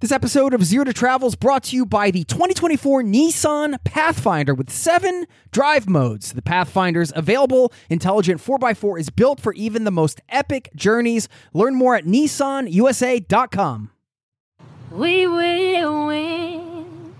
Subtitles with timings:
[0.00, 4.54] This episode of Zero to Travel is brought to you by the 2024 Nissan Pathfinder
[4.54, 6.32] with seven drive modes.
[6.32, 11.28] The Pathfinder's available intelligent 4x4 is built for even the most epic journeys.
[11.52, 13.90] Learn more at nissanusa.com.
[14.90, 17.14] We will win.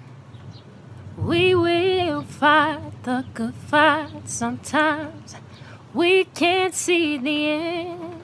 [1.19, 4.27] We will fight the good fight.
[4.27, 5.37] Sometimes
[5.93, 8.23] we can't see the end,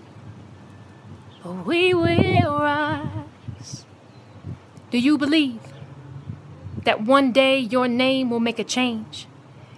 [1.43, 3.26] but we will rise.
[4.97, 5.61] Do you believe
[6.85, 9.27] that one day your name will make a change?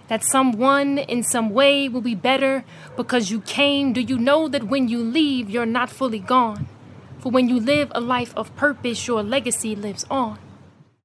[0.07, 2.63] That someone in some way will be better
[2.95, 3.91] because you came?
[3.91, 6.69] Do you know that when you leave, you're not fully gone?
[7.17, 10.39] For when you live a life of purpose, your legacy lives on.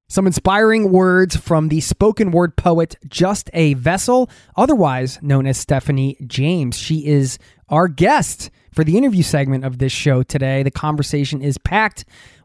[0.07, 6.17] Some inspiring words from the spoken word poet Just a Vessel, otherwise known as Stephanie
[6.25, 6.79] James.
[6.79, 7.37] She is
[7.69, 10.62] our guest for the interview segment of this show today.
[10.62, 12.05] The conversation is packed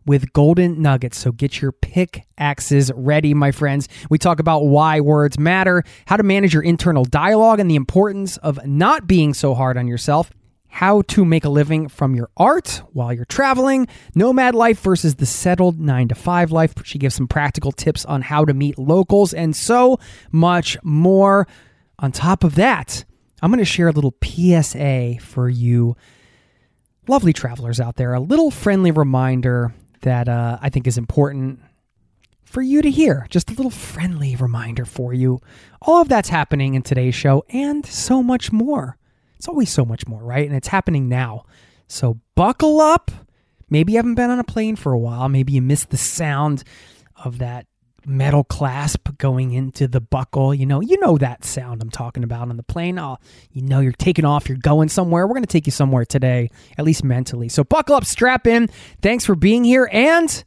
[0.10, 1.20] with golden nuggets.
[1.20, 3.88] So get your pickaxes ready, my friends.
[4.10, 8.38] We talk about why words matter, how to manage your internal dialogue, and the importance
[8.38, 10.32] of not being so hard on yourself.
[10.68, 15.28] How to make a living from your art while you're traveling, nomad life versus the
[15.28, 16.74] settled nine to five life.
[16.84, 20.00] She gives some practical tips on how to meet locals and so
[20.31, 21.48] much more.
[22.00, 23.06] On top of that,
[23.44, 25.96] I'm going to share a little PSA for you
[27.08, 29.72] lovely travelers out there, a little friendly reminder
[30.02, 31.60] that uh, I think is important
[32.44, 33.28] for you to hear.
[33.30, 35.40] Just a little friendly reminder for you.
[35.82, 38.98] All of that's happening in today's show and so much more.
[39.36, 40.48] It's always so much more, right?
[40.48, 41.46] And it's happening now.
[41.88, 43.12] So buckle up.
[43.70, 45.30] Maybe you haven't been on a plane for a while.
[45.30, 46.64] Maybe you missed the sound
[47.24, 47.68] of that
[48.06, 50.54] metal clasp going into the buckle.
[50.54, 53.00] You know, you know that sound I'm talking about on the plane.
[53.00, 53.18] Oh,
[53.52, 55.28] you know you're taking off, you're going somewhere.
[55.28, 57.50] We're going to take you somewhere today, at least mentally.
[57.50, 58.70] So buckle up, strap in.
[59.02, 60.44] Thanks for being here and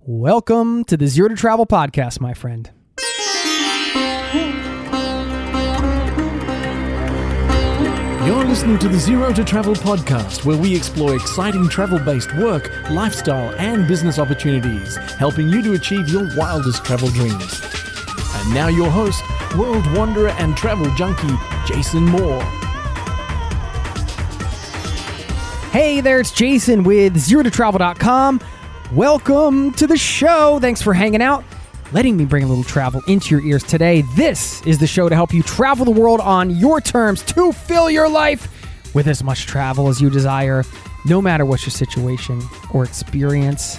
[0.00, 2.70] welcome to the Zero to Travel podcast, my friend.
[8.26, 12.70] You're listening to the Zero to Travel podcast, where we explore exciting travel based work,
[12.90, 17.62] lifestyle, and business opportunities, helping you to achieve your wildest travel dreams.
[18.34, 19.22] And now, your host,
[19.56, 21.34] world wanderer and travel junkie,
[21.66, 22.42] Jason Moore.
[25.72, 28.42] Hey there, it's Jason with ZeroToTravel.com.
[28.92, 30.58] Welcome to the show.
[30.60, 31.42] Thanks for hanging out
[31.92, 34.02] letting me bring a little travel into your ears today.
[34.14, 37.90] This is the show to help you travel the world on your terms to fill
[37.90, 40.64] your life with as much travel as you desire,
[41.04, 42.40] no matter what your situation
[42.72, 43.78] or experience.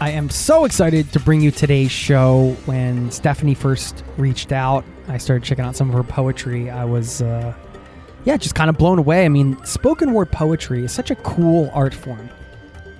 [0.00, 2.56] I am so excited to bring you today's show.
[2.66, 6.68] When Stephanie first reached out, I started checking out some of her poetry.
[6.68, 7.54] I was, uh,
[8.24, 9.24] yeah, just kind of blown away.
[9.24, 12.28] I mean, spoken word poetry is such a cool art form,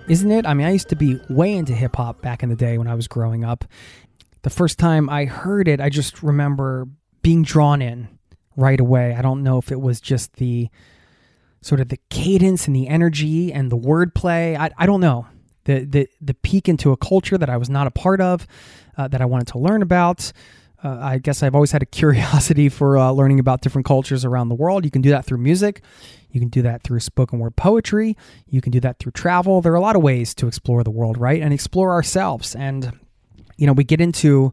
[0.08, 0.46] isn't it?
[0.46, 2.86] I mean, I used to be way into hip hop back in the day when
[2.86, 3.64] I was growing up
[4.44, 6.86] the first time I heard it, I just remember
[7.22, 8.08] being drawn in
[8.56, 9.14] right away.
[9.14, 10.68] I don't know if it was just the
[11.62, 14.56] sort of the cadence and the energy and the wordplay.
[14.56, 15.26] I, I don't know.
[15.64, 18.46] The, the, the peek into a culture that I was not a part of,
[18.98, 20.30] uh, that I wanted to learn about.
[20.84, 24.50] Uh, I guess I've always had a curiosity for uh, learning about different cultures around
[24.50, 24.84] the world.
[24.84, 25.80] You can do that through music.
[26.30, 28.14] You can do that through spoken word poetry.
[28.46, 29.62] You can do that through travel.
[29.62, 31.40] There are a lot of ways to explore the world, right?
[31.40, 32.54] And explore ourselves.
[32.54, 32.92] And
[33.56, 34.52] you know, we get into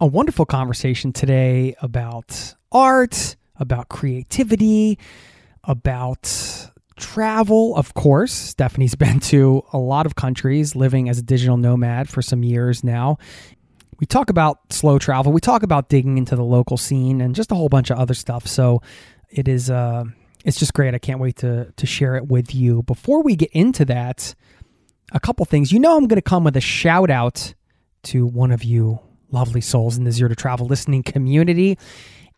[0.00, 4.98] a wonderful conversation today about art, about creativity,
[5.64, 8.32] about travel, of course.
[8.32, 12.82] Stephanie's been to a lot of countries living as a digital nomad for some years
[12.84, 13.18] now.
[13.98, 17.52] We talk about slow travel, we talk about digging into the local scene and just
[17.52, 18.46] a whole bunch of other stuff.
[18.46, 18.80] So
[19.28, 20.04] it is uh
[20.42, 20.94] it's just great.
[20.94, 22.82] I can't wait to to share it with you.
[22.84, 24.34] Before we get into that,
[25.12, 25.70] a couple things.
[25.70, 27.54] You know I'm going to come with a shout out
[28.04, 29.00] to one of you
[29.30, 31.78] lovely souls in the Zero to Travel listening community.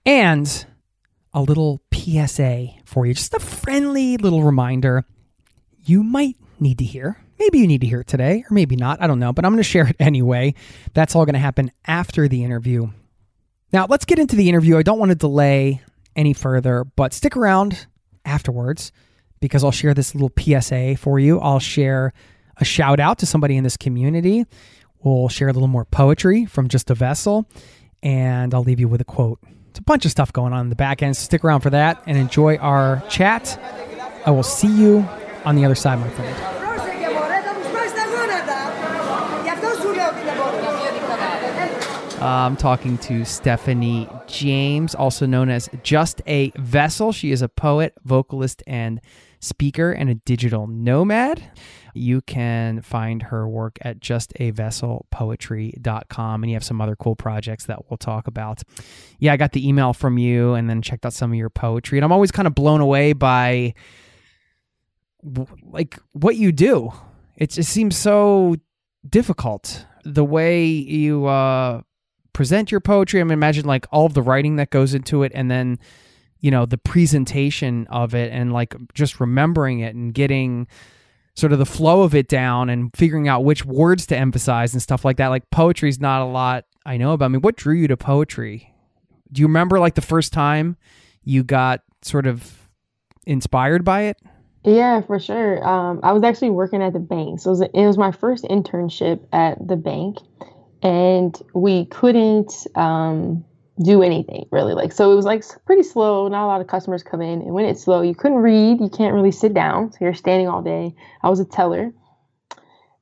[0.04, 0.66] And
[1.32, 5.04] a little PSA for you, just a friendly little reminder
[5.84, 7.18] you might need to hear.
[7.38, 9.02] Maybe you need to hear it today, or maybe not.
[9.02, 10.54] I don't know, but I'm going to share it anyway.
[10.94, 12.88] That's all going to happen after the interview.
[13.72, 14.76] Now, let's get into the interview.
[14.76, 15.80] I don't want to delay
[16.14, 17.86] any further, but stick around
[18.24, 18.92] afterwards
[19.40, 21.40] because I'll share this little PSA for you.
[21.40, 22.12] I'll share
[22.58, 24.44] a shout out to somebody in this community.
[25.04, 27.48] We'll share a little more poetry from Just a Vessel,
[28.02, 29.40] and I'll leave you with a quote.
[29.70, 31.70] It's a bunch of stuff going on in the back end, so stick around for
[31.70, 33.58] that and enjoy our chat.
[34.26, 35.08] I will see you
[35.44, 36.36] on the other side, my friend.
[42.22, 47.10] I'm talking to Stephanie James, also known as Just a Vessel.
[47.10, 49.00] She is a poet, vocalist, and
[49.40, 51.42] speaker, and a digital nomad.
[51.94, 57.90] You can find her work at justavesselpoetry.com, and you have some other cool projects that
[57.90, 58.62] we'll talk about.
[59.18, 61.98] Yeah, I got the email from you and then checked out some of your poetry,
[61.98, 63.74] and I'm always kind of blown away by
[65.62, 66.92] like what you do.
[67.36, 68.56] It just seems so
[69.08, 71.82] difficult the way you uh
[72.32, 73.20] present your poetry.
[73.20, 75.78] I mean, imagine like all of the writing that goes into it, and then
[76.40, 80.66] you know the presentation of it, and like just remembering it and getting
[81.34, 84.82] sort of the flow of it down and figuring out which words to emphasize and
[84.82, 85.28] stuff like that.
[85.28, 87.26] Like poetry is not a lot I know about.
[87.26, 88.74] I mean, what drew you to poetry?
[89.30, 90.76] Do you remember like the first time
[91.24, 92.68] you got sort of
[93.26, 94.18] inspired by it?
[94.64, 95.66] Yeah, for sure.
[95.66, 97.40] Um, I was actually working at the bank.
[97.40, 100.18] So it was, it was my first internship at the bank.
[100.82, 103.44] And we couldn't um,
[103.80, 104.74] do anything really.
[104.74, 106.28] Like, so it was like pretty slow.
[106.28, 107.42] Not a lot of customers come in.
[107.42, 108.80] And when it's slow, you couldn't read.
[108.80, 109.92] You can't really sit down.
[109.92, 110.94] So you're standing all day.
[111.22, 111.92] I was a teller.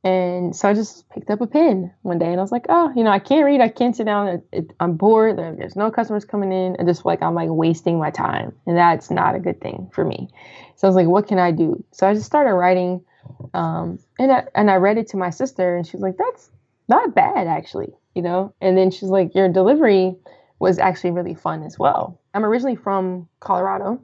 [0.03, 2.91] And so I just picked up a pen one day and I was like, oh,
[2.97, 3.61] you know, I can't read.
[3.61, 4.43] I can't sit down.
[4.79, 5.37] I'm bored.
[5.37, 6.77] There's no customers coming in.
[6.81, 8.53] I just like I'm like wasting my time.
[8.67, 10.31] And that's not a good thing for me.
[10.77, 11.85] So I was like, what can I do?
[11.91, 13.05] So I just started writing.
[13.53, 16.51] Um, and I, and I read it to my sister and she's like, that's
[16.89, 18.55] not bad actually, you know?
[18.63, 20.17] And then she's like, your delivery
[20.61, 22.21] was actually really fun as well.
[22.35, 24.01] I'm originally from Colorado.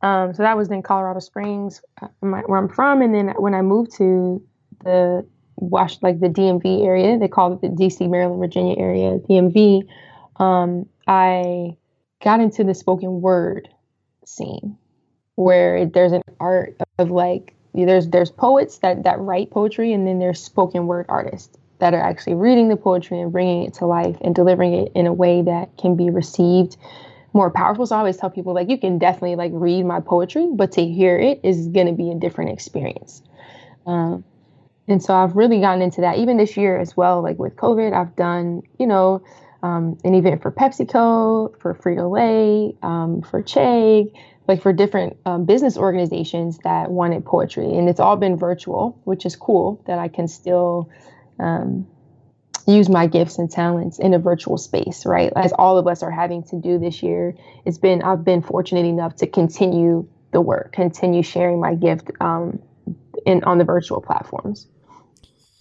[0.00, 3.02] Um, so that was in Colorado Springs, uh, where I'm from.
[3.02, 4.42] And then when I moved to
[4.84, 5.26] the
[5.56, 9.88] Wash, like the DMV area, they call it the DC, Maryland, Virginia area, DMV.
[10.36, 11.76] Um, I
[12.22, 13.68] got into the spoken word
[14.24, 14.76] scene
[15.34, 20.18] where there's an art of like there's there's poets that that write poetry and then
[20.18, 24.16] there's spoken word artists that are actually reading the poetry and bringing it to life
[24.22, 26.76] and delivering it in a way that can be received
[27.32, 27.86] more powerful.
[27.86, 30.84] So I always tell people like you can definitely like read my poetry, but to
[30.84, 33.22] hear it is going to be a different experience.
[33.86, 34.24] Um,
[34.88, 36.18] and so I've really gotten into that.
[36.18, 39.22] Even this year as well, like with COVID, I've done you know
[39.62, 44.12] um, an event for PepsiCo, for Frito Lay, um, for Chegg,
[44.48, 49.26] like for different um, business organizations that wanted poetry, and it's all been virtual, which
[49.26, 50.88] is cool that I can still
[51.38, 51.86] um,
[52.66, 55.32] use my gifts and talents in a virtual space, right?
[55.36, 57.34] As all of us are having to do this year,
[57.64, 62.60] it's been I've been fortunate enough to continue the work, continue sharing my gift um,
[63.24, 64.66] in on the virtual platforms.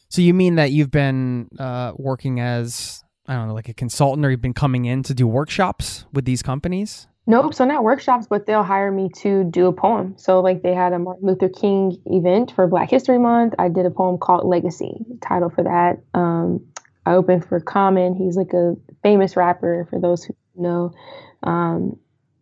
[0.09, 4.25] So you mean that you've been uh, working as I don't know, like a consultant,
[4.25, 7.07] or you've been coming in to do workshops with these companies?
[7.27, 7.55] Nope.
[7.55, 10.13] So not workshops, but they'll hire me to do a poem.
[10.17, 13.55] So like they had a Martin Luther King event for Black History Month.
[13.57, 15.99] I did a poem called Legacy, title for that.
[16.17, 16.63] Um,
[17.05, 18.15] I opened for Common.
[18.15, 20.93] He's like a famous rapper for those who know.
[21.41, 21.97] Um,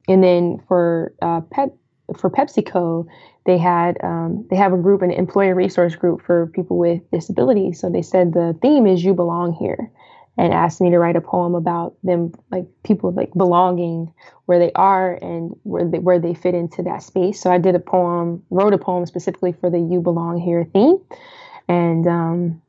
[0.08, 1.70] and then for uh, Pep
[2.18, 3.08] for PepsiCo,
[3.46, 7.80] they had um, they have a group, an employee resource group for people with disabilities.
[7.80, 9.90] So they said the theme is "You Belong Here."
[10.38, 14.14] And asked me to write a poem about them like people like belonging
[14.46, 17.40] where they are and where they, where they fit into that space.
[17.40, 20.98] So i did a poem wrote a poem specifically for the you belong here theme.
[21.68, 22.62] And um,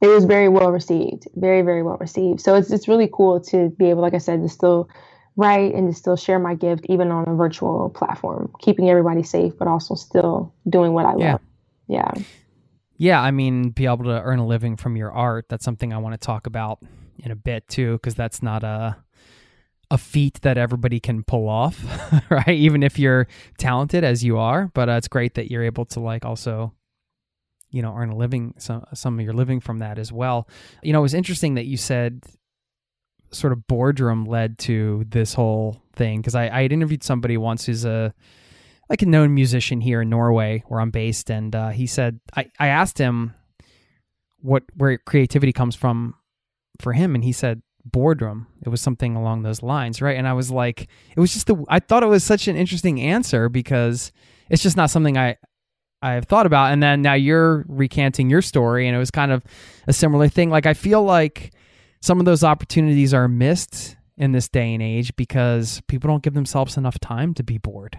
[0.00, 2.40] it was very well received very very well received.
[2.40, 4.88] So it's, it's really cool to be able like i said to still
[5.36, 9.52] write and to still share my gift even on a virtual platform keeping everybody safe
[9.58, 11.32] but also still doing what i Yeah.
[11.32, 11.40] love.
[11.88, 12.10] Yeah
[12.98, 15.46] Yeah, I mean, be able to earn a living from your art.
[15.48, 16.80] That's something I want to talk about
[17.18, 18.96] in a bit too, because that's not a
[19.90, 21.82] a feat that everybody can pull off,
[22.30, 22.48] right?
[22.48, 23.26] Even if you're
[23.56, 26.74] talented as you are, but uh, it's great that you're able to like also,
[27.70, 30.48] you know, earn a living some some of your living from that as well.
[30.82, 32.24] You know, it was interesting that you said
[33.30, 37.66] sort of boardroom led to this whole thing because I, I had interviewed somebody once
[37.66, 38.12] who's a
[38.88, 42.50] like a known musician here in Norway where I'm based, and uh, he said I,
[42.58, 43.34] I asked him
[44.40, 46.14] what where creativity comes from
[46.80, 48.46] for him, and he said boardroom.
[48.62, 50.16] It was something along those lines, right?
[50.16, 53.00] And I was like, it was just the I thought it was such an interesting
[53.00, 54.12] answer because
[54.48, 55.36] it's just not something I
[56.00, 56.72] I've thought about.
[56.72, 59.44] And then now you're recanting your story, and it was kind of
[59.86, 60.50] a similar thing.
[60.50, 61.52] Like I feel like
[62.00, 66.34] some of those opportunities are missed in this day and age because people don't give
[66.34, 67.98] themselves enough time to be bored.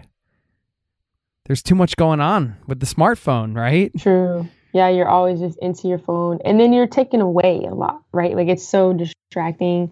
[1.50, 3.90] There's too much going on with the smartphone, right?
[3.98, 4.48] True.
[4.72, 8.36] Yeah, you're always just into your phone, and then you're taken away a lot, right?
[8.36, 9.90] Like it's so distracting.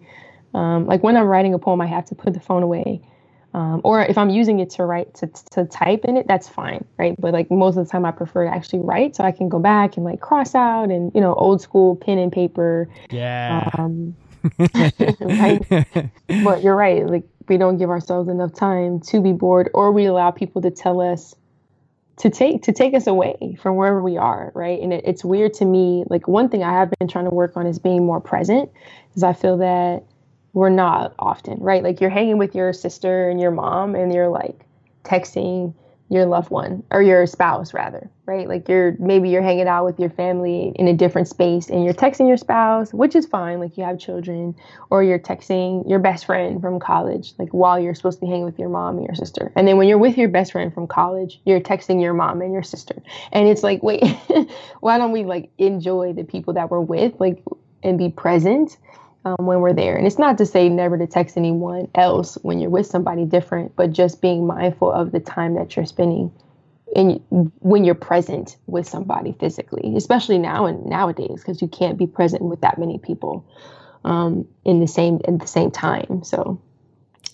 [0.53, 3.01] Um, like when I'm writing a poem, I have to put the phone away.
[3.53, 6.85] Um, or if I'm using it to write to, to type in it, that's fine,
[6.97, 7.19] right?
[7.19, 9.59] But like most of the time, I prefer to actually write so I can go
[9.59, 12.87] back and like cross out and you know old school pen and paper.
[13.11, 13.69] Yeah.
[13.77, 14.15] Um,
[14.69, 15.59] right?
[16.41, 17.05] but you're right.
[17.05, 20.71] Like we don't give ourselves enough time to be bored, or we allow people to
[20.71, 21.35] tell us
[22.19, 24.79] to take to take us away from wherever we are, right?
[24.81, 26.03] And it, it's weird to me.
[26.09, 28.69] Like one thing I have been trying to work on is being more present,
[29.09, 30.03] because I feel that
[30.53, 31.83] we're not often, right?
[31.83, 34.65] Like you're hanging with your sister and your mom, and you're like
[35.03, 35.73] texting
[36.09, 38.47] your loved one or your spouse rather right?
[38.47, 41.95] Like you're maybe you're hanging out with your family in a different space and you're
[41.95, 44.55] texting your spouse which is fine like you have children
[44.91, 48.45] or you're texting your best friend from college like while you're supposed to be hanging
[48.45, 49.51] with your mom and your sister.
[49.55, 52.53] And then when you're with your best friend from college you're texting your mom and
[52.53, 53.01] your sister.
[53.31, 54.03] And it's like wait
[54.79, 57.43] why don't we like enjoy the people that we're with like
[57.81, 58.77] and be present
[59.25, 59.95] um, when we're there.
[59.95, 63.75] And it's not to say never to text anyone else when you're with somebody different,
[63.75, 66.31] but just being mindful of the time that you're spending
[66.95, 67.21] in
[67.59, 72.41] when you're present with somebody physically, especially now and nowadays, because you can't be present
[72.41, 73.45] with that many people
[74.03, 76.23] um, in the same at the same time.
[76.23, 76.61] So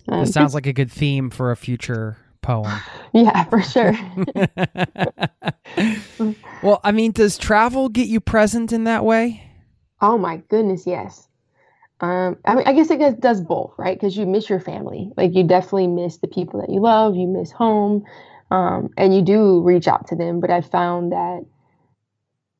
[0.09, 2.71] um, it sounds like a good theme for a future poem.
[3.13, 3.97] Yeah, for sure.
[6.61, 9.49] well, I mean, does travel get you present in that way?
[10.01, 11.29] Oh my goodness, yes.
[12.01, 13.97] Um, I mean, I guess it does both, right?
[13.97, 15.11] Because you miss your family.
[15.15, 17.15] Like you definitely miss the people that you love.
[17.15, 18.03] You miss home,
[18.51, 20.39] um, and you do reach out to them.
[20.41, 21.45] But I found that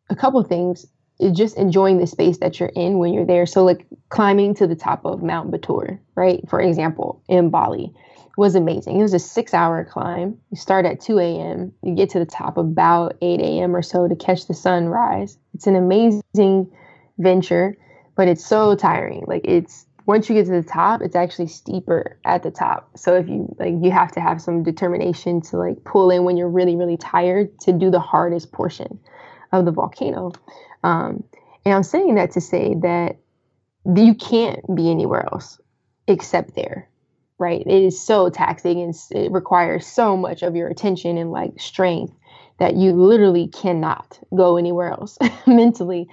[0.09, 0.85] a couple things
[1.19, 3.45] is just enjoying the space that you're in when you're there.
[3.45, 6.41] So, like climbing to the top of Mount Batur, right?
[6.49, 7.93] For example, in Bali,
[8.37, 8.99] was amazing.
[8.99, 10.37] It was a six-hour climb.
[10.51, 11.73] You start at 2 a.m.
[11.83, 13.75] You get to the top about 8 a.m.
[13.75, 15.37] or so to catch the sunrise.
[15.53, 16.71] It's an amazing
[17.17, 17.77] venture
[18.15, 19.23] but it's so tiring.
[19.27, 22.97] Like it's once you get to the top, it's actually steeper at the top.
[22.97, 26.37] So if you like you have to have some determination to like pull in when
[26.37, 28.99] you're really really tired to do the hardest portion
[29.51, 30.31] of the volcano.
[30.83, 31.23] Um,
[31.65, 33.17] and I'm saying that to say that
[33.95, 35.59] you can't be anywhere else
[36.07, 36.89] except there.
[37.37, 37.61] Right?
[37.61, 42.13] It is so taxing and it requires so much of your attention and like strength
[42.59, 45.17] that you literally cannot go anywhere else
[45.47, 46.07] mentally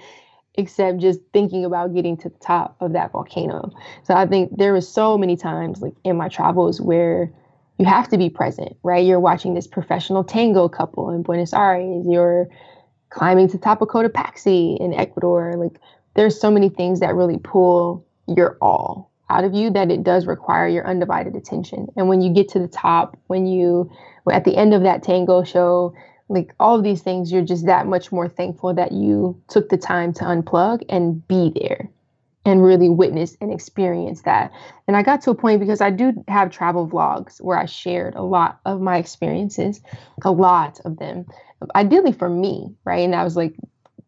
[0.55, 3.71] except just thinking about getting to the top of that volcano.
[4.03, 7.31] So I think there was so many times like in my travels where
[7.79, 9.05] you have to be present, right?
[9.05, 12.47] You're watching this professional tango couple in Buenos Aires, you're
[13.09, 15.53] climbing to top of Cotopaxi in Ecuador.
[15.57, 15.79] Like
[16.15, 20.27] there's so many things that really pull your all out of you that it does
[20.27, 21.87] require your undivided attention.
[21.95, 23.89] And when you get to the top, when you
[24.31, 25.93] at the end of that tango show,
[26.29, 29.77] like all of these things you're just that much more thankful that you took the
[29.77, 31.89] time to unplug and be there
[32.45, 34.51] and really witness and experience that.
[34.87, 38.15] And i got to a point because i do have travel vlogs where i shared
[38.15, 39.81] a lot of my experiences
[40.23, 41.25] a lot of them
[41.75, 43.01] ideally for me right?
[43.01, 43.55] And i was like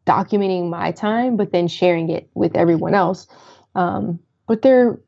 [0.05, 3.27] documenting my time but then sharing it with everyone else.
[3.73, 4.99] Um, but there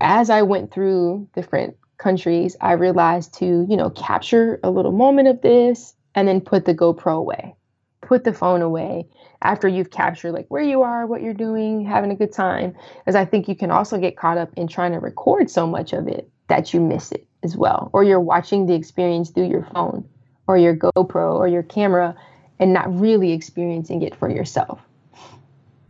[0.00, 5.28] as i went through different countries i realized to you know capture a little moment
[5.28, 7.54] of this and then put the GoPro away.
[8.00, 9.06] Put the phone away
[9.42, 12.74] after you've captured like where you are, what you're doing, having a good time.
[13.06, 15.92] As I think you can also get caught up in trying to record so much
[15.92, 17.90] of it that you miss it as well.
[17.92, 20.08] Or you're watching the experience through your phone
[20.46, 22.14] or your GoPro or your camera
[22.58, 24.80] and not really experiencing it for yourself.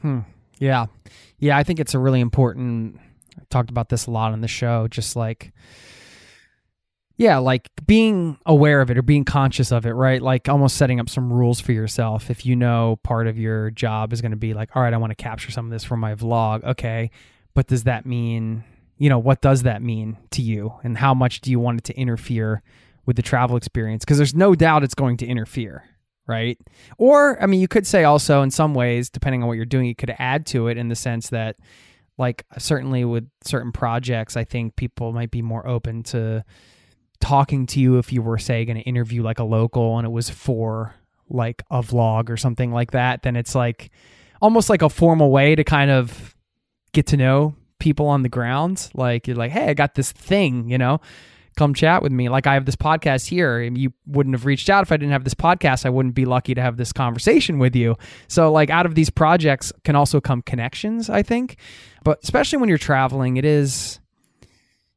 [0.00, 0.20] Hmm.
[0.58, 0.86] Yeah.
[1.38, 3.00] Yeah, I think it's a really important
[3.38, 5.52] I talked about this a lot on the show, just like
[7.16, 10.22] yeah, like being aware of it or being conscious of it, right?
[10.22, 12.30] Like almost setting up some rules for yourself.
[12.30, 14.96] If you know part of your job is going to be like, all right, I
[14.96, 16.64] want to capture some of this for my vlog.
[16.64, 17.10] Okay.
[17.54, 18.64] But does that mean,
[18.96, 20.74] you know, what does that mean to you?
[20.82, 22.62] And how much do you want it to interfere
[23.04, 24.04] with the travel experience?
[24.04, 25.84] Because there's no doubt it's going to interfere,
[26.26, 26.58] right?
[26.96, 29.86] Or, I mean, you could say also in some ways, depending on what you're doing,
[29.86, 31.56] you could add to it in the sense that,
[32.16, 36.44] like, certainly with certain projects, I think people might be more open to,
[37.22, 40.10] talking to you if you were say going to interview like a local and it
[40.10, 40.94] was for
[41.30, 43.90] like a vlog or something like that then it's like
[44.42, 46.36] almost like a formal way to kind of
[46.92, 48.90] get to know people on the ground.
[48.94, 51.00] Like you're like, hey, I got this thing, you know,
[51.56, 52.28] come chat with me.
[52.28, 55.12] Like I have this podcast here, and you wouldn't have reached out if I didn't
[55.12, 55.84] have this podcast.
[55.84, 57.96] I wouldn't be lucky to have this conversation with you.
[58.28, 61.56] So like out of these projects can also come connections, I think.
[62.04, 64.00] But especially when you're traveling, it is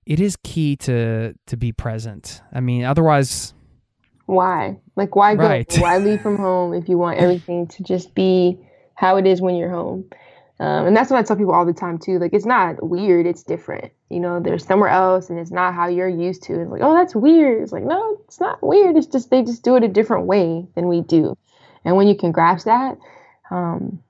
[0.06, 2.42] it is key to to be present.
[2.54, 3.54] I mean, otherwise
[4.26, 4.80] why?
[4.96, 5.82] Like why go?
[5.82, 8.60] Why leave from home if you want everything to just be
[8.96, 10.10] how it is when you're home?
[10.58, 12.18] Um, and that's what I tell people all the time too.
[12.18, 13.92] Like it's not weird, it's different.
[14.10, 16.62] You know, there's somewhere else and it's not how you're used to.
[16.62, 17.62] It's like, oh, that's weird.
[17.62, 18.96] It's like, no, it's not weird.
[18.96, 21.38] It's just they just do it a different way than we do.
[21.84, 22.98] And when you can grasp that,
[23.52, 24.02] um,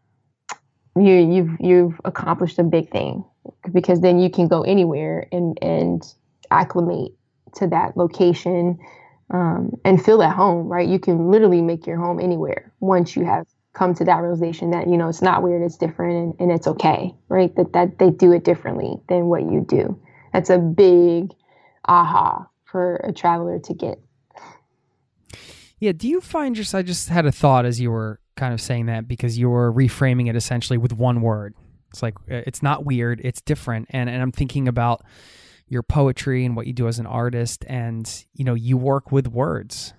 [0.95, 3.25] you you've you've accomplished a big thing
[3.71, 6.03] because then you can go anywhere and and
[6.51, 7.11] acclimate
[7.55, 8.77] to that location
[9.31, 10.67] um, and feel at home.
[10.67, 10.87] Right?
[10.87, 14.87] You can literally make your home anywhere once you have come to that realization that
[14.87, 18.09] you know it's not weird it's different and, and it's okay right that that they
[18.09, 19.99] do it differently than what you do
[20.31, 21.33] that's a big
[21.83, 23.99] aha for a traveler to get
[25.79, 25.91] Yeah.
[25.91, 28.87] Do you find just, I just had a thought as you were kind of saying
[28.87, 31.53] that because you were reframing it essentially with one word.
[31.95, 33.87] It's like, uh, it's not weird, it's different.
[33.89, 35.01] And, and I'm thinking about
[35.67, 37.63] your poetry and what you do as an artist.
[37.67, 39.93] And, you know, you work with words,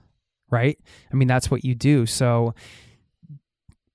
[0.50, 0.78] right?
[1.10, 2.04] I mean, that's what you do.
[2.04, 2.54] So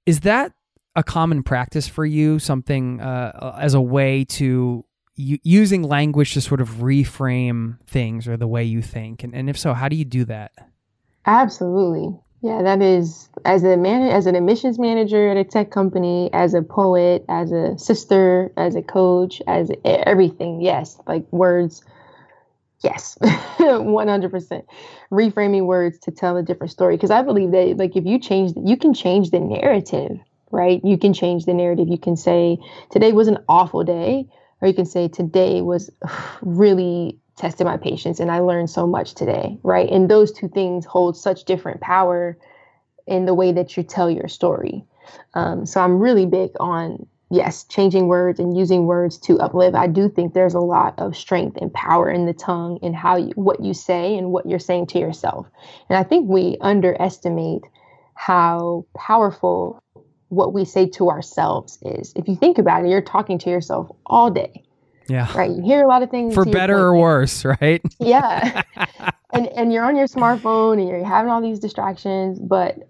[0.07, 0.51] is that
[0.95, 2.39] a common practice for you?
[2.39, 4.83] Something uh, as a way to
[5.15, 9.23] using language to sort of reframe things or the way you think?
[9.23, 10.53] And, and if so, how do you do that?
[11.27, 12.19] Absolutely.
[12.41, 16.55] Yeah, that is as a man as an admissions manager at a tech company, as
[16.55, 20.61] a poet, as a sister, as a coach, as everything.
[20.61, 21.83] Yes, like words.
[22.83, 23.17] Yes,
[23.59, 24.65] 100%.
[25.11, 28.53] Reframing words to tell a different story because I believe that like if you change
[28.65, 30.17] you can change the narrative,
[30.51, 30.81] right?
[30.83, 31.89] You can change the narrative.
[31.89, 32.57] You can say
[32.91, 34.27] today was an awful day
[34.61, 35.91] or you can say today was
[36.43, 39.89] really tested my patience and I learned so much today, right?
[39.89, 42.37] And those two things hold such different power
[43.07, 44.85] in the way that you tell your story.
[45.33, 49.75] Um, so I'm really big on yes, changing words and using words to uplift.
[49.75, 53.15] I do think there's a lot of strength and power in the tongue and how
[53.15, 55.47] you, what you say and what you're saying to yourself.
[55.89, 57.63] And I think we underestimate
[58.13, 59.81] how powerful
[60.27, 62.13] what we say to ourselves is.
[62.15, 64.63] If you think about it, you're talking to yourself all day
[65.11, 65.37] Yeah.
[65.37, 65.51] right?
[65.51, 67.81] You hear a lot of things For better or worse, right?
[67.99, 68.61] Yeah,
[69.33, 72.87] and and you're on your smartphone and you're having all these distractions, but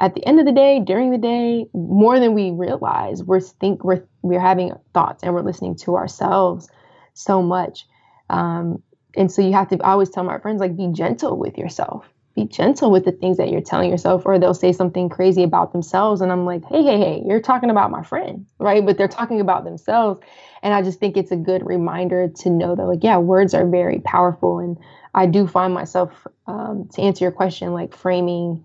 [0.00, 3.84] at the end of the day, during the day, more than we realize, we're think
[3.84, 6.68] we're we're having thoughts and we're listening to ourselves
[7.12, 7.86] so much.
[8.30, 8.82] Um,
[9.16, 12.09] and so you have to I always tell my friends like be gentle with yourself.
[12.36, 15.72] Be gentle with the things that you're telling yourself, or they'll say something crazy about
[15.72, 18.84] themselves, and I'm like, hey, hey, hey, you're talking about my friend, right?
[18.86, 20.20] But they're talking about themselves,
[20.62, 23.66] and I just think it's a good reminder to know that, like, yeah, words are
[23.66, 24.78] very powerful, and
[25.12, 28.64] I do find myself um, to answer your question, like framing,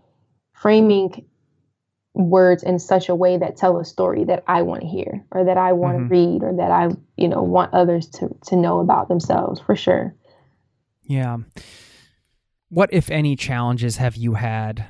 [0.53, 1.25] framing
[2.13, 5.43] words in such a way that tell a story that I want to hear, or
[5.45, 6.09] that I want to Mhm.
[6.09, 10.13] read, or that I, you know, want others to to know about themselves for sure.
[11.07, 11.37] Yeah.
[12.75, 14.85] What, if any, challenges have you had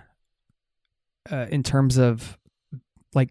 [1.31, 2.35] uh, in terms of
[3.13, 3.29] like?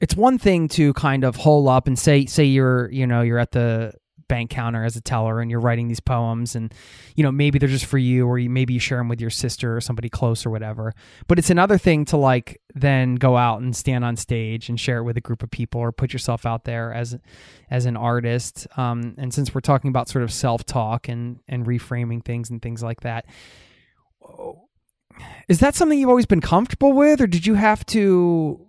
[0.00, 3.38] It's one thing to kind of hole up and say, say you're, you know, you're
[3.38, 3.92] at the
[4.28, 6.72] bank counter as a teller and you're writing these poems, and
[7.16, 9.28] you know maybe they're just for you, or you maybe you share them with your
[9.28, 10.94] sister or somebody close or whatever.
[11.26, 15.00] But it's another thing to like then go out and stand on stage and share
[15.00, 17.14] it with a group of people, or put yourself out there as
[17.70, 18.66] as an artist.
[18.78, 22.62] Um, and since we're talking about sort of self talk and and reframing things and
[22.62, 23.26] things like that,
[25.48, 28.66] is that something you've always been comfortable with, or did you have to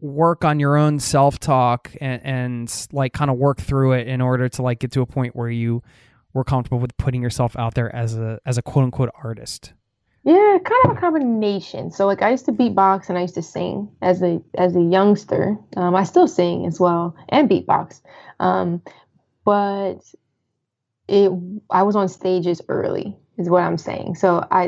[0.00, 4.20] work on your own self talk and, and like kind of work through it in
[4.20, 5.82] order to like get to a point where you
[6.34, 9.72] were comfortable with putting yourself out there as a as a quote unquote artist?
[10.24, 11.90] Yeah, kind of a combination.
[11.90, 14.82] So like I used to beatbox and I used to sing as a as a
[14.82, 15.56] youngster.
[15.76, 18.00] Um, I still sing as well and beatbox,
[18.38, 18.82] um,
[19.44, 19.98] but
[21.08, 21.32] it
[21.70, 24.16] I was on stages early is what I'm saying.
[24.16, 24.64] So I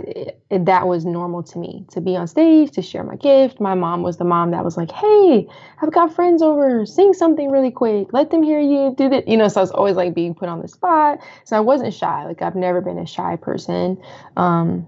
[0.50, 3.60] it, that was normal to me to be on stage to share my gift.
[3.60, 5.48] My mom was the mom that was like, "Hey,
[5.82, 6.86] I've got friends over.
[6.86, 8.12] Sing something really quick.
[8.12, 10.48] Let them hear you do that." You know, so I was always like being put
[10.48, 11.18] on the spot.
[11.44, 12.24] So I wasn't shy.
[12.24, 14.00] Like I've never been a shy person.
[14.36, 14.86] Um,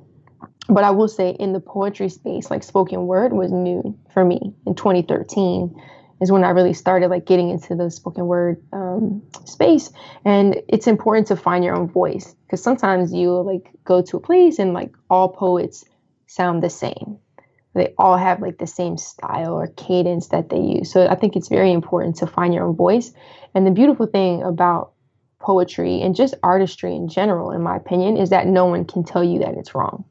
[0.69, 4.55] but I will say in the poetry space, like spoken word was new for me
[4.65, 5.75] in 2013
[6.23, 9.91] is when I really started like getting into the spoken word um, space.
[10.25, 14.21] And it's important to find your own voice because sometimes you like go to a
[14.21, 15.87] place and like all poets
[16.27, 17.17] sound the same,
[17.75, 20.93] they all have like the same style or cadence that they use.
[20.93, 23.11] So I think it's very important to find your own voice.
[23.55, 24.93] And the beautiful thing about
[25.41, 29.25] poetry and just artistry in general, in my opinion, is that no one can tell
[29.25, 30.05] you that it's wrong.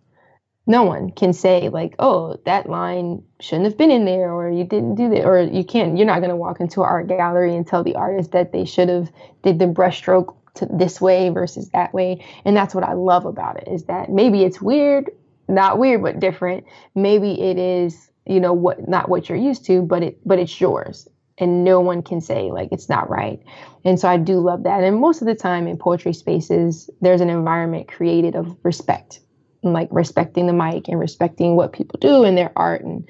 [0.66, 4.64] No one can say like, "Oh, that line shouldn't have been in there," or "You
[4.64, 5.96] didn't do that," or you can't.
[5.96, 8.66] You're not going to walk into an art gallery and tell the artist that they
[8.66, 9.12] should have
[9.44, 12.24] did the brushstroke to this way versus that way.
[12.46, 15.12] And that's what I love about it is that maybe it's weird,
[15.48, 16.66] not weird but different.
[16.96, 20.60] Maybe it is, you know, what not what you're used to, but it but it's
[20.60, 21.08] yours
[21.42, 23.40] and no one can say like it's not right.
[23.84, 24.84] And so I do love that.
[24.84, 29.20] And most of the time in poetry spaces, there's an environment created of respect,
[29.64, 33.10] and like respecting the mic and respecting what people do and their art and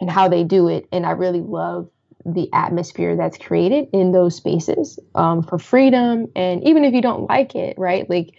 [0.00, 0.88] and how they do it.
[0.92, 1.88] And I really love
[2.24, 6.26] the atmosphere that's created in those spaces um, for freedom.
[6.34, 8.08] And even if you don't like it, right?
[8.08, 8.34] Like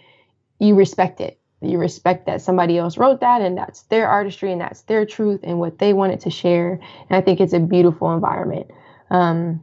[0.58, 1.38] you respect it.
[1.62, 5.40] You respect that somebody else wrote that and that's their artistry and that's their truth
[5.42, 6.80] and what they wanted to share.
[7.08, 8.70] And I think it's a beautiful environment.
[9.10, 9.62] Um,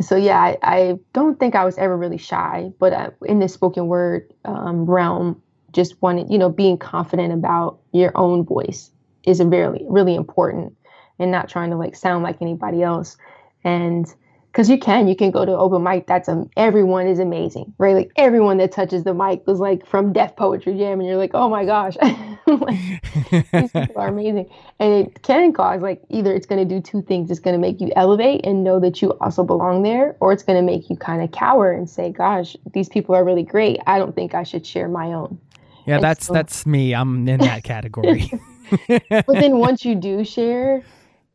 [0.00, 3.48] so yeah, I, I, don't think I was ever really shy, but uh, in the
[3.48, 5.42] spoken word um, realm,
[5.72, 8.90] just wanted, you know, being confident about your own voice
[9.24, 10.74] is a very, really important
[11.18, 13.16] and not trying to like sound like anybody else.
[13.64, 14.12] And
[14.58, 16.06] because you can, you can go to open mic.
[16.06, 17.94] That's um, everyone is amazing, right?
[17.94, 21.32] Like everyone that touches the mic was like from Def Poetry Jam, and you're like,
[21.34, 21.96] oh my gosh,
[22.46, 24.50] like, these people are amazing.
[24.80, 27.60] And it can cause like either it's going to do two things: it's going to
[27.60, 30.88] make you elevate and know that you also belong there, or it's going to make
[30.90, 33.78] you kind of cower and say, gosh, these people are really great.
[33.86, 35.38] I don't think I should share my own.
[35.86, 36.94] Yeah, and that's so, that's me.
[36.94, 38.32] I'm in that category.
[38.88, 40.82] but then once you do share,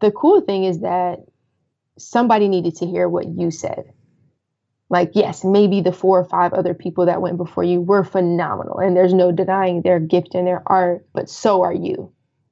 [0.03, 1.19] the cool thing is that
[1.97, 3.85] somebody needed to hear what you said.
[4.89, 8.79] Like, yes, maybe the four or five other people that went before you were phenomenal,
[8.79, 12.11] and there's no denying their gift and their art, but so are you.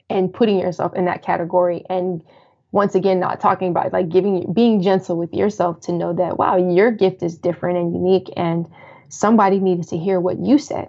[0.10, 2.24] And putting yourself in that category, and
[2.72, 6.56] once again, not talking about like giving, being gentle with yourself to know that, wow,
[6.56, 8.66] your gift is different and unique, and
[9.10, 10.88] somebody needed to hear what you said.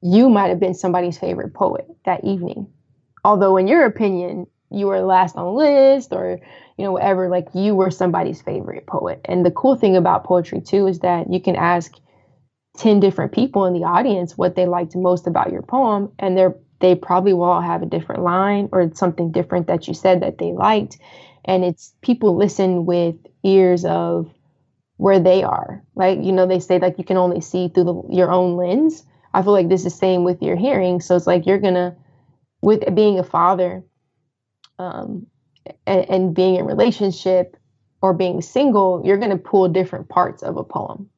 [0.00, 2.68] You might have been somebody's favorite poet that evening.
[3.24, 6.38] Although, in your opinion, you were last on the list or
[6.76, 9.20] you know whatever like you were somebody's favorite poet.
[9.24, 11.92] And the cool thing about poetry too is that you can ask
[12.78, 16.56] 10 different people in the audience what they liked most about your poem and they're
[16.80, 20.38] they probably will all have a different line or something different that you said that
[20.38, 20.98] they liked.
[21.44, 24.28] And it's people listen with ears of
[24.96, 25.84] where they are.
[25.94, 29.04] Like you know they say like you can only see through the, your own lens.
[29.32, 31.00] I feel like this is same with your hearing.
[31.00, 31.96] So it's like you're gonna
[32.62, 33.84] with being a father
[34.82, 35.26] um,
[35.86, 37.56] and, and being in relationship
[38.00, 41.08] or being single, you're going to pull different parts of a poem.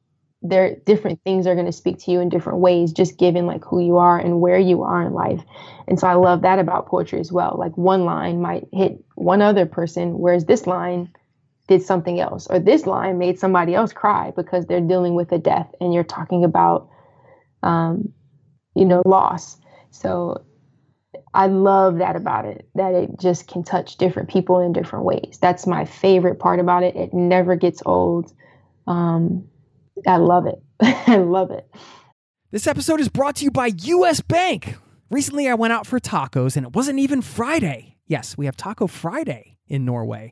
[0.41, 3.63] There, different things are going to speak to you in different ways, just given like
[3.65, 5.41] who you are and where you are in life.
[5.87, 7.55] And so I love that about poetry as well.
[7.57, 11.11] Like one line might hit one other person, whereas this line
[11.67, 15.39] did something else, or this line made somebody else cry because they're dealing with a
[15.39, 16.89] death, and you're talking about,
[17.63, 18.13] um,
[18.75, 19.57] you know, loss.
[19.89, 20.45] So
[21.35, 25.37] I love that about it, that it just can touch different people in different ways.
[25.41, 26.95] That's my favorite part about it.
[26.95, 28.31] It never gets old.
[28.87, 29.45] Um,
[30.07, 30.63] I love it.
[31.07, 31.69] I love it.
[32.51, 34.77] This episode is brought to you by US Bank.
[35.11, 37.97] Recently, I went out for tacos and it wasn't even Friday.
[38.07, 40.31] Yes, we have Taco Friday in Norway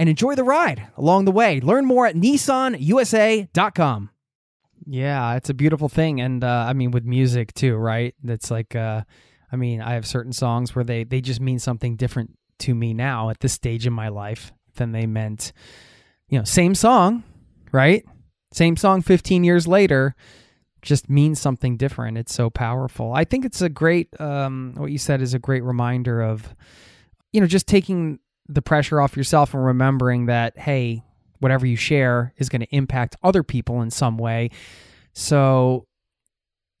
[0.00, 1.60] and enjoy the ride along the way.
[1.60, 4.10] Learn more at nissanusa.com.
[4.86, 8.14] Yeah, it's a beautiful thing and uh, I mean with music too, right?
[8.24, 9.02] That's like uh,
[9.52, 12.94] I mean, I have certain songs where they they just mean something different to me
[12.94, 15.52] now at this stage in my life than they meant
[16.30, 17.22] you know, same song,
[17.70, 18.02] right?
[18.52, 20.14] Same song 15 years later
[20.80, 22.16] just means something different.
[22.16, 23.12] It's so powerful.
[23.12, 26.54] I think it's a great, um, what you said is a great reminder of,
[27.32, 28.18] you know, just taking
[28.52, 31.02] the pressure off yourself and remembering that, hey,
[31.38, 34.50] whatever you share is going to impact other people in some way.
[35.12, 35.86] So,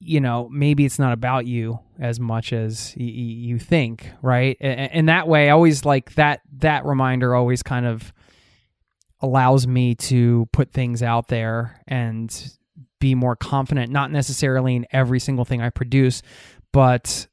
[0.00, 4.56] you know, maybe it's not about you as much as y- y- you think, right?
[4.60, 8.12] And, and that way, I always like that, that reminder always kind of,
[9.22, 12.56] allows me to put things out there and
[13.00, 16.22] be more confident, not necessarily in every single thing I produce,
[16.72, 17.26] but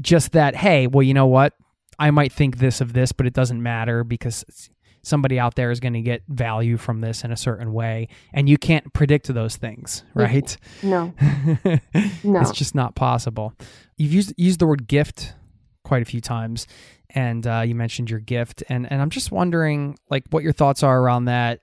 [0.00, 1.52] just that, hey, well, you know what?
[2.00, 4.70] I might think this of this, but it doesn't matter because
[5.02, 8.08] somebody out there is going to get value from this in a certain way.
[8.32, 10.56] And you can't predict those things, right?
[10.82, 11.14] No.
[12.24, 12.40] no.
[12.40, 13.54] It's just not possible.
[13.96, 15.34] You've used, used the word gift
[15.84, 16.66] quite a few times
[17.10, 20.82] and uh, you mentioned your gift and and i'm just wondering like what your thoughts
[20.82, 21.60] are around that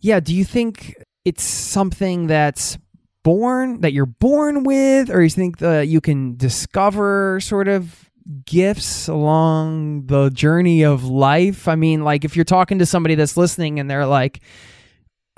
[0.00, 0.94] yeah do you think
[1.24, 2.78] it's something that's
[3.22, 8.05] born that you're born with or you think that you can discover sort of
[8.44, 13.36] gifts along the journey of life i mean like if you're talking to somebody that's
[13.36, 14.40] listening and they're like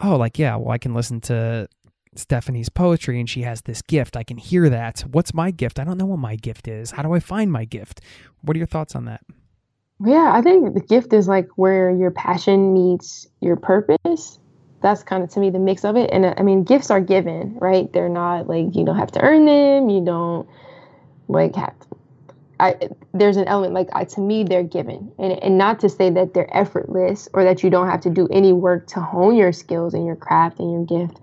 [0.03, 1.69] oh like yeah well i can listen to
[2.19, 4.17] Stephanie's poetry and she has this gift.
[4.17, 5.01] I can hear that.
[5.11, 5.79] What's my gift?
[5.79, 6.91] I don't know what my gift is.
[6.91, 8.01] How do I find my gift?
[8.43, 9.23] What are your thoughts on that?
[10.05, 14.39] Yeah, I think the gift is like where your passion meets your purpose.
[14.81, 16.11] That's kind of to me the mix of it.
[16.13, 17.93] And uh, I mean, gifts are given, right?
[17.93, 19.89] They're not like you don't have to earn them.
[19.91, 20.49] You don't
[21.27, 21.75] like have.
[22.61, 22.77] I
[23.15, 26.35] there's an element like I, to me they're given, and and not to say that
[26.35, 29.95] they're effortless or that you don't have to do any work to hone your skills
[29.95, 31.21] and your craft and your gift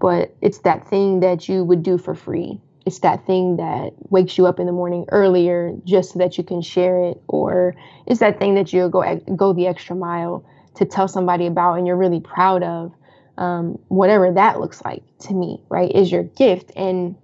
[0.00, 2.60] but it's that thing that you would do for free.
[2.86, 6.44] It's that thing that wakes you up in the morning earlier just so that you
[6.44, 7.74] can share it, or
[8.06, 10.44] it's that thing that you'll go go the extra mile
[10.76, 12.92] to tell somebody about and you're really proud of.
[13.36, 16.72] Um, whatever that looks like to me, right, is your gift.
[16.74, 17.14] And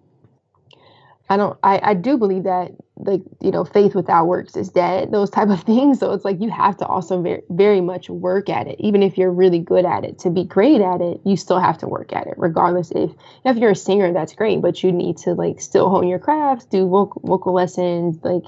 [1.28, 5.10] I don't, I, I do believe that like you know faith without works is dead
[5.10, 5.98] those type of things.
[5.98, 8.76] So it's like you have to also very, very much work at it.
[8.78, 11.78] Even if you're really good at it to be great at it you still have
[11.78, 13.10] to work at it regardless if
[13.44, 16.64] if you're a singer that's great but you need to like still hone your crafts
[16.66, 18.44] do vocal, vocal lessons like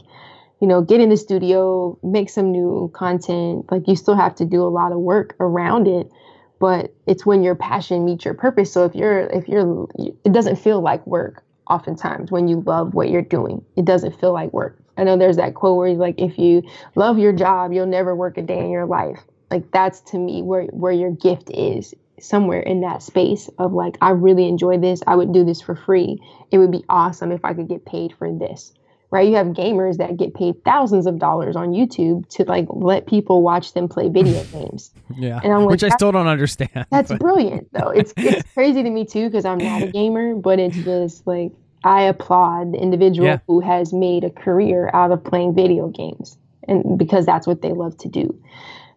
[0.60, 3.70] you know get in the studio make some new content.
[3.70, 6.10] Like you still have to do a lot of work around it
[6.58, 8.72] but it's when your passion meets your purpose.
[8.72, 9.88] So if you're if you're
[10.24, 13.64] it doesn't feel like work oftentimes when you love what you're doing.
[13.76, 14.78] It doesn't feel like work.
[14.96, 16.62] I know there's that quote where he's like, if you
[16.94, 19.20] love your job, you'll never work a day in your life.
[19.50, 23.96] Like that's to me where where your gift is somewhere in that space of like
[24.00, 25.02] I really enjoy this.
[25.06, 26.20] I would do this for free.
[26.50, 28.72] It would be awesome if I could get paid for this.
[29.10, 29.28] Right?
[29.28, 33.42] You have gamers that get paid thousands of dollars on YouTube to like let people
[33.42, 34.90] watch them play video games.
[35.16, 35.40] Yeah.
[35.42, 36.86] And I'm like, which I still don't understand.
[36.90, 37.20] That's but.
[37.20, 37.90] brilliant though.
[37.90, 41.52] It's it's crazy to me too because I'm not a gamer, but it's just like
[41.84, 43.38] I applaud the individual yeah.
[43.46, 47.72] who has made a career out of playing video games, and because that's what they
[47.72, 48.36] love to do.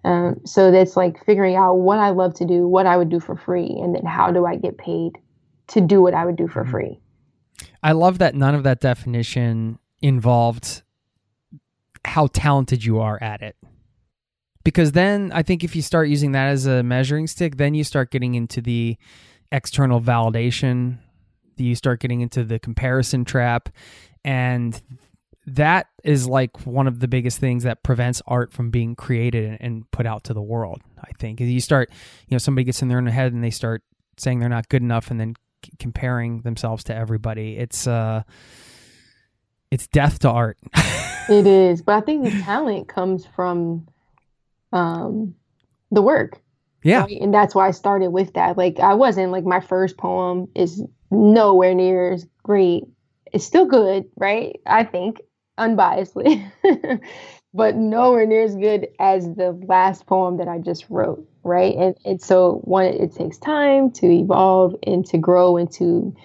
[0.04, 3.20] Um, so that's like figuring out what I love to do, what I would do
[3.20, 5.18] for free, and then how do I get paid
[5.70, 6.72] to do what I would do for mm-hmm.
[6.72, 7.00] free.
[7.82, 10.84] I love that none of that definition involved
[12.06, 13.56] how talented you are at it.
[14.64, 17.84] Because then I think if you start using that as a measuring stick, then you
[17.84, 18.98] start getting into the
[19.52, 21.00] external validation.
[21.58, 23.70] You start getting into the comparison trap.
[24.24, 24.80] And
[25.48, 29.90] that is like one of the biggest things that prevents art from being created and,
[29.92, 31.40] put out to the world i think.
[31.40, 31.90] You start
[32.28, 33.82] you know somebody gets in their own head and they start
[34.18, 35.34] saying they're not good enough and then
[35.80, 37.58] comparing themselves to everybody.
[37.58, 38.24] It's uh
[39.72, 40.58] it's death to art
[41.30, 43.88] it is but i think the talent comes from
[44.74, 45.34] um
[45.92, 46.40] the work
[46.84, 47.02] Yeah.
[47.02, 47.20] right?
[47.22, 48.58] and that's why I started with that.
[48.58, 52.84] Like I wasn't like my first poem is nowhere near as great.
[53.34, 54.60] It's still good, right?
[54.68, 55.20] I think
[55.58, 56.52] unbiasedly,
[57.54, 61.76] but nowhere near as good as the last poem that I just wrote, right?
[61.76, 66.16] And and so one, it takes time to evolve and to grow into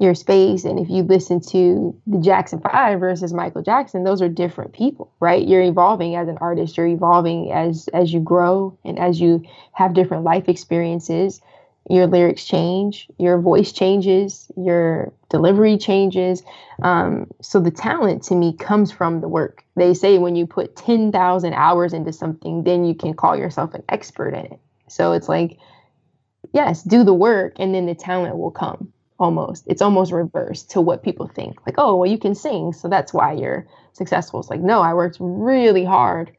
[0.00, 0.64] your space.
[0.64, 5.12] And if you listen to the Jackson Five versus Michael Jackson, those are different people,
[5.20, 5.46] right?
[5.46, 6.76] You're evolving as an artist.
[6.76, 11.40] You're evolving as as you grow and as you have different life experiences.
[11.90, 16.42] Your lyrics change, your voice changes, your delivery changes.
[16.82, 19.64] Um, so the talent to me comes from the work.
[19.74, 23.74] They say when you put ten thousand hours into something, then you can call yourself
[23.74, 24.60] an expert in it.
[24.88, 25.58] So it's like,
[26.52, 30.80] yes, do the work, and then the talent will come almost it's almost reversed to
[30.80, 34.48] what people think like oh well you can sing so that's why you're successful it's
[34.48, 36.30] like no i worked really hard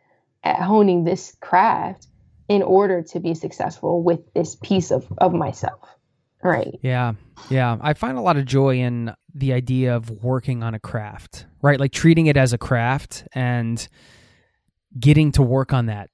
[0.43, 2.07] at honing this craft
[2.47, 5.89] in order to be successful with this piece of of myself
[6.41, 7.13] right Yeah.
[7.49, 7.77] Yeah.
[7.81, 11.79] I find a lot of joy in the idea of working on a craft, right?
[11.79, 13.85] Like treating it as a craft and
[14.97, 16.09] getting to work on that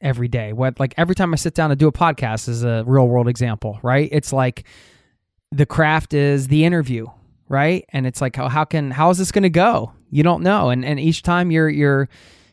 [0.00, 0.52] every day.
[0.52, 3.28] What like every time I sit down to do a podcast is a real world
[3.28, 4.08] example, right?
[4.10, 4.66] It's like
[5.52, 7.06] the craft is the interview,
[7.48, 7.84] right?
[7.90, 9.92] And it's like how, how can how is this going to go?
[10.10, 10.70] You don't know.
[10.70, 12.08] And and each time you're you're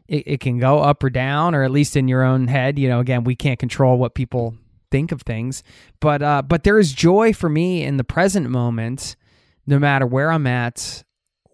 [0.07, 2.89] it, it can go up or down or at least in your own head, you
[2.89, 4.55] know, again, we can't control what people
[4.91, 5.63] think of things,
[5.99, 9.15] but uh but there is joy for me in the present moment
[9.65, 11.03] no matter where I'm at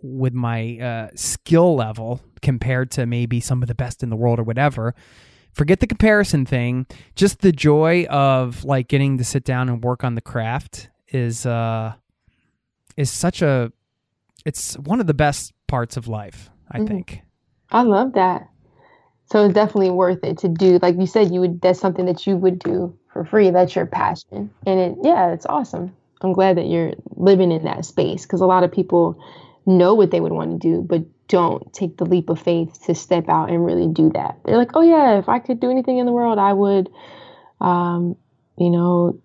[0.02, 4.40] with my uh, skill level compared to maybe some of the best in the world
[4.40, 4.96] or whatever.
[5.52, 6.86] Forget the comparison thing.
[7.16, 11.46] Just the joy of like getting to sit down and work on the craft is
[11.46, 11.94] uh
[12.98, 13.72] is such a
[14.46, 16.88] it's one of the best parts of life, I Mhm.
[16.88, 17.22] think.
[17.72, 18.48] i love that.
[19.32, 22.28] So it's definitely worth it to do like you said you would that's something that
[22.28, 23.50] you would do for free.
[23.50, 24.52] That's your passion.
[24.68, 25.96] And it yeah it's awesome.
[26.22, 29.20] I'm glad that you're living in that space because a lot of people
[29.66, 32.94] know what they would want to do but don't take the leap of faith to
[32.94, 34.38] step out and really do that.
[34.46, 36.90] They're like oh yeah if i could do anything in the world i would.
[37.60, 38.16] Um
[38.58, 39.20] you know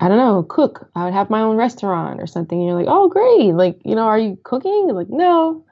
[0.00, 0.88] I don't know, cook.
[0.94, 2.58] I would have my own restaurant or something.
[2.58, 3.52] And you're like, oh, great.
[3.54, 4.88] Like, you know, are you cooking?
[4.88, 5.64] Like, no,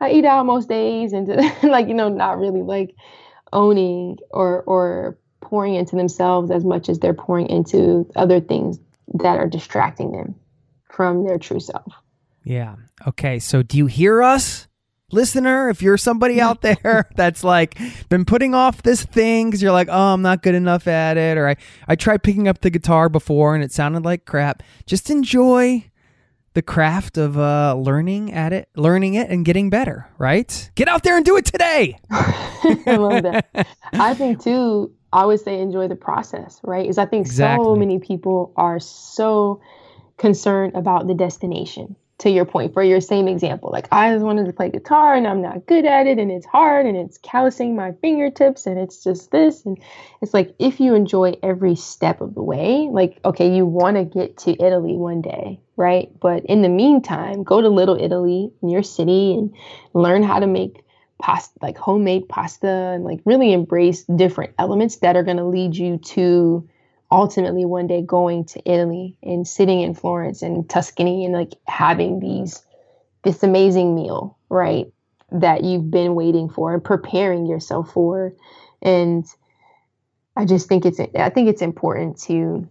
[0.00, 1.12] I eat out most days.
[1.12, 1.28] And
[1.62, 2.94] like, you know, not really like
[3.52, 8.78] owning or, or pouring into themselves as much as they're pouring into other things
[9.14, 10.34] that are distracting them
[10.90, 11.92] from their true self.
[12.44, 12.76] Yeah.
[13.06, 13.38] Okay.
[13.38, 14.68] So do you hear us,
[15.14, 15.70] listener?
[15.70, 19.88] If you're somebody out there that's like been putting off this thing because you're like,
[19.90, 21.56] oh, I'm not good enough at it, or I,
[21.88, 25.84] I tried picking up the guitar before and it sounded like crap, just enjoy
[26.54, 30.70] the craft of uh, learning at it, learning it, and getting better, right?
[30.76, 31.98] Get out there and do it today.
[32.10, 33.66] I love that.
[33.92, 36.88] I think too, I always say enjoy the process, right?
[36.88, 39.60] Is I think so many people are so
[40.16, 41.96] concerned about the destination.
[42.18, 45.26] To your point, for your same example, like I just wanted to play guitar and
[45.26, 49.02] I'm not good at it and it's hard and it's callousing my fingertips and it's
[49.02, 49.66] just this.
[49.66, 49.78] And
[50.22, 54.04] it's like if you enjoy every step of the way, like, okay, you want to
[54.04, 56.08] get to Italy one day, right?
[56.20, 59.52] But in the meantime, go to Little Italy in your city and
[59.92, 60.84] learn how to make
[61.18, 65.76] pasta like homemade pasta and like really embrace different elements that are going to lead
[65.76, 66.68] you to
[67.14, 72.18] ultimately one day going to Italy and sitting in Florence and Tuscany and like having
[72.18, 72.64] these
[73.22, 74.86] this amazing meal, right?
[75.30, 78.34] That you've been waiting for and preparing yourself for.
[78.82, 79.24] And
[80.36, 82.68] I just think it's I think it's important to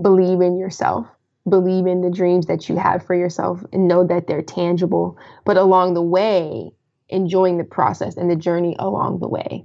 [0.00, 1.06] believe in yourself,
[1.48, 5.56] believe in the dreams that you have for yourself and know that they're tangible, but
[5.56, 6.72] along the way,
[7.08, 9.64] enjoying the process and the journey along the way.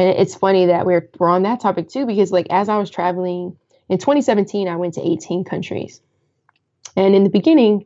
[0.00, 2.88] And it's funny that we're we're on that topic too, because like as I was
[2.88, 3.54] traveling
[3.90, 6.00] in 2017, I went to 18 countries.
[6.96, 7.84] And in the beginning,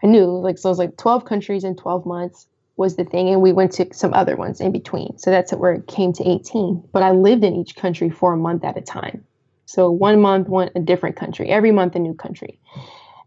[0.00, 3.28] I knew like so it was like 12 countries in 12 months was the thing,
[3.30, 5.18] and we went to some other ones in between.
[5.18, 6.84] So that's where it came to 18.
[6.92, 9.24] But I lived in each country for a month at a time.
[9.66, 12.60] So one month, one a different country, every month a new country.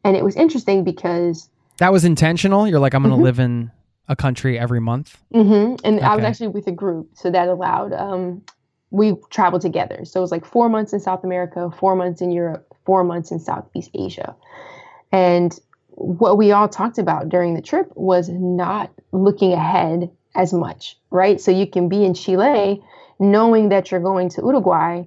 [0.05, 2.69] And it was interesting because That was intentional.
[2.69, 3.23] You're like, I'm going to Mhm.
[3.23, 3.71] live in
[4.07, 5.17] a country every month.
[5.31, 8.43] hmm And I was actually with a group, so that allowed um,
[8.91, 10.05] we traveled together.
[10.05, 13.31] So it was like four months in South America, four months in Europe, four months
[13.31, 14.35] in Southeast Asia,
[15.11, 15.57] and
[15.95, 21.39] what we all talked about during the trip was not looking ahead as much, right?
[21.39, 22.83] So you can be in Chile,
[23.19, 25.03] knowing that you're going to Uruguay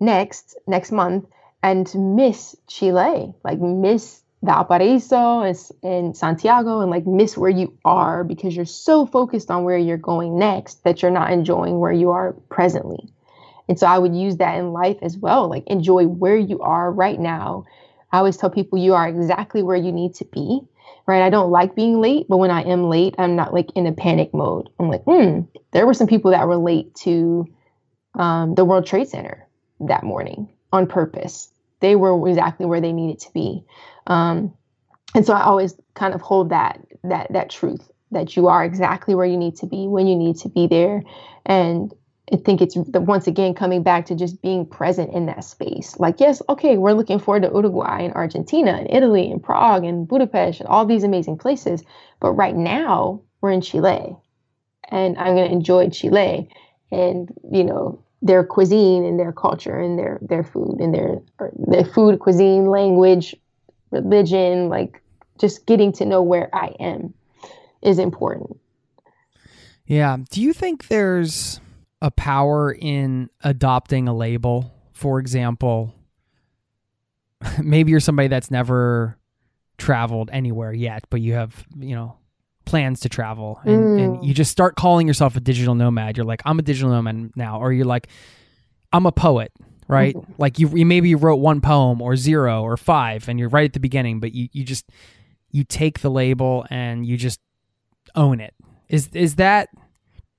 [0.00, 1.26] next next month,
[1.62, 8.22] and miss Chile, like miss Valparaiso and, and Santiago and like miss where you are
[8.22, 12.10] because you're so focused on where you're going next that you're not enjoying where you
[12.10, 13.12] are presently.
[13.68, 15.48] And so I would use that in life as well.
[15.48, 17.64] Like enjoy where you are right now.
[18.12, 20.60] I always tell people you are exactly where you need to be.
[21.06, 21.22] Right.
[21.22, 23.92] I don't like being late, but when I am late, I'm not like in a
[23.92, 24.68] panic mode.
[24.78, 25.40] I'm like, hmm,
[25.72, 27.46] there were some people that were late to
[28.14, 29.46] um, the World Trade Center
[29.80, 31.50] that morning on purpose.
[31.80, 33.64] They were exactly where they needed to be.
[34.06, 34.54] Um,
[35.14, 39.14] and so I always kind of hold that that that truth that you are exactly
[39.14, 41.02] where you need to be when you need to be there
[41.44, 41.92] and
[42.32, 45.98] I think it's once again coming back to just being present in that space.
[45.98, 50.06] Like, yes, okay, we're looking forward to Uruguay and Argentina and Italy and Prague and
[50.06, 51.82] Budapest and all these amazing places.
[52.20, 54.16] But right now, we're in Chile
[54.90, 56.50] and I'm going to enjoy Chile
[56.90, 61.20] and, you know, their cuisine and their culture and their, their food and their,
[61.56, 63.34] their food, cuisine, language,
[63.90, 65.02] religion, like
[65.38, 67.14] just getting to know where I am
[67.82, 68.58] is important.
[69.86, 70.18] Yeah.
[70.30, 71.60] Do you think there's
[72.02, 74.74] a power in adopting a label?
[74.92, 75.94] For example,
[77.62, 79.16] maybe you're somebody that's never
[79.78, 82.17] traveled anywhere yet, but you have, you know,
[82.68, 84.04] plans to travel and, mm.
[84.04, 86.18] and you just start calling yourself a digital nomad.
[86.18, 87.58] You're like, I'm a digital nomad now.
[87.60, 88.08] Or you're like,
[88.92, 89.52] I'm a poet,
[89.88, 90.14] right?
[90.14, 90.32] Mm-hmm.
[90.36, 93.64] Like you, you maybe you wrote one poem or zero or five and you're right
[93.64, 94.90] at the beginning, but you, you just,
[95.50, 97.40] you take the label and you just
[98.14, 98.54] own it.
[98.88, 99.70] Is is that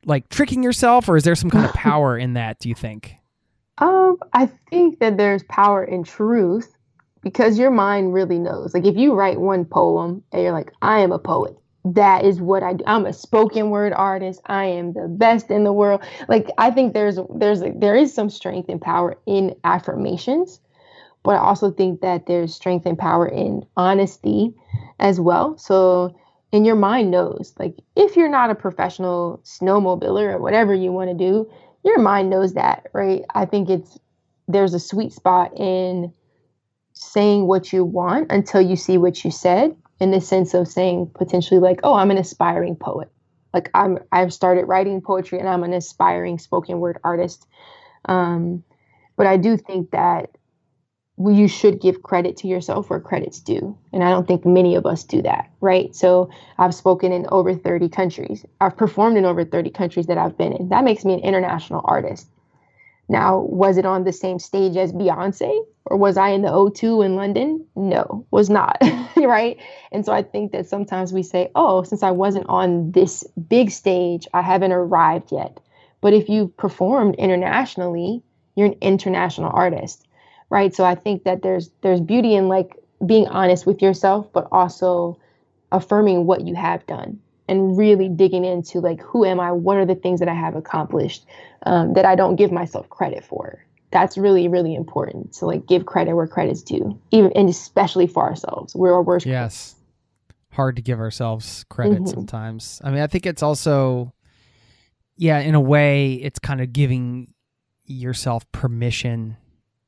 [0.06, 3.16] like tricking yourself or is there some kind of power in that, do you think?
[3.80, 6.72] Um, I think that there's power in truth
[7.22, 8.74] because your mind really knows.
[8.74, 11.59] Like if you write one poem and you're like, I am a poet.
[11.86, 12.84] That is what I do.
[12.86, 14.42] I'm a spoken word artist.
[14.46, 16.04] I am the best in the world.
[16.28, 20.60] Like I think there's there's there is some strength and power in affirmations,
[21.24, 24.54] but I also think that there's strength and power in honesty
[25.00, 25.58] as well.
[25.58, 26.16] So
[26.52, 31.10] and your mind knows like if you're not a professional snowmobiler or whatever you want
[31.10, 31.50] to do
[31.84, 33.98] your mind knows that right i think it's
[34.48, 36.12] there's a sweet spot in
[36.94, 41.12] saying what you want until you see what you said in the sense of saying
[41.14, 43.10] potentially like oh i'm an aspiring poet
[43.54, 47.48] like i'm i've started writing poetry and i'm an aspiring spoken word artist
[48.06, 48.64] um,
[49.18, 50.30] but i do think that
[51.28, 53.78] you should give credit to yourself where credit's due.
[53.92, 55.94] And I don't think many of us do that, right?
[55.94, 58.46] So I've spoken in over 30 countries.
[58.62, 60.70] I've performed in over 30 countries that I've been in.
[60.70, 62.30] That makes me an international artist.
[63.10, 67.04] Now, was it on the same stage as Beyonce or was I in the O2
[67.04, 67.66] in London?
[67.76, 68.78] No, was not,
[69.18, 69.58] right?
[69.92, 73.72] And so I think that sometimes we say, oh, since I wasn't on this big
[73.72, 75.60] stage, I haven't arrived yet.
[76.02, 78.22] But if you've performed internationally,
[78.56, 80.06] you're an international artist
[80.50, 84.48] right so i think that there's there's beauty in like being honest with yourself but
[84.52, 85.18] also
[85.72, 87.20] affirming what you have done
[87.50, 89.52] and really digging into like who am i?
[89.52, 91.26] What are the things that i have accomplished
[91.66, 93.64] um, that i don't give myself credit for?
[93.92, 98.24] That's really really important to like give credit where credit's due even and especially for
[98.24, 98.76] ourselves.
[98.76, 99.76] We're our worst yes.
[100.52, 102.08] hard to give ourselves credit mm-hmm.
[102.08, 102.82] sometimes.
[102.84, 104.14] I mean i think it's also
[105.18, 107.34] yeah in a way it's kind of giving
[107.86, 109.36] yourself permission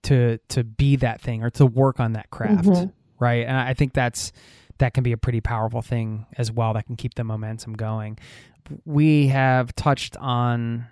[0.03, 2.89] to to be that thing or to work on that craft mm-hmm.
[3.19, 3.45] right?
[3.45, 4.31] And i think that's
[4.81, 8.17] that can be a pretty powerful thing as well that can keep the momentum going
[8.85, 10.85] we have touched on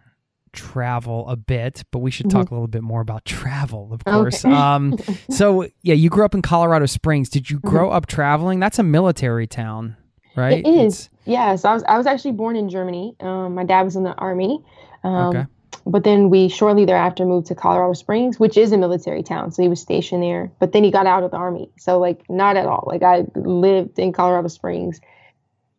[0.52, 2.40] travel a bit but we should mm-hmm.
[2.40, 4.54] talk a little bit more about travel of course okay.
[4.54, 4.98] um
[5.30, 7.70] so yeah you grew up in colorado springs did you mm-hmm.
[7.70, 7.98] grow mm-hmm.
[7.98, 9.96] up traveling that's a military town
[10.36, 13.84] right it is yes i was i was actually born in germany um, my dad
[13.84, 14.64] was in the army
[15.04, 15.46] um, okay
[15.90, 19.52] but then we shortly thereafter moved to Colorado Springs, which is a military town.
[19.52, 21.72] So he was stationed there, but then he got out of the army.
[21.78, 22.84] So like not at all.
[22.88, 25.02] Like I lived in Colorado Springs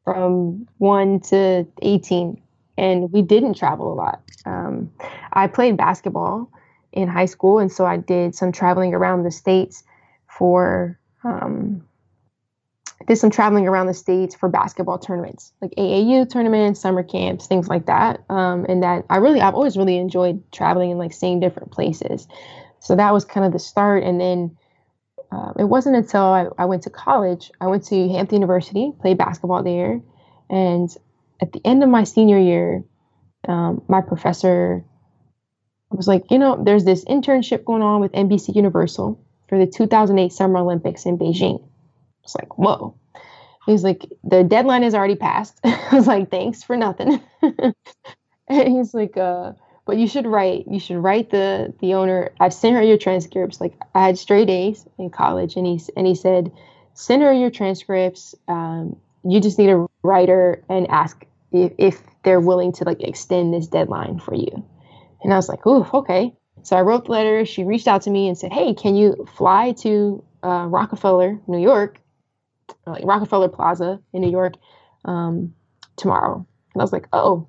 [0.04, 2.40] from 1 to 18
[2.76, 4.22] and we didn't travel a lot.
[4.44, 4.90] Um,
[5.32, 6.50] I played basketball
[6.92, 9.84] in high school and so I did some traveling around the states
[10.26, 11.86] for um,
[13.06, 17.68] did some traveling around the states for basketball tournaments, like AAU tournaments, summer camps, things
[17.68, 18.22] like that.
[18.28, 22.28] Um, and that I really, I've always really enjoyed traveling and like seeing different places.
[22.80, 24.04] So that was kind of the start.
[24.04, 24.56] And then
[25.32, 29.18] uh, it wasn't until I, I went to college, I went to Hampton University, played
[29.18, 30.00] basketball there.
[30.48, 30.90] And
[31.40, 32.84] at the end of my senior year,
[33.48, 34.84] um, my professor
[35.90, 40.32] was like, you know, there's this internship going on with NBC Universal for the 2008
[40.32, 41.62] Summer Olympics in Beijing.
[42.30, 42.94] It's like, whoa.
[43.66, 45.58] He's like, the deadline is already passed.
[45.64, 47.20] I was like, thanks for nothing.
[47.42, 47.74] and
[48.48, 49.52] he's like, uh,
[49.84, 50.66] but you should write.
[50.70, 52.30] You should write the the owner.
[52.38, 53.60] I've sent her your transcripts.
[53.60, 56.52] Like I had straight A's in college, and he and he said,
[56.94, 58.34] send her your transcripts.
[58.46, 63.52] Um, you just need a writer and ask if, if they're willing to like extend
[63.52, 64.64] this deadline for you.
[65.22, 66.32] And I was like, ooh, okay.
[66.62, 67.44] So I wrote the letter.
[67.44, 71.58] She reached out to me and said, "Hey, can you fly to uh, Rockefeller, New
[71.58, 71.99] York,
[72.86, 74.54] like Rockefeller Plaza in New York,
[75.04, 75.54] um,
[75.96, 77.48] tomorrow?" And I was like, "Oh,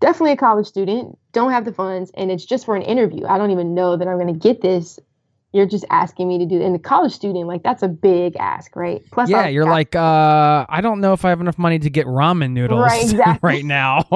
[0.00, 1.18] definitely a college student.
[1.32, 3.26] Don't have the funds, and it's just for an interview.
[3.26, 4.98] I don't even know that I'm going to get this
[5.52, 8.74] you're just asking me to do and the college student like that's a big ask
[8.74, 9.02] right?
[9.10, 12.06] Plus yeah you're like uh i don't know if i have enough money to get
[12.06, 13.48] ramen noodles right, exactly.
[13.48, 14.06] right now.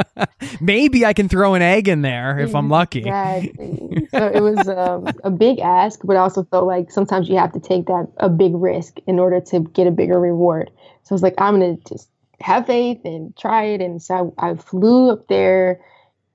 [0.60, 3.00] Maybe i can throw an egg in there if i'm lucky.
[3.00, 4.08] Exactly.
[4.10, 7.52] so it was um, a big ask but i also felt like sometimes you have
[7.52, 10.70] to take that a big risk in order to get a bigger reward.
[11.02, 12.08] So i was like i'm gonna just
[12.40, 13.80] have faith and try it.
[13.80, 15.80] And so I, I flew up there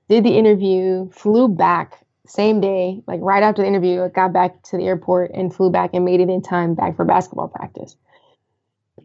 [0.08, 4.62] did the interview flew back same day, like right after the interview, I got back
[4.64, 7.96] to the airport and flew back and made it in time back for basketball practice.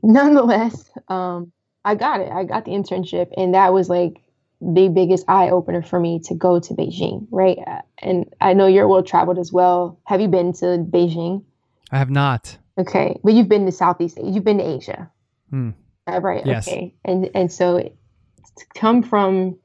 [0.03, 1.51] Nonetheless, um,
[1.83, 2.31] I got it.
[2.31, 4.21] I got the internship, and that was like
[4.61, 7.57] the biggest eye opener for me to go to Beijing, right?
[7.99, 9.99] And I know you're well traveled as well.
[10.05, 11.43] Have you been to Beijing?
[11.91, 12.57] I have not.
[12.77, 14.17] Okay, but you've been to Southeast.
[14.17, 14.29] Asia.
[14.29, 15.11] You've been to Asia,
[15.49, 15.71] hmm.
[16.07, 16.45] uh, right?
[16.45, 16.67] Yes.
[16.67, 19.57] Okay, and and so to come from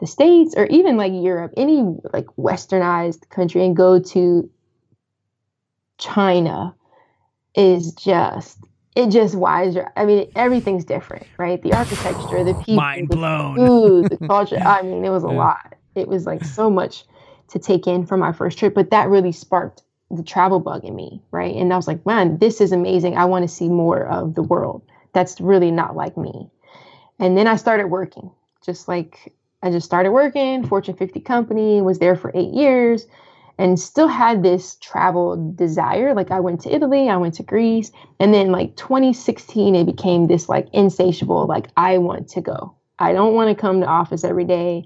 [0.00, 1.82] the states or even like Europe, any
[2.12, 4.50] like westernized country, and go to
[5.98, 6.74] China
[7.54, 8.58] is just
[8.96, 9.76] it just wise.
[9.96, 11.62] I mean, everything's different, right?
[11.62, 14.58] The architecture, the people, mind blown, the food, the culture.
[14.64, 15.34] I mean, it was a yeah.
[15.34, 15.74] lot.
[15.94, 17.04] It was like so much
[17.48, 20.94] to take in for my first trip, but that really sparked the travel bug in
[20.94, 21.54] me, right?
[21.54, 23.16] And I was like, man, this is amazing.
[23.16, 24.82] I want to see more of the world.
[25.12, 26.48] That's really not like me.
[27.18, 28.30] And then I started working,
[28.64, 29.32] just like
[29.62, 33.06] I just started working, Fortune 50 company, was there for eight years,
[33.58, 36.14] and still had this travel desire.
[36.14, 40.26] Like I went to Italy, I went to Greece, and then like 2016, it became
[40.26, 42.74] this like insatiable, like I want to go.
[42.98, 44.84] I don't want to come to office every day.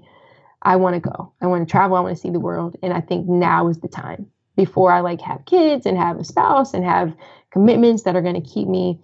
[0.61, 1.31] I want to go.
[1.41, 1.95] I want to travel.
[1.95, 2.75] I want to see the world.
[2.81, 6.23] And I think now is the time before I like have kids and have a
[6.23, 7.13] spouse and have
[7.51, 8.99] commitments that are going to keep me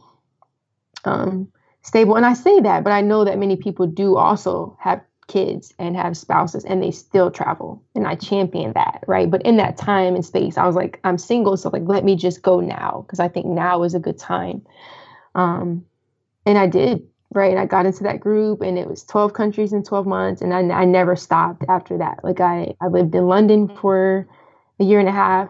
[1.06, 1.52] um,
[1.82, 2.16] stable.
[2.16, 5.02] And I say that, but I know that many people do also have
[5.32, 7.82] kids and have spouses and they still travel.
[7.96, 9.30] And i champion that right?
[9.30, 12.16] But in that time and space i was like i'm single so like let me
[12.16, 14.66] just go now because i think now is a good time.
[15.36, 15.86] Um
[16.46, 17.56] and i did right?
[17.56, 20.82] I got into that group and it was 12 countries in 12 months and i,
[20.82, 22.24] I never stopped after that.
[22.24, 24.28] Like i i lived in london for
[24.80, 25.50] a year and a half.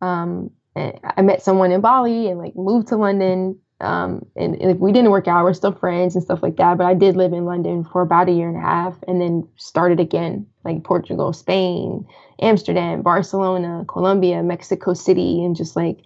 [0.00, 4.78] Um i met someone in bali and like moved to london um, and, and, if
[4.78, 6.78] we didn't work out, we're still friends and stuff like that.
[6.78, 9.46] But I did live in London for about a year and a half, and then
[9.56, 12.06] started again, like Portugal, Spain,
[12.40, 15.98] Amsterdam, Barcelona, Colombia, Mexico City, and just like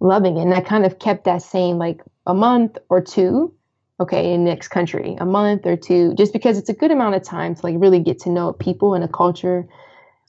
[0.00, 0.42] loving it.
[0.42, 3.54] And I kind of kept that same like a month or two,
[4.00, 7.22] okay, in next country, a month or two, just because it's a good amount of
[7.22, 9.68] time to like really get to know people and a culture.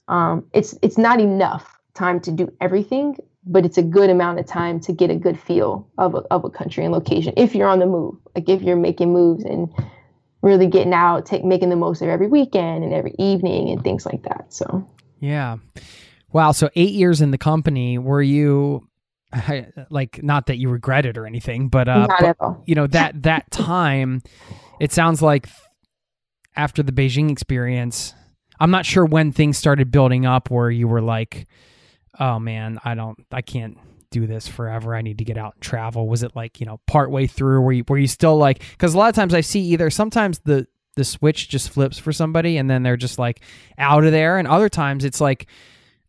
[0.06, 3.16] Um, it's it's not enough time to do everything,
[3.46, 6.44] but it's a good amount of time to get a good feel of a, of
[6.44, 8.16] a country and location if you're on the move.
[8.34, 9.72] Like if you're making moves and
[10.42, 14.04] really getting out take making the most of every weekend and every evening and things
[14.04, 14.52] like that.
[14.52, 14.86] So
[15.20, 15.56] yeah.
[16.32, 16.52] Wow.
[16.52, 18.88] So eight years in the company were you
[19.90, 23.50] like not that you regret it or anything but uh but, you know that that
[23.50, 24.22] time
[24.80, 25.48] it sounds like
[26.54, 28.14] after the beijing experience
[28.60, 31.48] i'm not sure when things started building up where you were like
[32.18, 33.78] oh man, I don't, I can't
[34.10, 34.94] do this forever.
[34.94, 36.08] I need to get out and travel.
[36.08, 38.94] Was it like, you know, part way through where you, where you still like, cause
[38.94, 42.56] a lot of times I see either sometimes the, the switch just flips for somebody
[42.56, 43.40] and then they're just like
[43.78, 44.38] out of there.
[44.38, 45.46] And other times it's like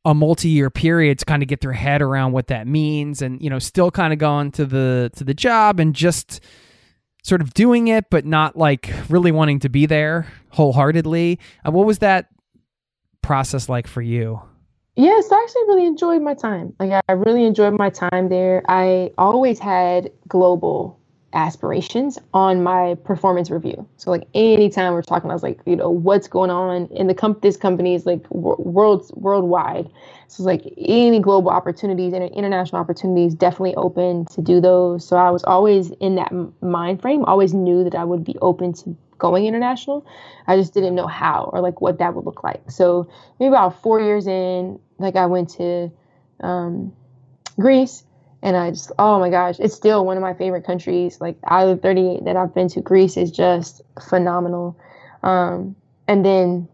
[0.05, 3.49] a multi-year period to kind of get their head around what that means and, you
[3.49, 6.39] know, still kind of going to the, to the job and just,
[7.24, 11.38] sort of doing it, but not like really wanting to be there wholeheartedly.
[11.66, 12.28] Uh, what was that
[13.22, 14.41] process like for you?
[14.98, 16.74] Yes, I actually really enjoyed my time.
[16.80, 18.64] Like I really enjoyed my time there.
[18.68, 21.00] I always had global
[21.34, 23.88] aspirations on my performance review.
[23.98, 27.14] So like anytime we're talking, I was like, you know, what's going on in the
[27.14, 29.88] comp this company is like world worldwide.
[30.30, 35.08] So like any global opportunities and international opportunities definitely open to do those.
[35.08, 36.34] So I was always in that
[36.64, 37.24] mind frame.
[37.26, 40.05] Always knew that I would be open to going international.
[40.47, 42.70] I just didn't know how or like what that would look like.
[42.70, 43.09] So
[43.39, 45.91] maybe about four years in, like I went to
[46.41, 46.93] um,
[47.59, 48.03] Greece
[48.41, 51.20] and I just oh my gosh, it's still one of my favorite countries.
[51.20, 54.78] Like out of the 38 that I've been to, Greece is just phenomenal.
[55.24, 55.76] Um,
[56.07, 56.68] and then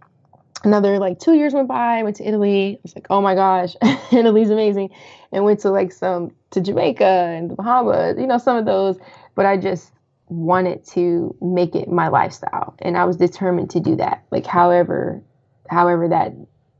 [0.63, 1.99] another like two years went by.
[1.99, 2.77] I went to Italy.
[2.77, 3.75] I was like, oh my gosh,
[4.11, 4.89] Italy's amazing.
[5.31, 8.97] And went to like some to Jamaica and the Bahamas, you know, some of those.
[9.35, 9.91] But I just
[10.27, 14.23] wanted to make it my lifestyle, and I was determined to do that.
[14.31, 15.23] Like however,
[15.69, 16.33] however that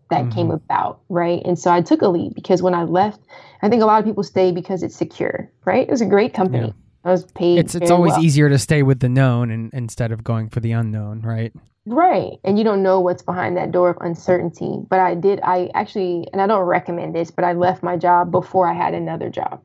[0.10, 0.56] that came mm-hmm.
[0.56, 1.41] about, right?
[1.44, 3.20] And so I took a leap because when I left,
[3.62, 5.88] I think a lot of people stay because it's secure, right?
[5.88, 6.68] It was a great company.
[6.68, 6.74] Yeah.
[7.06, 7.60] I was paid.
[7.60, 8.24] It's it's always well.
[8.24, 11.52] easier to stay with the known and, instead of going for the unknown, right?
[11.86, 12.38] Right.
[12.46, 14.78] And you don't know what's behind that door of uncertainty.
[14.89, 18.32] But I did, I actually, and I don't recommend this, but I left my job
[18.32, 19.62] before I had another job,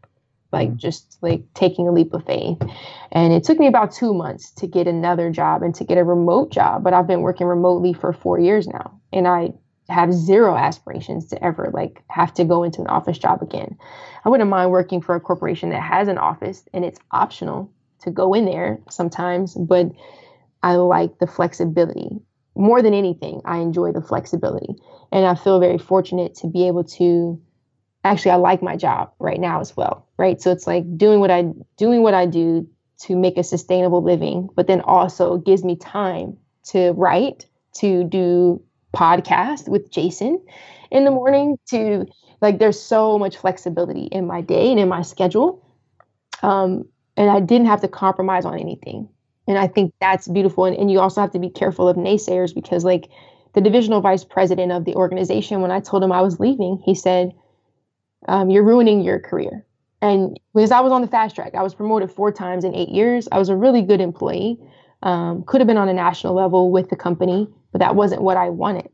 [0.52, 0.76] like mm.
[0.76, 2.58] just like taking a leap of faith.
[3.12, 6.04] And it took me about two months to get another job and to get a
[6.04, 6.84] remote job.
[6.84, 9.00] But I've been working remotely for four years now.
[9.12, 9.52] And I
[9.88, 13.76] have zero aspirations to ever like have to go into an office job again.
[14.24, 17.70] I wouldn't mind working for a corporation that has an office and it's optional
[18.00, 19.90] to go in there sometimes, but
[20.62, 22.20] I like the flexibility.
[22.54, 24.74] More than anything, I enjoy the flexibility.
[25.10, 27.40] And I feel very fortunate to be able to
[28.04, 30.07] actually I like my job right now as well.
[30.18, 30.40] Right.
[30.42, 32.68] So it's like doing what I doing what I do
[33.02, 36.36] to make a sustainable living, but then also gives me time
[36.70, 37.46] to write,
[37.76, 38.60] to do
[38.96, 40.44] podcast with Jason
[40.90, 42.04] in the morning, to
[42.40, 45.64] like there's so much flexibility in my day and in my schedule.
[46.42, 46.84] Um,
[47.16, 49.08] and I didn't have to compromise on anything.
[49.48, 50.64] And I think that's beautiful.
[50.66, 53.08] And, and you also have to be careful of naysayers because, like,
[53.54, 56.94] the divisional vice president of the organization, when I told him I was leaving, he
[56.94, 57.32] said,
[58.28, 59.66] um, You're ruining your career.
[60.00, 62.90] And because I was on the fast track, I was promoted four times in eight
[62.90, 63.28] years.
[63.32, 64.58] I was a really good employee.
[65.02, 68.36] Um, could have been on a national level with the company, but that wasn't what
[68.36, 68.88] I wanted.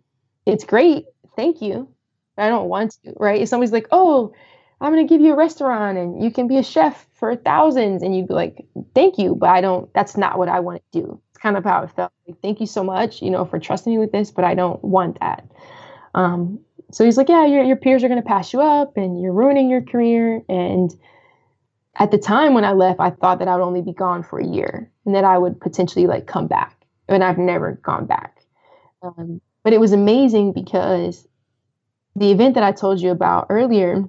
[0.46, 1.06] It's great.
[1.36, 1.88] Thank you.
[2.36, 3.40] But I don't want to, right?
[3.40, 4.32] If somebody's like, oh,
[4.80, 8.02] I'm going to give you a restaurant and you can be a chef for thousands.
[8.02, 9.34] And you'd be like, thank you.
[9.34, 11.20] But I don't, that's not what I want to do.
[11.30, 12.12] It's kind of how it felt.
[12.26, 14.82] Like, thank you so much, you know, for trusting me with this, but I don't
[14.82, 15.48] want that.
[16.14, 16.60] Um,
[16.90, 19.32] so he's like, yeah, your, your peers are going to pass you up and you're
[19.32, 20.42] ruining your career.
[20.48, 20.94] And
[21.96, 24.38] at the time when I left, I thought that I would only be gone for
[24.38, 26.76] a year and that I would potentially like come back.
[27.08, 28.40] And I've never gone back.
[29.02, 31.26] Um, but it was amazing because
[32.16, 34.04] the event that I told you about earlier,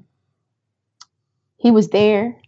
[1.57, 2.39] he was there.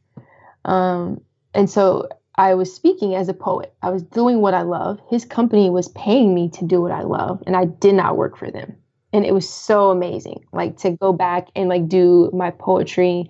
[0.65, 1.21] Um,
[1.53, 3.73] and so I was speaking as a poet.
[3.81, 4.99] I was doing what I love.
[5.09, 8.37] His company was paying me to do what I love, and I did not work
[8.37, 8.77] for them.
[9.17, 13.27] And it was so amazing, like to go back and like do my poetry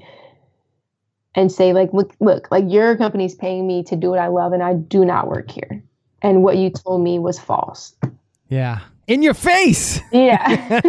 [1.34, 4.52] and say, like, look, look, like your company's paying me to do what I love,
[4.52, 5.82] and I do not work here.
[6.22, 7.96] And what you told me was false.
[8.50, 8.80] Yeah.
[9.08, 10.82] In your face Yeah.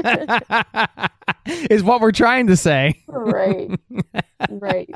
[1.70, 3.01] is what we're trying to say.
[3.07, 3.70] right.
[4.51, 4.90] Right.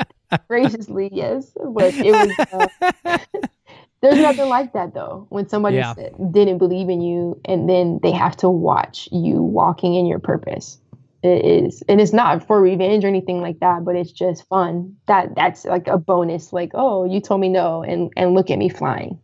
[0.49, 1.53] Graciously, yes.
[1.65, 2.11] But it
[2.51, 2.69] was.
[3.05, 3.19] Uh,
[4.03, 5.27] there's nothing like that though.
[5.31, 5.95] When somebody Yeah.
[5.95, 10.21] said, didn't believe in you, and then they have to watch you walking in your
[10.21, 10.79] purpose.
[11.23, 14.97] It is, and it's not for revenge or anything like that, but it's just fun.
[15.09, 16.53] That that's like a bonus.
[16.53, 19.21] Like, oh, you told me no, and and look at me flying.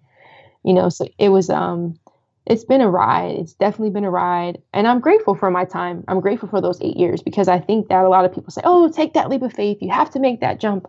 [0.65, 1.51] You know, so it was.
[1.51, 1.99] Um,
[2.47, 3.37] it's been a ride.
[3.39, 4.63] It's definitely been a ride.
[4.75, 6.05] And I'm grateful for my time.
[6.09, 8.63] I'm grateful for those eight years because I think that a lot of people say,
[8.65, 9.79] oh, take that leap of faith.
[9.81, 10.89] You have to make that jump.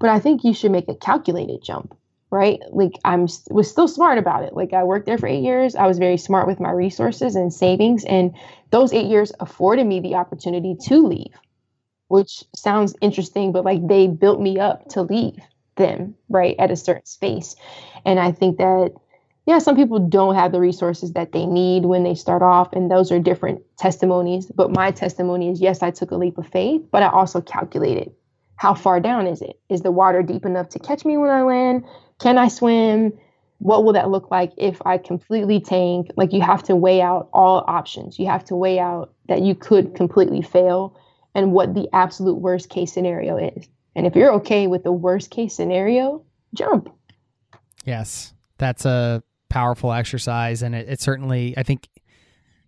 [0.00, 1.96] But I think you should make a calculated jump,
[2.30, 2.60] right?
[2.70, 4.54] Like I'm was still smart about it.
[4.54, 5.76] Like I worked there for eight years.
[5.76, 8.04] I was very smart with my resources and savings.
[8.04, 8.34] And
[8.70, 11.34] those eight years afforded me the opportunity to leave,
[12.08, 15.38] which sounds interesting, but like they built me up to leave
[15.76, 17.54] them, right, at a certain space.
[18.04, 18.92] And I think that
[19.46, 22.90] yeah, some people don't have the resources that they need when they start off, and
[22.90, 24.46] those are different testimonies.
[24.46, 28.12] But my testimony is yes, I took a leap of faith, but I also calculated
[28.56, 29.60] how far down is it?
[29.68, 31.84] Is the water deep enough to catch me when I land?
[32.18, 33.12] Can I swim?
[33.58, 36.08] What will that look like if I completely tank?
[36.16, 38.18] Like, you have to weigh out all options.
[38.18, 40.98] You have to weigh out that you could completely fail
[41.34, 43.68] and what the absolute worst case scenario is.
[43.94, 46.22] And if you're okay with the worst case scenario,
[46.54, 46.90] jump.
[47.84, 48.34] Yes.
[48.58, 51.88] That's a powerful exercise and it, it certainly I think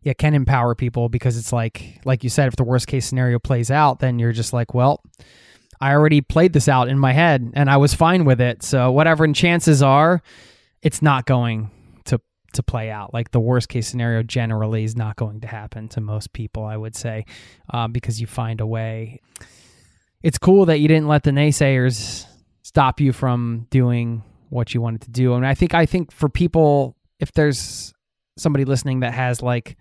[0.02, 3.38] yeah, can empower people because it's like like you said, if the worst case scenario
[3.38, 5.02] plays out, then you're just like, well,
[5.80, 8.62] I already played this out in my head and I was fine with it.
[8.62, 10.22] So whatever and chances are,
[10.82, 11.70] it's not going
[12.06, 12.20] to
[12.54, 13.14] to play out.
[13.14, 16.76] Like the worst case scenario generally is not going to happen to most people, I
[16.76, 17.26] would say,
[17.72, 19.20] uh, because you find a way.
[20.22, 22.26] It's cool that you didn't let the naysayers
[22.62, 25.34] stop you from doing what you wanted to do.
[25.34, 27.92] And I think I think for people, if there's
[28.36, 29.76] somebody listening that has like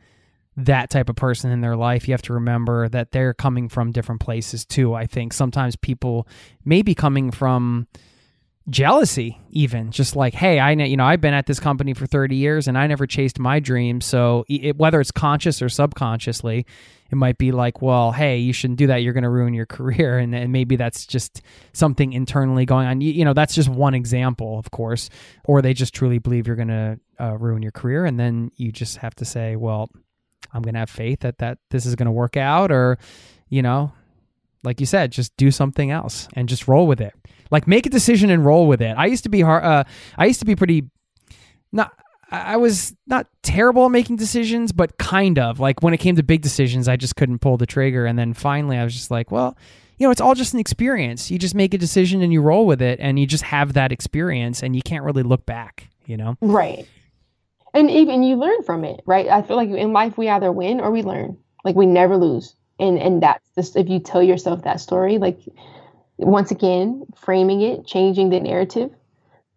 [0.57, 3.91] that type of person in their life, you have to remember that they're coming from
[3.91, 4.93] different places too.
[4.93, 5.33] I think.
[5.33, 6.27] Sometimes people
[6.65, 7.87] may be coming from
[8.69, 12.35] jealousy even just like hey i you know i've been at this company for 30
[12.35, 14.05] years and i never chased my dreams.
[14.05, 16.65] So it, whether it's conscious or subconsciously
[17.09, 18.97] it might be like well hey you shouldn't do that.
[18.97, 20.17] You're going to ruin your career.
[20.17, 21.41] And, and maybe that's just
[21.71, 22.99] something internally going on.
[22.99, 25.09] You, you know that's just one example of course.
[25.45, 28.73] Or they just truly believe you're going to uh, ruin your career and then you
[28.73, 29.89] just have to say well
[30.53, 32.97] I'm going to have faith that that this is going to work out or
[33.49, 33.91] you know,
[34.63, 37.13] like you said, just do something else and just roll with it.
[37.51, 38.95] Like make a decision and roll with it.
[38.97, 39.83] I used to be hard uh
[40.17, 40.85] I used to be pretty
[41.71, 41.91] not
[42.29, 45.61] I was not terrible at making decisions, but kind of.
[45.61, 48.33] Like when it came to big decisions, I just couldn't pull the trigger and then
[48.33, 49.57] finally I was just like, well,
[49.97, 51.31] you know, it's all just an experience.
[51.31, 53.91] You just make a decision and you roll with it and you just have that
[53.91, 56.35] experience and you can't really look back, you know?
[56.41, 56.87] Right.
[57.77, 59.27] And even you learn from it, right?
[59.27, 61.37] I feel like in life we either win or we learn.
[61.63, 62.55] Like we never lose.
[62.79, 65.39] And and that's just if you tell yourself that story, like
[66.17, 68.89] once again, framing it, changing the narrative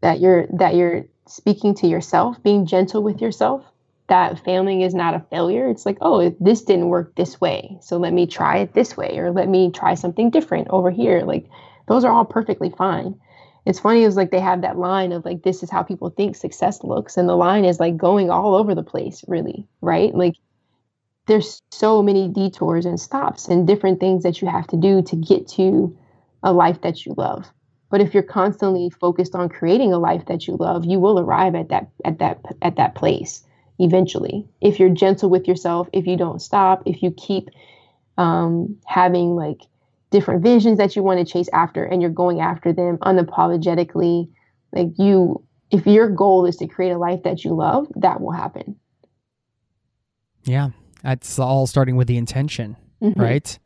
[0.02, 3.64] that you're that you're speaking to yourself, being gentle with yourself,
[4.08, 5.70] that failing is not a failure.
[5.70, 7.78] It's like, oh, this didn't work this way.
[7.80, 11.22] So let me try it this way or let me try something different over here.
[11.22, 11.46] Like
[11.88, 13.18] those are all perfectly fine.
[13.66, 16.34] It's funny is like they have that line of like this is how people think
[16.36, 20.14] success looks and the line is like going all over the place really, right?
[20.14, 20.34] Like
[21.26, 25.16] there's so many detours and stops and different things that you have to do to
[25.16, 25.96] get to
[26.42, 27.50] a life that you love.
[27.90, 31.54] But if you're constantly focused on creating a life that you love, you will arrive
[31.54, 33.44] at that at that at that place
[33.78, 34.46] eventually.
[34.60, 37.50] If you're gentle with yourself, if you don't stop, if you keep
[38.16, 39.62] um, having like
[40.10, 44.28] different visions that you want to chase after and you're going after them unapologetically,
[44.72, 48.32] like you, if your goal is to create a life that you love, that will
[48.32, 48.76] happen.
[50.44, 50.70] Yeah.
[51.02, 53.20] That's all starting with the intention, mm-hmm.
[53.20, 53.58] right?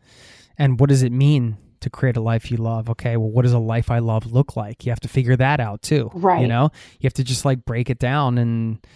[0.59, 2.89] And what does it mean to create a life you love?
[2.91, 4.87] Okay, well, what does a life I love look like?
[4.87, 6.11] You have to figure that out too.
[6.15, 6.43] Right.
[6.43, 6.71] You know,
[7.01, 8.87] you have to just like break it down and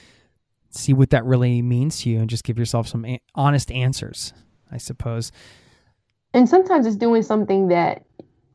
[0.70, 4.32] see what that really means to you and just give yourself some a- honest answers,
[4.70, 5.32] I suppose.
[6.34, 8.04] And sometimes it's doing something that,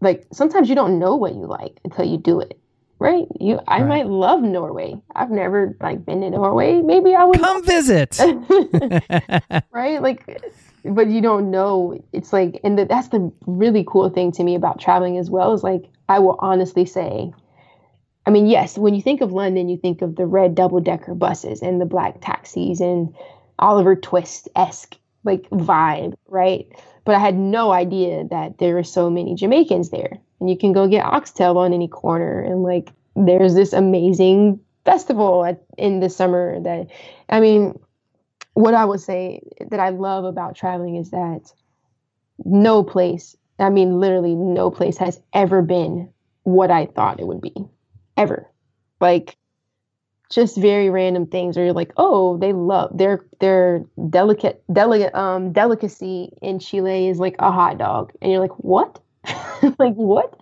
[0.02, 2.60] like, sometimes you don't know what you like until you do it.
[3.00, 3.26] Right?
[3.40, 3.88] You, I right.
[3.88, 4.96] might love Norway.
[5.14, 6.82] I've never like been to Norway.
[6.82, 8.18] Maybe I would come visit.
[9.72, 10.02] right?
[10.02, 10.42] Like,
[10.86, 12.02] but you don't know.
[12.14, 15.54] It's like, and the, that's the really cool thing to me about traveling as well.
[15.54, 17.34] Is like, I will honestly say,
[18.26, 21.14] I mean, yes, when you think of London, you think of the red double decker
[21.14, 23.14] buses and the black taxis and
[23.60, 26.68] Oliver Twist esque like vibe, right?
[27.06, 30.20] But I had no idea that there were so many Jamaicans there.
[30.39, 32.41] And you can go get oxtail on any corner.
[32.41, 36.88] And like, there's this amazing festival at, in the summer that,
[37.30, 37.78] I mean,
[38.54, 41.51] what I would say that I love about traveling is that
[42.45, 46.10] no place, I mean, literally no place has ever been
[46.43, 47.54] what I thought it would be
[48.18, 48.47] ever.
[48.99, 49.38] Like
[50.34, 55.52] just very random things where you're like, oh, they love their their delicate delicate um
[55.54, 58.14] delicacy in Chile is like a hot dog.
[58.22, 59.00] And you're like, what?
[59.80, 60.38] like what?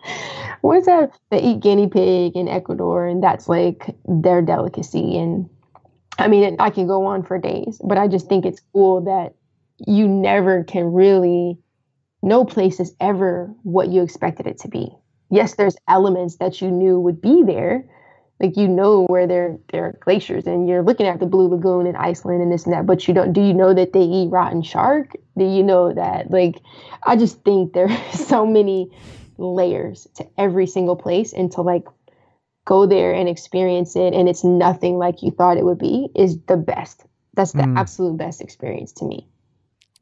[0.61, 1.11] What's that?
[1.29, 5.17] They eat guinea pig in Ecuador and that's like their delicacy.
[5.17, 5.49] And
[6.17, 9.35] I mean I can go on for days, but I just think it's cool that
[9.87, 11.57] you never can really
[12.23, 14.95] no place is ever what you expected it to be
[15.31, 17.85] yes, there's elements that you knew would be there.
[18.41, 21.85] Like you know where there there are glaciers and you're looking at the Blue Lagoon
[21.85, 24.31] in Iceland and this and that, but you don't do you know that they eat
[24.31, 25.15] rotten shark?
[25.37, 26.31] Do you know that?
[26.31, 26.55] Like
[27.05, 27.91] I just think there's
[28.27, 28.89] so many
[29.37, 31.85] layers to every single place and to like
[32.65, 36.39] go there and experience it and it's nothing like you thought it would be is
[36.47, 37.05] the best.
[37.33, 37.77] That's the mm.
[37.77, 39.27] absolute best experience to me.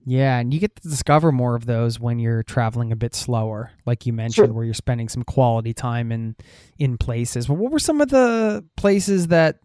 [0.10, 3.70] Yeah, and you get to discover more of those when you're traveling a bit slower,
[3.86, 4.54] like you mentioned, sure.
[4.56, 6.36] where you're spending some quality time in
[6.80, 7.48] in places.
[7.48, 9.60] Well, what were some of the places that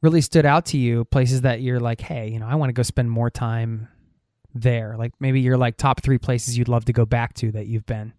[0.00, 1.04] really stood out to you?
[1.04, 3.86] Places that you're like, hey, you know, I want to go spend more time
[4.52, 4.96] there.
[4.98, 7.86] Like maybe you're like top three places you'd love to go back to that you've
[7.86, 8.14] been.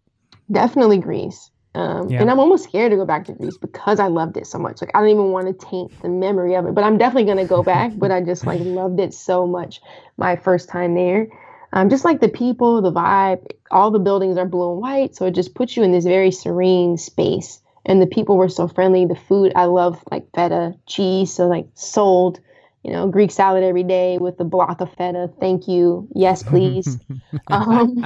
[0.49, 1.51] Definitely Greece.
[1.75, 2.21] Um, yeah.
[2.21, 4.79] And I'm almost scared to go back to Greece because I loved it so much.
[4.81, 7.45] Like I don't even want to taint the memory of it, but I'm definitely gonna
[7.45, 7.91] go back.
[7.95, 9.81] but I just like loved it so much
[10.17, 11.27] my first time there.
[11.71, 15.25] Um, just like the people, the vibe, all the buildings are blue and white, so
[15.25, 17.59] it just puts you in this very serene space.
[17.85, 19.05] And the people were so friendly.
[19.05, 22.39] The food, I love like feta cheese, so like sold,
[22.83, 25.31] you know, Greek salad every day with the block of feta.
[25.39, 26.07] Thank you.
[26.13, 26.99] Yes, please.
[27.49, 28.05] um,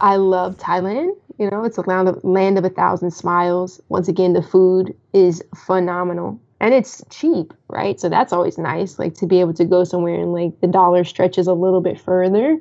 [0.00, 1.16] I love Thailand.
[1.38, 3.80] You know, it's a land of, land of a thousand smiles.
[3.88, 7.98] Once again, the food is phenomenal and it's cheap, right?
[8.00, 11.04] So that's always nice, like to be able to go somewhere and like the dollar
[11.04, 12.58] stretches a little bit further.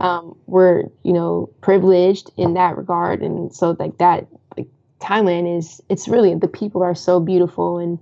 [0.00, 3.22] Um, we're, you know, privileged in that regard.
[3.22, 4.68] And so, like, that, like,
[5.00, 7.98] Thailand is, it's really, the people are so beautiful and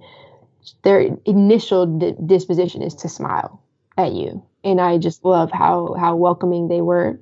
[0.83, 1.87] their initial
[2.27, 3.63] disposition is to smile
[3.97, 4.45] at you.
[4.65, 7.19] And I just love how, how welcoming they were.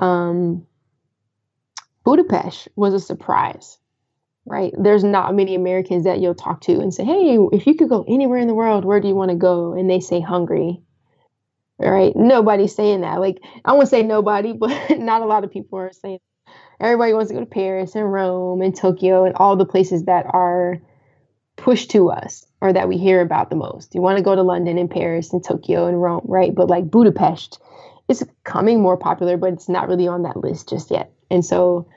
[0.00, 0.66] Um,
[2.04, 3.78] Budapest was a surprise,
[4.44, 4.72] right?
[4.78, 8.04] There's not many Americans that you'll talk to and say, hey, if you could go
[8.06, 9.72] anywhere in the world, where do you want to go?
[9.72, 10.82] And they say Hungary.
[11.80, 12.14] All right.
[12.14, 13.20] Nobody's saying that.
[13.20, 16.18] Like, I won't say nobody, but not a lot of people are saying
[16.80, 20.26] everybody wants to go to Paris and Rome and Tokyo and all the places that
[20.28, 20.80] are
[21.56, 23.94] pushed to us or that we hear about the most.
[23.94, 26.54] You want to go to London and Paris and Tokyo and Rome, right?
[26.54, 27.60] But like Budapest
[28.08, 31.12] is becoming more popular, but it's not really on that list just yet.
[31.30, 31.88] And so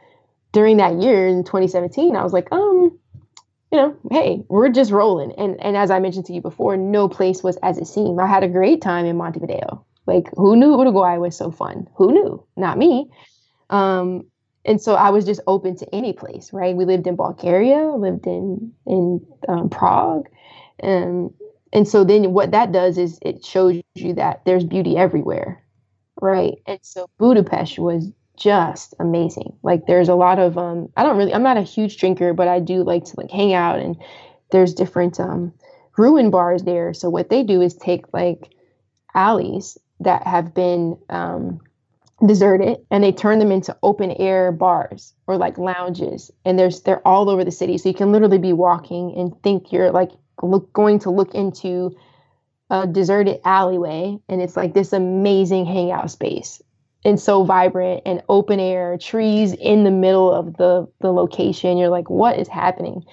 [0.57, 2.97] during that year in 2017, I was like, um,
[3.71, 5.31] you know, hey, we're just rolling.
[5.33, 8.19] And and as I mentioned to you before, no place was as it seemed.
[8.19, 9.85] I had a great time in Montevideo.
[10.07, 11.87] Like, who knew Uruguay was so fun?
[11.97, 12.43] Who knew?
[12.55, 13.11] Not me.
[13.69, 14.25] Um,
[14.65, 16.75] and so I was just open to any place, right?
[16.75, 20.27] We lived in Bulgaria, lived in in um, Prague,
[20.79, 21.31] and
[21.71, 25.63] and so then what that does is it shows you that there's beauty everywhere,
[26.19, 26.55] right?
[26.65, 29.57] And so Budapest was just amazing.
[29.63, 32.47] Like there's a lot of um I don't really I'm not a huge drinker, but
[32.47, 33.97] I do like to like hang out and
[34.51, 35.53] there's different um
[35.97, 36.93] ruin bars there.
[36.93, 38.51] So what they do is take like
[39.13, 41.59] alleys that have been um
[42.25, 47.07] deserted and they turn them into open air bars or like lounges and there's they're
[47.07, 50.09] all over the city so you can literally be walking and think you're like
[50.41, 51.95] look going to look into
[52.71, 56.59] a deserted alleyway and it's like this amazing hangout space
[57.05, 61.77] and so vibrant and open air, trees in the middle of the the location.
[61.77, 63.03] You're like, what is happening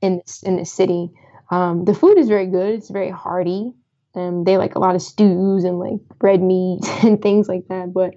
[0.00, 1.10] in this, in the city?
[1.50, 2.74] Um, the food is very good.
[2.74, 3.72] It's very hearty.
[4.14, 7.92] and they like a lot of stews and like red meat and things like that.
[7.92, 8.14] But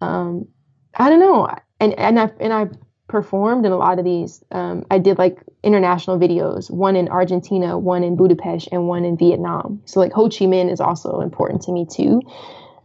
[0.00, 0.48] um,
[0.94, 1.48] I don't know.
[1.80, 2.68] And and I and I
[3.08, 4.42] performed in a lot of these.
[4.50, 9.16] Um, I did like international videos, one in Argentina, one in Budapest, and one in
[9.16, 9.82] Vietnam.
[9.84, 12.22] So like Ho Chi Minh is also important to me too.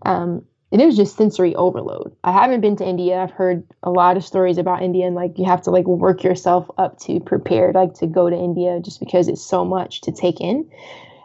[0.03, 2.15] Um, and it was just sensory overload.
[2.23, 3.19] I haven't been to India.
[3.19, 6.23] I've heard a lot of stories about India and like you have to like work
[6.23, 10.11] yourself up to prepare like to go to India just because it's so much to
[10.11, 10.69] take in.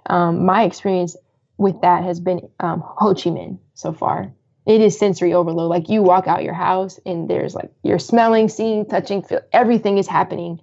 [0.06, 1.16] Um, my experience
[1.58, 4.32] with that has been um, Ho Chi Minh so far.
[4.66, 5.70] It is sensory overload.
[5.70, 9.98] Like you walk out your house and there's like you're smelling, seeing, touching, feel, everything
[9.98, 10.60] is happening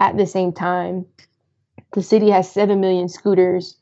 [0.00, 1.04] at the same time.
[1.92, 3.76] The city has 7 million scooters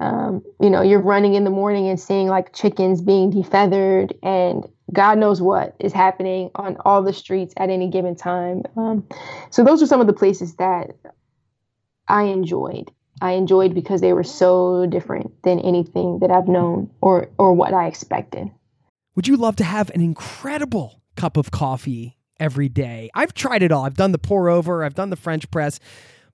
[0.00, 4.66] um, you know, you're running in the morning and seeing like chickens being defeathered and
[4.92, 8.62] God knows what is happening on all the streets at any given time.
[8.76, 9.06] Um,
[9.50, 10.96] so those are some of the places that
[12.06, 12.90] I enjoyed.
[13.20, 17.74] I enjoyed because they were so different than anything that I've known or or what
[17.74, 18.48] I expected.
[19.16, 23.10] Would you love to have an incredible cup of coffee every day?
[23.14, 23.84] I've tried it all.
[23.84, 25.80] I've done the pour over, I've done the French press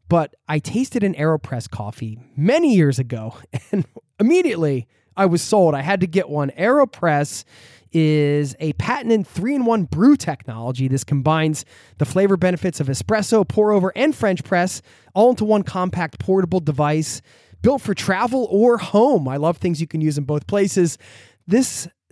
[0.09, 3.37] but I tasted an AeroPress coffee many years ago
[3.73, 3.87] and
[4.19, 4.87] immediately
[5.17, 5.75] I was sold.
[5.75, 6.51] I had to get one.
[6.51, 7.45] AeroPress
[7.93, 10.89] is a patented three in one brew technology.
[10.89, 11.65] This combines
[11.99, 14.83] the flavor benefits of espresso, pour over, and French press
[15.15, 17.23] all into one compact portable device
[17.63, 19.29] built for travel or home.
[19.29, 20.99] I love things you can use in both places.
[21.47, 21.89] This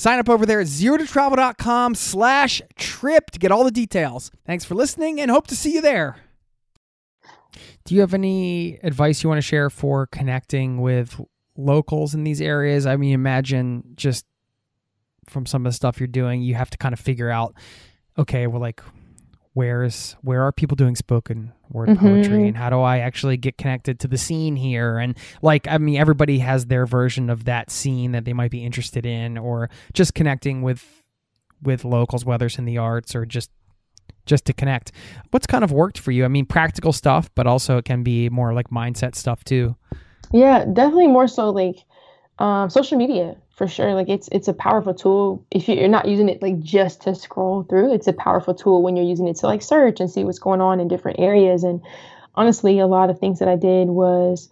[0.00, 4.30] Sign up over there at zerototravel.com slash trip to get all the details.
[4.46, 6.16] Thanks for listening and hope to see you there.
[7.84, 11.20] Do you have any advice you want to share for connecting with
[11.54, 12.86] locals in these areas?
[12.86, 14.24] I mean, imagine just
[15.28, 17.54] from some of the stuff you're doing, you have to kind of figure out,
[18.16, 18.80] okay, well, like,
[19.54, 22.06] where's where are people doing spoken word mm-hmm.
[22.06, 22.46] poetry?
[22.46, 24.98] And how do I actually get connected to the scene here?
[24.98, 28.64] And like I mean everybody has their version of that scene that they might be
[28.64, 31.02] interested in or just connecting with
[31.62, 33.50] with locals whether it's in the arts or just
[34.26, 34.92] just to connect.
[35.30, 36.24] What's kind of worked for you?
[36.24, 39.76] I mean practical stuff but also it can be more like mindset stuff too.
[40.32, 41.76] Yeah definitely more so like
[42.38, 43.92] um, social media for sure.
[43.92, 45.44] Like it's it's a powerful tool.
[45.50, 48.96] If you're not using it like just to scroll through, it's a powerful tool when
[48.96, 51.62] you're using it to like search and see what's going on in different areas.
[51.62, 51.82] And
[52.34, 54.48] honestly, a lot of things that I did was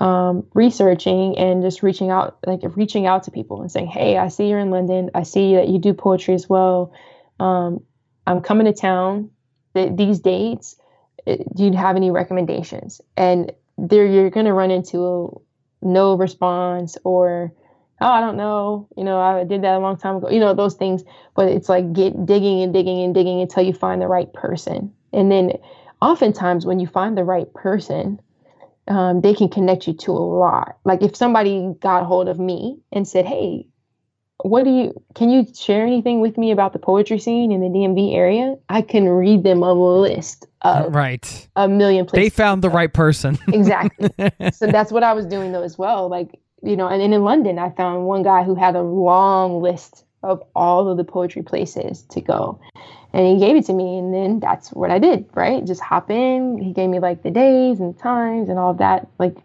[0.00, 4.28] um, researching and just reaching out, like reaching out to people and saying, "Hey, I
[4.28, 5.08] see you're in London.
[5.14, 6.92] I see that you do poetry as well.
[7.40, 7.82] Um,
[8.26, 9.30] I'm coming to town
[9.72, 10.76] th- these dates.
[11.26, 15.40] Uh, do you have any recommendations?" And there, you're going to run into
[15.80, 17.54] no response or
[18.02, 20.54] oh i don't know you know i did that a long time ago you know
[20.54, 21.02] those things
[21.34, 24.92] but it's like get digging and digging and digging until you find the right person
[25.12, 25.52] and then
[26.00, 28.20] oftentimes when you find the right person
[28.88, 32.78] um, they can connect you to a lot like if somebody got hold of me
[32.92, 33.66] and said hey
[34.44, 37.68] what do you can you share anything with me about the poetry scene in the
[37.68, 38.56] DMV area?
[38.68, 42.24] I can read them a list of right a million places.
[42.24, 43.38] They found the right person.
[43.52, 44.10] exactly.
[44.52, 46.08] So that's what I was doing though as well.
[46.08, 49.62] Like, you know, and, and in London I found one guy who had a long
[49.62, 52.60] list of all of the poetry places to go.
[53.12, 55.64] And he gave it to me and then that's what I did, right?
[55.64, 56.58] Just hop in.
[56.58, 59.08] He gave me like the days and times and all of that.
[59.18, 59.36] Like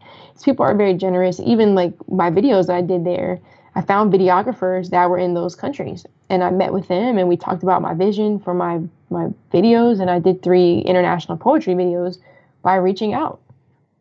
[0.44, 1.40] people are very generous.
[1.40, 3.42] Even like my videos I did there
[3.78, 7.38] I found videographers that were in those countries and I met with them and we
[7.38, 12.18] talked about my vision for my my videos and I did three international poetry videos
[12.64, 13.40] by reaching out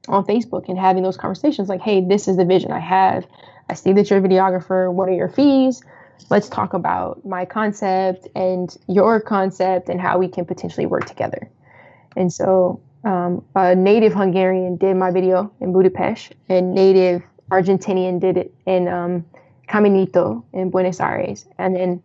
[0.09, 3.27] on Facebook and having those conversations like, hey, this is the vision I have.
[3.69, 4.93] I see that you're a videographer.
[4.93, 5.83] What are your fees?
[6.31, 11.51] Let's talk about my concept and your concept and how we can potentially work together.
[12.17, 18.37] And so um, a native Hungarian did my video in Budapest, and native Argentinian did
[18.37, 19.25] it in um,
[19.69, 21.47] Caminito in Buenos Aires.
[21.59, 22.03] And then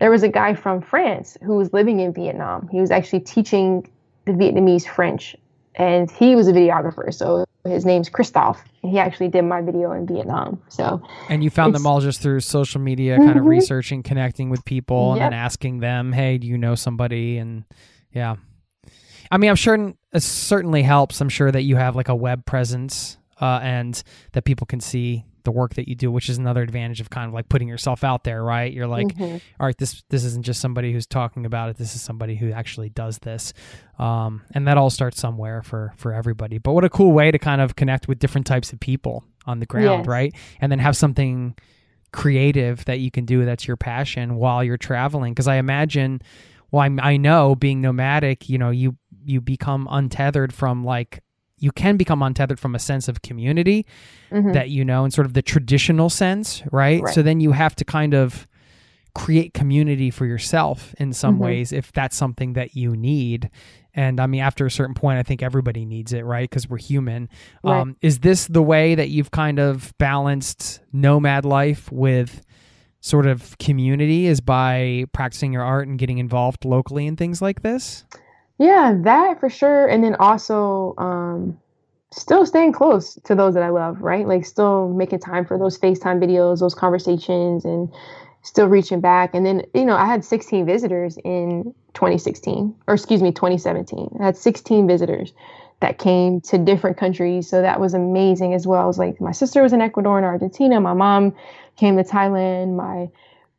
[0.00, 2.68] there was a guy from France who was living in Vietnam.
[2.68, 3.88] He was actually teaching
[4.26, 5.36] the Vietnamese French,
[5.76, 7.12] and he was a videographer.
[7.12, 8.62] So his name's Christoph.
[8.82, 10.62] He actually did my video in Vietnam.
[10.68, 13.38] So and you found them all just through social media, kind mm-hmm.
[13.38, 17.64] of researching, connecting with people, and then asking them, "Hey, do you know somebody?" And
[18.12, 18.36] yeah,
[19.30, 21.20] I mean, I'm sure it certainly helps.
[21.20, 24.00] I'm sure that you have like a web presence uh, and
[24.32, 27.28] that people can see the work that you do, which is another advantage of kind
[27.28, 28.72] of like putting yourself out there, right?
[28.72, 29.36] You're like, mm-hmm.
[29.60, 31.76] all right, this this isn't just somebody who's talking about it.
[31.76, 33.52] This is somebody who actually does this,
[33.98, 36.58] um, and that all starts somewhere for for everybody.
[36.58, 39.60] But what a cool way to kind of connect with different types of people on
[39.60, 40.06] the ground, yes.
[40.06, 40.34] right?
[40.60, 41.54] And then have something
[42.12, 45.32] creative that you can do that's your passion while you're traveling.
[45.32, 46.22] Because I imagine,
[46.70, 51.23] well, I, I know being nomadic, you know, you you become untethered from like
[51.64, 53.86] you can become untethered from a sense of community
[54.30, 54.52] mm-hmm.
[54.52, 57.02] that you know in sort of the traditional sense right?
[57.02, 57.14] right?
[57.14, 58.46] so then you have to kind of
[59.14, 61.44] create community for yourself in some mm-hmm.
[61.44, 63.48] ways if that's something that you need
[63.94, 66.76] and i mean after a certain point i think everybody needs it right because we're
[66.76, 67.28] human
[67.62, 67.80] right.
[67.80, 72.42] um, is this the way that you've kind of balanced nomad life with
[73.00, 77.62] sort of community is by practicing your art and getting involved locally in things like
[77.62, 78.04] this
[78.58, 79.86] yeah, that for sure.
[79.86, 81.58] And then also, um,
[82.16, 84.26] still staying close to those that I love, right?
[84.26, 87.92] Like still making time for those FaceTime videos, those conversations, and
[88.42, 89.34] still reaching back.
[89.34, 94.16] And then, you know, I had 16 visitors in 2016, or excuse me, 2017.
[94.20, 95.32] I had 16 visitors
[95.80, 97.48] that came to different countries.
[97.48, 98.82] So that was amazing as well.
[98.82, 100.80] I was like, my sister was in Ecuador and Argentina.
[100.80, 101.34] My mom
[101.76, 102.76] came to Thailand.
[102.76, 103.10] My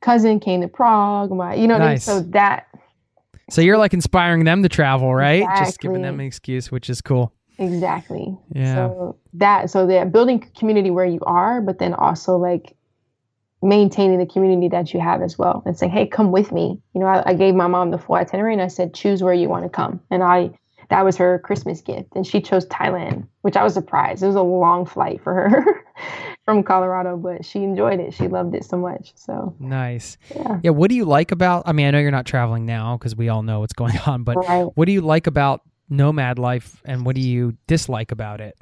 [0.01, 1.31] cousin came to Prague.
[1.31, 2.07] My, you know, nice.
[2.07, 2.23] I mean?
[2.23, 2.67] so that
[3.49, 5.41] so you're like inspiring them to travel, right?
[5.41, 5.65] Exactly.
[5.65, 7.33] Just giving them an excuse, which is cool.
[7.57, 8.37] Exactly.
[8.53, 8.75] Yeah.
[8.75, 12.75] So that so that building community where you are, but then also like
[13.61, 16.79] maintaining the community that you have as well and saying, Hey, come with me.
[16.93, 19.33] You know, I, I gave my mom the full itinerary and I said, choose where
[19.33, 19.99] you want to come.
[20.11, 20.51] And I
[20.89, 22.15] that was her Christmas gift.
[22.15, 24.21] And she chose Thailand, which I was surprised.
[24.21, 25.83] It was a long flight for her
[26.45, 28.13] from Colorado, but she enjoyed it.
[28.13, 29.13] She loved it so much.
[29.15, 30.17] So nice.
[30.33, 30.59] Yeah.
[30.63, 30.71] Yeah.
[30.71, 31.63] What do you like about?
[31.65, 34.23] I mean, I know you're not traveling now because we all know what's going on,
[34.23, 34.65] but right.
[34.75, 38.57] what do you like about nomad life, and what do you dislike about it,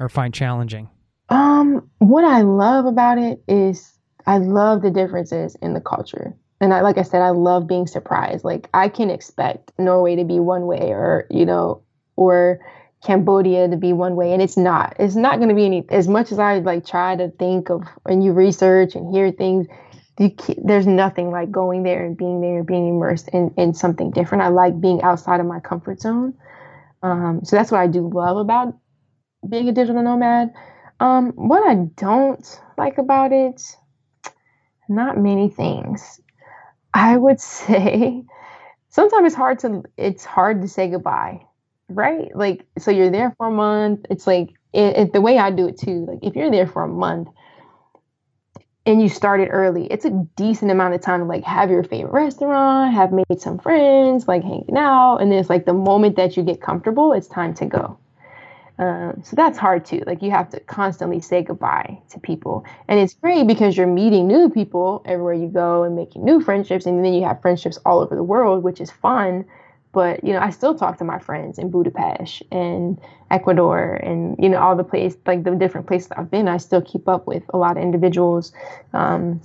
[0.00, 0.88] or find challenging?
[1.28, 3.92] Um, what I love about it is
[4.26, 6.34] I love the differences in the culture.
[6.60, 8.44] And I, like I said, I love being surprised.
[8.44, 11.82] Like I can expect Norway to be one way, or you know,
[12.16, 12.60] or
[13.04, 14.96] Cambodia to be one way and it's not.
[14.98, 17.82] It's not going to be any as much as I like try to think of
[18.06, 19.66] and you research and hear things
[20.16, 24.44] there's nothing like going there and being there and being immersed in, in something different.
[24.44, 26.34] I like being outside of my comfort zone.
[27.02, 28.78] Um, so that's what I do love about
[29.48, 30.52] being a digital nomad.
[31.00, 33.60] Um, what I don't like about it,
[34.88, 36.20] not many things.
[36.94, 38.24] I would say
[38.88, 41.40] sometimes it's hard to it's hard to say goodbye
[41.94, 42.34] right?
[42.36, 44.06] Like, so you're there for a month.
[44.10, 46.06] It's like it, it, the way I do it too.
[46.06, 47.28] Like, if you're there for a month,
[48.86, 52.12] and you started early, it's a decent amount of time to like have your favorite
[52.12, 56.36] restaurant, have made some friends, like hanging out, and then it's like the moment that
[56.36, 57.98] you get comfortable, it's time to go.
[58.76, 60.02] Um, so that's hard too.
[60.04, 64.26] Like you have to constantly say goodbye to people, and it's great because you're meeting
[64.26, 68.00] new people everywhere you go and making new friendships, and then you have friendships all
[68.00, 69.46] over the world, which is fun.
[69.94, 74.48] But you know, I still talk to my friends in Budapest and Ecuador, and you
[74.48, 76.48] know, all the places like the different places I've been.
[76.48, 78.52] I still keep up with a lot of individuals.
[78.92, 79.40] Um,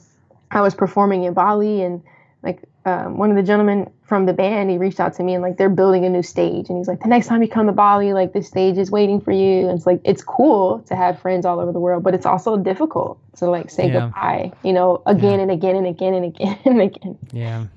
[0.51, 2.01] I was performing in Bali, and
[2.41, 5.43] like um, one of the gentlemen from the band, he reached out to me and
[5.43, 7.71] like they're building a new stage, and he's like, the next time you come to
[7.71, 9.69] Bali, like this stage is waiting for you.
[9.69, 12.57] And it's like it's cool to have friends all over the world, but it's also
[12.57, 14.01] difficult to like say Yeah.
[14.01, 17.17] goodbye, you know, again and again and again and again and again.
[17.31, 17.65] Yeah.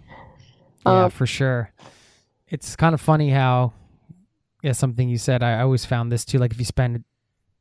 [0.85, 1.71] Yeah, Um, for sure.
[2.53, 3.73] It's kind of funny how,
[4.63, 5.43] yeah, something you said.
[5.43, 6.39] I always found this too.
[6.39, 7.05] Like if you spend,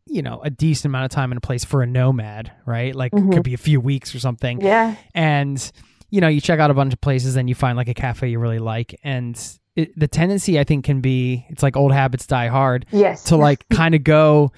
[0.06, 2.94] you know, a decent amount of time in a place for a nomad, right?
[2.94, 4.58] Like it could be a few weeks or something.
[4.58, 4.68] Mm-hmm.
[4.68, 5.72] Yeah, and
[6.12, 8.30] you know you check out a bunch of places and you find like a cafe
[8.30, 12.28] you really like and it, the tendency i think can be it's like old habits
[12.28, 14.52] die hard yes, to like kind of go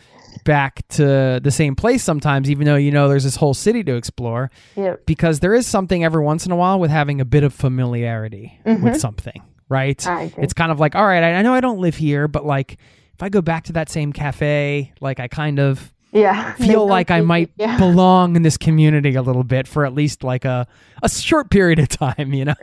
[0.44, 3.96] back to the same place sometimes even though you know there's this whole city to
[3.96, 7.44] explore yeah, because there is something every once in a while with having a bit
[7.44, 9.42] of familiarity with something
[9.74, 10.08] right
[10.38, 12.78] it's kind of like all right I, know i don't live here but like
[13.14, 16.54] if i go back to that same cafe like i kind of yeah.
[16.58, 17.78] Feel like I might yeah.
[17.78, 20.68] belong in this community a little bit for at least like a,
[21.02, 22.56] a short period of time, you know?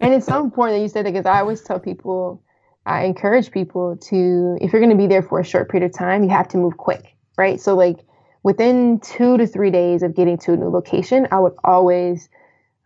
[0.00, 2.42] and it's so important that you said that because I always tell people,
[2.86, 5.96] I encourage people to, if you're going to be there for a short period of
[5.96, 7.60] time, you have to move quick, right?
[7.60, 7.98] So, like
[8.44, 12.28] within two to three days of getting to a new location, I would always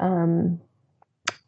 [0.00, 0.58] um,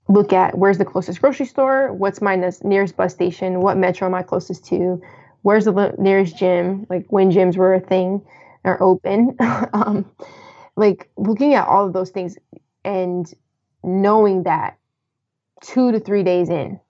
[0.09, 4.15] look at where's the closest grocery store, what's my nearest bus station, what metro am
[4.15, 5.01] I closest to,
[5.43, 8.23] where's the nearest gym, like when gyms were a thing
[8.65, 9.37] or open.
[9.73, 10.11] um,
[10.77, 12.37] like looking at all of those things
[12.85, 13.33] and
[13.83, 14.77] knowing that
[15.63, 16.81] two to three days in,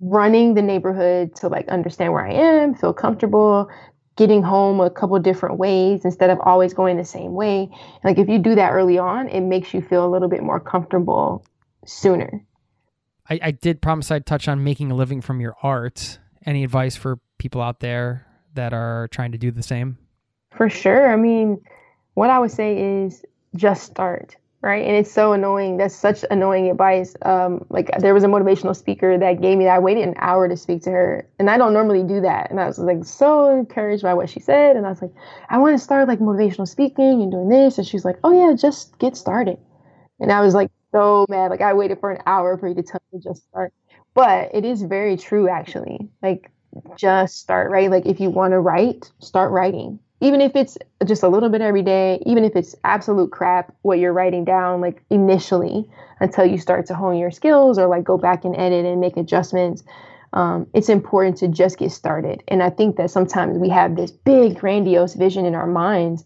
[0.00, 3.70] running the neighborhood to like understand where I am, feel comfortable,
[4.16, 7.70] getting home a couple different ways instead of always going the same way.
[8.02, 10.60] Like if you do that early on, it makes you feel a little bit more
[10.60, 11.44] comfortable
[11.86, 12.44] sooner.
[13.28, 16.18] I, I did promise I'd touch on making a living from your art.
[16.44, 19.98] Any advice for people out there that are trying to do the same?
[20.50, 21.12] For sure.
[21.12, 21.62] I mean,
[22.14, 23.24] what I would say is
[23.54, 24.84] just start, right?
[24.84, 25.76] And it's so annoying.
[25.76, 27.14] That's such annoying advice.
[27.22, 29.76] Um, like there was a motivational speaker that gave me that.
[29.76, 32.50] I waited an hour to speak to her, and I don't normally do that.
[32.50, 35.12] And I was like so encouraged by what she said, and I was like,
[35.48, 38.56] I want to start like motivational speaking and doing this, and she's like, Oh yeah,
[38.56, 39.58] just get started.
[40.18, 41.50] And I was like so mad.
[41.50, 43.72] Like I waited for an hour for you to tell me to just start.
[44.14, 46.08] But it is very true, actually.
[46.22, 46.50] Like
[46.96, 47.90] just start, right?
[47.90, 50.76] Like if you want to write, start writing even if it's
[51.06, 54.80] just a little bit every day, even if it's absolute crap what you're writing down,
[54.80, 55.88] like initially
[56.20, 59.16] until you start to hone your skills or like go back and edit and make
[59.16, 59.82] adjustments,
[60.34, 62.42] um, it's important to just get started.
[62.48, 66.24] And I think that sometimes we have this big, grandiose vision in our minds.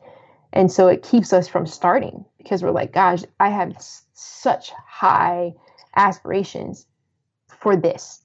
[0.53, 3.77] And so it keeps us from starting because we're like, gosh, I have
[4.13, 5.55] such high
[5.97, 6.87] aspirations
[7.49, 8.23] for this.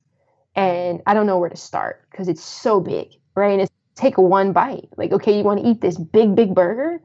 [0.55, 3.53] And I don't know where to start because it's so big, right?
[3.53, 4.89] And it's take one bite.
[4.97, 7.01] Like, okay, you want to eat this big, big burger?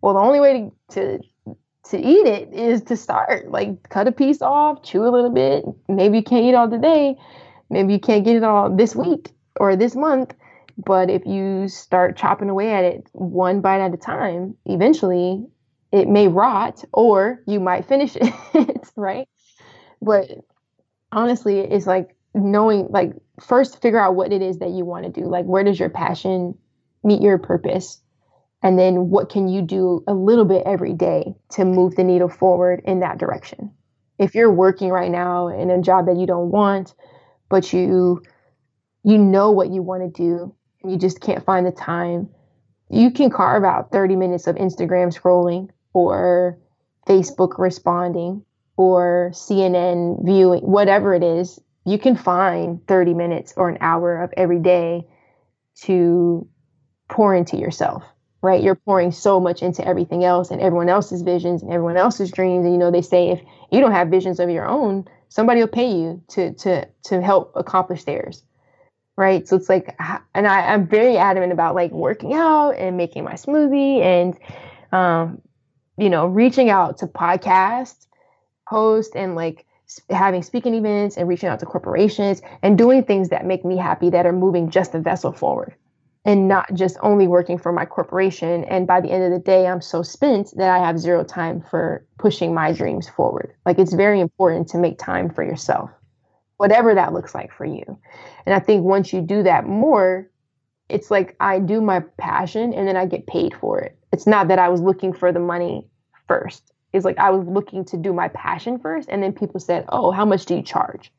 [0.00, 1.24] Well, the only way to, to
[1.90, 3.50] to eat it is to start.
[3.50, 5.64] Like, cut a piece off, chew a little bit.
[5.88, 7.16] Maybe you can't eat all today.
[7.70, 10.34] Maybe you can't get it all this week or this month.
[10.84, 15.46] But if you start chopping away at it one bite at a time, eventually
[15.92, 19.28] it may rot or you might finish it, right?
[20.02, 20.30] But
[21.12, 25.20] honestly, it's like knowing, like, first figure out what it is that you want to
[25.20, 25.26] do.
[25.26, 26.56] Like, where does your passion
[27.02, 28.00] meet your purpose?
[28.62, 32.28] And then what can you do a little bit every day to move the needle
[32.28, 33.72] forward in that direction?
[34.18, 36.94] If you're working right now in a job that you don't want,
[37.48, 38.22] but you
[39.04, 40.52] you know what you want to do
[40.82, 42.28] and you just can't find the time,
[42.90, 46.58] you can carve out 30 minutes of Instagram scrolling or
[47.08, 48.44] Facebook responding
[48.76, 54.30] or CNN viewing, whatever it is, you can find 30 minutes or an hour of
[54.36, 55.08] every day
[55.82, 56.46] to
[57.08, 58.04] pour into yourself,
[58.42, 58.62] right?
[58.62, 62.66] You're pouring so much into everything else and everyone else's visions and everyone else's dreams.
[62.66, 63.40] And you know, they say if
[63.72, 67.52] you don't have visions of your own, somebody will pay you to to to help
[67.54, 68.42] accomplish theirs.
[69.16, 69.48] Right.
[69.48, 69.96] So it's like
[70.34, 74.36] and I, I'm very adamant about like working out and making my smoothie and
[74.92, 75.40] um,
[75.96, 78.06] you know, reaching out to podcast
[78.66, 79.64] hosts and like
[80.10, 84.10] having speaking events and reaching out to corporations and doing things that make me happy
[84.10, 85.74] that are moving just the vessel forward
[86.24, 88.64] and not just only working for my corporation.
[88.64, 91.62] And by the end of the day, I'm so spent that I have zero time
[91.70, 93.54] for pushing my dreams forward.
[93.64, 95.88] Like it's very important to make time for yourself,
[96.56, 97.84] whatever that looks like for you.
[98.44, 100.28] And I think once you do that more,
[100.88, 103.95] it's like I do my passion and then I get paid for it.
[104.12, 105.86] It's not that I was looking for the money
[106.28, 106.72] first.
[106.92, 109.08] It's like I was looking to do my passion first.
[109.08, 111.12] And then people said, Oh, how much do you charge?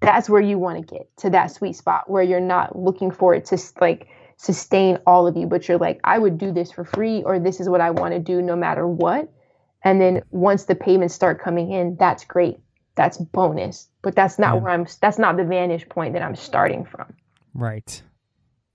[0.00, 3.34] that's where you want to get to that sweet spot where you're not looking for
[3.34, 4.08] it to like
[4.38, 7.60] sustain all of you, but you're like, I would do this for free, or this
[7.60, 9.30] is what I want to do no matter what.
[9.84, 12.56] And then once the payments start coming in, that's great.
[12.94, 13.88] That's bonus.
[14.02, 14.60] But that's not Yeah.
[14.62, 17.12] where I'm that's not the vantage point that I'm starting from.
[17.52, 18.02] Right.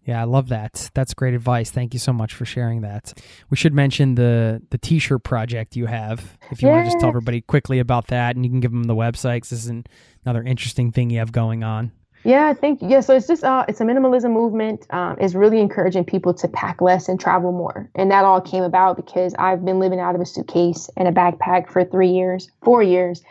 [0.05, 0.91] Yeah, I love that.
[0.93, 1.71] That's great advice.
[1.71, 3.13] Thank you so much for sharing that.
[3.49, 6.37] We should mention the the t-shirt project you have.
[6.51, 8.83] If you want to just tell everybody quickly about that, and you can give them
[8.83, 9.41] the website.
[9.41, 9.85] 'cause this is an,
[10.23, 11.91] another interesting thing you have going on.
[12.23, 12.89] Yeah, thank you.
[12.89, 14.85] Yeah, so it's just uh, it's a minimalism movement.
[14.91, 18.63] Um, it's really encouraging people to pack less and travel more, and that all came
[18.63, 22.49] about because I've been living out of a suitcase and a backpack for three years,
[22.63, 23.23] four years,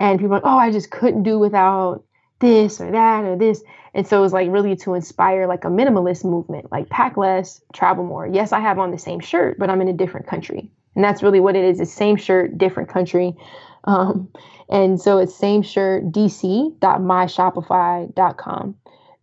[0.00, 2.02] and people are like, oh, I just couldn't do without
[2.40, 3.62] this or that or this,
[3.94, 7.60] and so it was like really to inspire like a minimalist movement, like pack less,
[7.72, 8.26] travel more.
[8.26, 11.22] Yes, I have on the same shirt, but I'm in a different country, and that's
[11.22, 13.34] really what it is: the same shirt, different country.
[13.86, 14.30] Um,
[14.70, 18.76] and so it's same shirt dc.myshopify.com.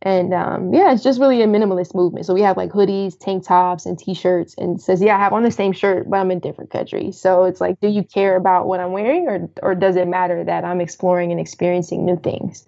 [0.03, 2.25] And um, yeah, it's just really a minimalist movement.
[2.25, 5.43] So we have like hoodies, tank tops, and t-shirts, and says, yeah, I have on
[5.43, 7.11] the same shirt, but I'm in different country.
[7.11, 10.43] So it's like, do you care about what I'm wearing, or or does it matter
[10.43, 12.65] that I'm exploring and experiencing new things?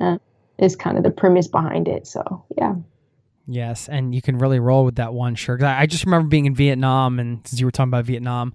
[0.00, 0.18] Uh,
[0.58, 2.06] is kind of the premise behind it.
[2.06, 2.74] So yeah.
[3.48, 5.62] Yes, and you can really roll with that one shirt.
[5.62, 8.54] I, just remember being in Vietnam, and since you were talking about Vietnam,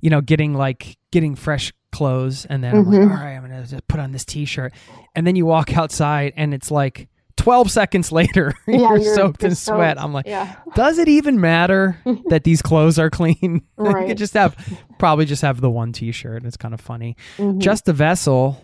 [0.00, 3.10] you know, getting like getting fresh clothes, and then I'm like, Mhm.
[3.16, 4.72] all right, I'm gonna just put on this T-shirt,
[5.14, 9.42] and then you walk outside, and it's like 12 seconds later, Yeah, you're, you're- soaked
[9.42, 9.96] you're in sweat.
[9.98, 10.04] soaked.
[10.04, 10.56] I'm like, Yeah.
[10.74, 12.00] does it even matter
[12.30, 13.36] that these clothes are clean?
[13.42, 14.08] you Right.
[14.08, 14.56] could just have
[14.98, 16.44] probably just have the one T-shirt.
[16.44, 17.16] It's kind of funny.
[17.36, 17.58] Mhm.
[17.58, 18.60] Just a vessel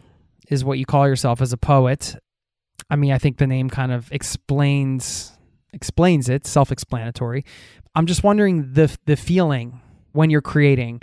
[0.48, 2.16] is what you call yourself as a poet.
[2.90, 5.32] I mean, I think the name kind of explains
[5.72, 7.44] explains it, self-explanatory.
[7.94, 9.80] I'm just wondering the the feeling
[10.12, 11.02] when you're creating.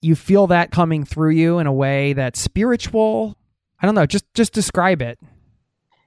[0.00, 3.36] You feel that coming through you in a way that's spiritual.
[3.80, 5.18] I don't know, just just describe it.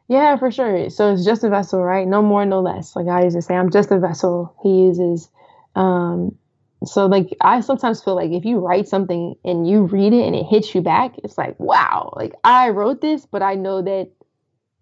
[0.07, 0.89] Yeah, for sure.
[0.89, 2.07] So it's just a vessel, right?
[2.07, 2.95] No more, no less.
[2.95, 4.55] Like I used to say, I'm just a vessel.
[4.61, 5.29] He uses.
[5.75, 6.37] Um,
[6.85, 10.35] so like I sometimes feel like if you write something and you read it and
[10.35, 14.11] it hits you back, it's like wow, like I wrote this, but I know that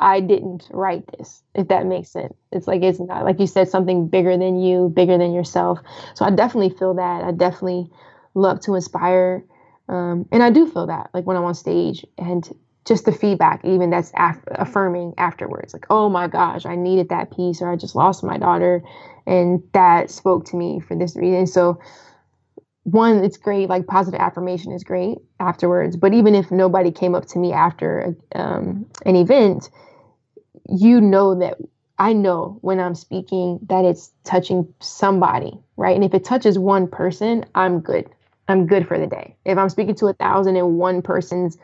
[0.03, 1.41] I didn't write this.
[1.55, 4.89] If that makes sense, it's like it's not like you said something bigger than you,
[4.89, 5.80] bigger than yourself.
[6.15, 7.23] So I definitely feel that.
[7.23, 7.89] I definitely
[8.35, 9.45] love to inspire,
[9.88, 12.47] um, and I do feel that like when I'm on stage and
[12.85, 17.31] just the feedback, even that's af- affirming afterwards, like, oh my gosh, I needed that
[17.34, 18.84] piece, or I just lost my daughter,
[19.25, 21.47] and that spoke to me for this reason.
[21.47, 21.80] So,
[22.84, 25.95] one, it's great, like positive affirmation is great afterwards.
[25.95, 29.69] But even if nobody came up to me after um, an event,
[30.69, 31.57] you know that
[31.99, 35.95] I know when I'm speaking that it's touching somebody, right?
[35.95, 38.10] And if it touches one person, I'm good.
[38.48, 39.35] I'm good for the day.
[39.45, 41.57] If I'm speaking to a thousand and one person's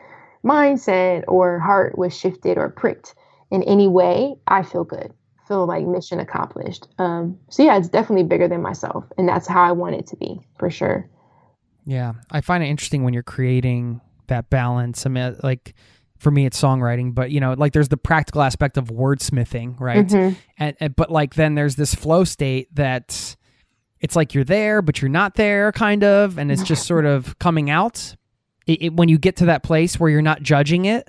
[0.44, 3.14] mindset or heart was shifted or pricked
[3.50, 5.12] in any way, I feel good.
[5.48, 6.86] Feel like mission accomplished.
[6.98, 10.16] Um, so yeah, it's definitely bigger than myself, and that's how I want it to
[10.16, 11.08] be for sure.
[11.84, 15.06] Yeah, I find it interesting when you're creating that balance.
[15.06, 15.74] I mean, like
[16.20, 20.06] for me, it's songwriting, but you know, like there's the practical aspect of wordsmithing, right?
[20.06, 20.36] Mhm.
[20.58, 23.36] And, and but like then there's this flow state that
[24.00, 27.38] it's like you're there, but you're not there, kind of, and it's just sort of
[27.38, 28.14] coming out.
[28.66, 31.08] It, it, when you get to that place where you're not judging it,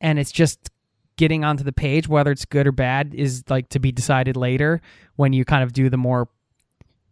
[0.00, 0.70] and it's just
[1.16, 4.80] getting onto the page, whether it's good or bad, is like to be decided later.
[5.16, 6.28] When you kind of do the more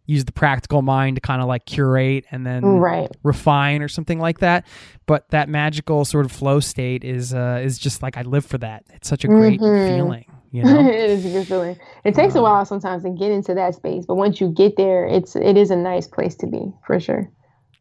[0.05, 3.09] use the practical mind to kind of like curate and then Right.
[3.23, 4.65] refine or something like that.
[5.05, 8.57] But that magical sort of flow state is uh, is just like I live for
[8.59, 8.83] that.
[8.93, 9.87] It's such a great Mhm.
[9.87, 10.79] feeling, you know.
[10.89, 11.75] it is a good feeling.
[12.03, 14.77] It takes a Um, while sometimes to get into that space, but once you get
[14.77, 17.31] there, it's it is a nice place to be for sure.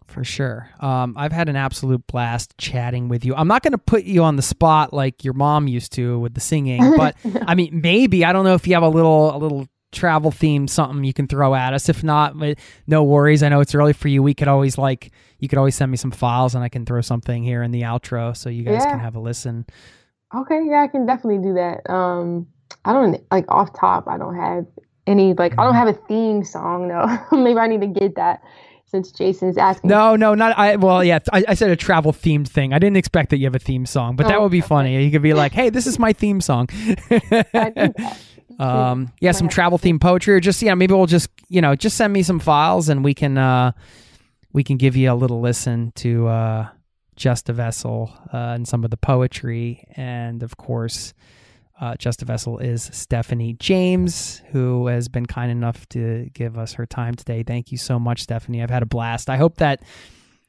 [0.06, 0.68] For sure.
[0.80, 3.34] Um, I've had an absolute blast chatting with you.
[3.34, 6.34] I'm not going to put you on the spot like your mom used to with
[6.34, 9.38] the singing, but I mean, maybe I don't know if you have a little a
[9.38, 11.88] little travel theme something you can throw at us.
[11.88, 12.34] If not,
[12.86, 13.42] no worries.
[13.42, 14.22] I know it's early for you.
[14.22, 17.00] We could always like you could always send me some files and I can throw
[17.00, 18.90] something here in the outro so you guys Yeah.
[18.90, 19.66] can have a listen.
[20.34, 21.88] Okay, yeah, I can definitely do that.
[21.88, 22.46] Um,
[22.84, 24.08] I don't like off top.
[24.08, 24.66] I don't have
[25.06, 27.18] any like I don't have a theme song though.
[27.36, 28.40] Maybe I need to get that
[28.86, 29.90] since Jason's asking.
[29.90, 30.76] No, no, not I.
[30.76, 32.72] Well, yeah, I, I said a travel themed thing.
[32.72, 34.66] I didn't expect that you have a theme song, but that Oh, would be okay.
[34.68, 35.04] funny.
[35.04, 36.68] You could be like, "Hey, this is my theme song."
[37.10, 38.18] I that.
[38.58, 41.96] Um, yeah, some travel themed poetry, or just yeah, maybe we'll just you know just
[41.96, 43.72] send me some files and we can uh,
[44.52, 46.68] we can give you a little listen to uh,
[47.16, 51.14] Just a Vessel uh, and some of the poetry, and of course,
[51.80, 56.74] uh, Just a Vessel is Stephanie James, who has been kind enough to give us
[56.74, 57.42] her time today.
[57.42, 58.62] Thank you so much, Stephanie.
[58.62, 59.28] I've had a blast.
[59.28, 59.82] I hope that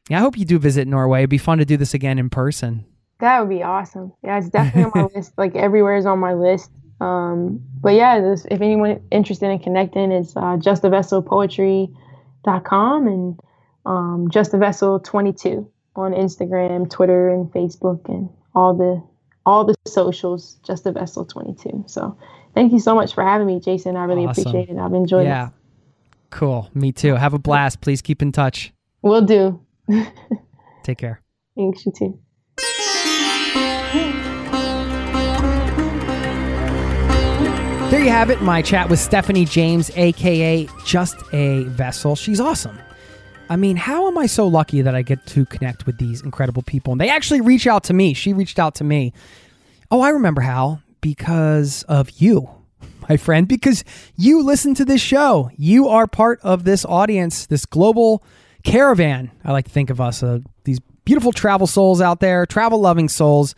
[0.10, 1.22] yeah, I hope you do visit Norway.
[1.22, 2.86] It'd be fun to do this again in person.
[3.20, 4.14] That would be awesome.
[4.24, 5.34] Yeah, it's definitely on my list.
[5.38, 6.72] Like everywhere is on my list.
[7.02, 13.40] Um, but yeah, this, if anyone interested in connecting, it's uh, justavesselpoetry.com and
[13.86, 19.02] um, vessel 22 on Instagram, Twitter, and Facebook, and all the
[19.46, 20.58] all the socials.
[20.66, 21.86] Just a vessel 22.
[21.88, 22.18] So
[22.54, 23.96] thank you so much for having me, Jason.
[23.96, 24.42] I really Awesome.
[24.48, 24.78] appreciate it.
[24.80, 25.48] I've enjoyed Yeah.
[25.48, 25.52] it.
[25.52, 26.70] Yeah, cool.
[26.74, 27.16] Me too.
[27.16, 27.82] Have a blast.
[27.82, 28.74] Please keep in touch.
[29.02, 29.60] We'll do.
[30.84, 31.22] Take care.
[31.56, 32.20] Thanks you too.
[37.96, 38.42] There you have it.
[38.42, 42.18] My chat with Stephanie James, aka Just a Vessel.
[42.18, 42.78] She's awesome.
[43.50, 46.62] I mean, how am I so lucky that I get to connect with these incredible
[46.62, 46.92] people?
[46.92, 48.14] And they actually reach out to me.
[48.14, 49.14] She reached out to me.
[49.92, 50.82] Oh, I remember how.
[51.00, 52.50] Because of you,
[53.10, 53.48] my friend.
[53.48, 53.86] Because
[54.18, 55.50] you listen to this show.
[55.56, 58.26] You are part of this audience, this global
[58.66, 59.32] caravan.
[59.46, 63.08] I like to think of us, uh, these beautiful travel souls out there, travel loving
[63.08, 63.56] souls.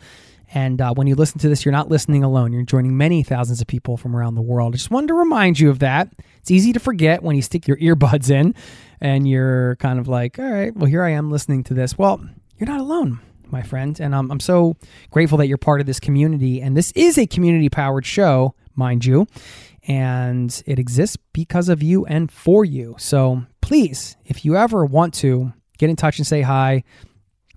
[0.54, 2.52] And uh, when you listen to this, you're not listening alone.
[2.52, 4.74] You're joining many thousands of people from around the world.
[4.74, 6.10] I just wanted to remind you of that.
[6.38, 8.54] It's easy to forget when you stick your earbuds in
[9.00, 11.98] and you're kind of like, all right, well, here I am listening to this.
[11.98, 12.26] Well,
[12.56, 13.20] you're not alone,
[13.50, 13.98] my friend.
[14.00, 14.76] And um, I'm so
[15.10, 16.62] grateful that you're part of this community.
[16.62, 19.26] And this is a community powered show, mind you.
[19.86, 22.96] And it exists because of you and for you.
[22.98, 26.82] So please, if you ever want to, get in touch and say hi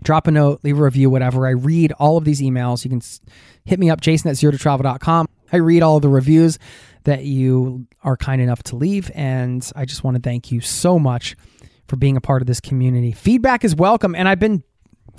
[0.03, 1.47] drop a note, leave a review, whatever.
[1.47, 2.83] I read all of these emails.
[2.83, 3.01] You can
[3.65, 5.27] hit me up, jason at zero to travel.com.
[5.51, 6.57] I read all of the reviews
[7.03, 9.11] that you are kind enough to leave.
[9.13, 11.35] And I just want to thank you so much
[11.87, 13.11] for being a part of this community.
[13.11, 14.15] Feedback is welcome.
[14.15, 14.63] And I've been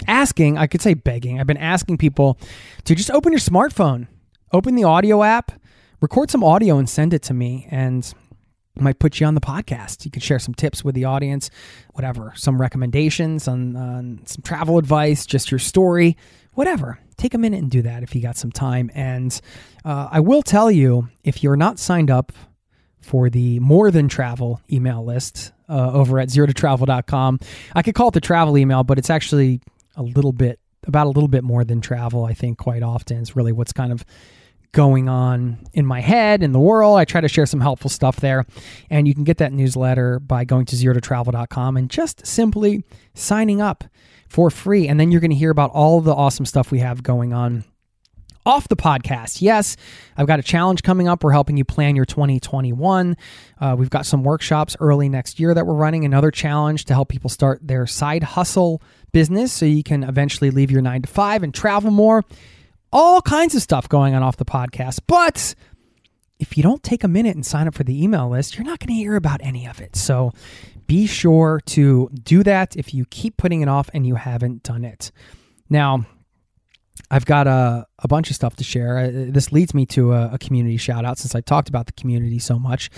[0.06, 2.38] asking, I could say begging, I've been asking people
[2.84, 4.08] to just open your smartphone,
[4.52, 5.52] open the audio app,
[6.00, 7.68] record some audio and send it to me.
[7.70, 8.12] And
[8.76, 10.04] might put you on the podcast.
[10.04, 11.50] You can share some tips with the audience,
[11.92, 16.16] whatever, some recommendations on, on some travel advice, just your story,
[16.52, 16.98] whatever.
[17.16, 18.90] Take a minute and do that if you got some time.
[18.94, 19.38] And
[19.84, 22.32] uh, I will tell you if you're not signed up
[23.00, 27.40] for the more than travel email list uh, over at zero to travel.com,
[27.74, 29.60] I could call it the travel email, but it's actually
[29.96, 33.18] a little bit about a little bit more than travel, I think, quite often.
[33.18, 34.04] It's really what's kind of
[34.72, 36.98] going on in my head, in the world.
[36.98, 38.46] I try to share some helpful stuff there.
[38.90, 40.94] And you can get that newsletter by going to zero
[41.76, 42.84] and just simply
[43.14, 43.84] signing up
[44.28, 44.88] for free.
[44.88, 47.64] And then you're going to hear about all the awesome stuff we have going on
[48.44, 49.40] off the podcast.
[49.40, 49.76] Yes,
[50.16, 51.22] I've got a challenge coming up.
[51.22, 53.16] We're helping you plan your 2021.
[53.60, 56.04] Uh, we've got some workshops early next year that we're running.
[56.04, 58.82] Another challenge to help people start their side hustle
[59.12, 62.24] business so you can eventually leave your nine to five and travel more.
[62.92, 65.00] All kinds of stuff going on off the podcast.
[65.06, 65.54] But
[66.38, 68.80] if you don't take a minute and sign up for the email list, you're not
[68.80, 69.96] going to hear about any of it.
[69.96, 70.32] So
[70.86, 74.84] be sure to do that if you keep putting it off and you haven't done
[74.84, 75.10] it.
[75.70, 76.04] Now,
[77.10, 78.98] I've got a, a bunch of stuff to share.
[78.98, 81.92] Uh, this leads me to a, a community shout out since I talked about the
[81.92, 82.90] community so much,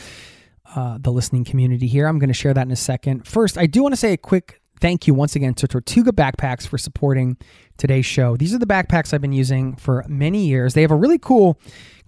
[0.74, 2.06] uh, the listening community here.
[2.06, 3.28] I'm going to share that in a second.
[3.28, 6.66] First, I do want to say a quick thank you once again to Tortuga Backpacks
[6.66, 7.38] for supporting
[7.78, 8.36] today's show.
[8.36, 10.74] These are the backpacks I've been using for many years.
[10.74, 11.58] They have a really cool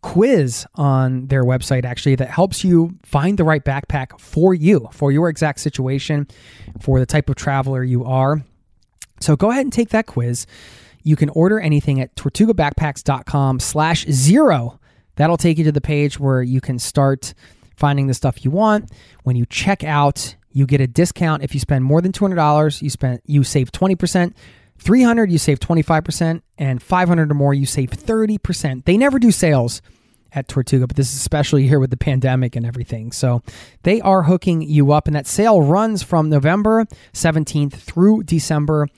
[0.03, 5.11] quiz on their website actually that helps you find the right backpack for you, for
[5.11, 6.27] your exact situation,
[6.79, 8.45] for the type of traveler you are.
[9.23, 10.47] So go ahead and take that quiz.
[11.03, 14.79] You can order anything at tortugabackpacks.com slash zero.
[15.15, 17.33] That'll take you to the page where you can start
[17.75, 18.91] finding the stuff you want.
[19.23, 21.43] When you check out, you get a discount.
[21.43, 24.33] If you spend more than $200, you spend you save 20%.
[24.79, 28.87] 300 you save 25% and 500 or more you save 30%.
[28.87, 29.83] They never do sales
[30.33, 33.13] at Tortuga, but this is especially here with the pandemic and everything.
[33.13, 33.43] So
[33.83, 38.89] they are hooking you up and that sale runs from November 17th through December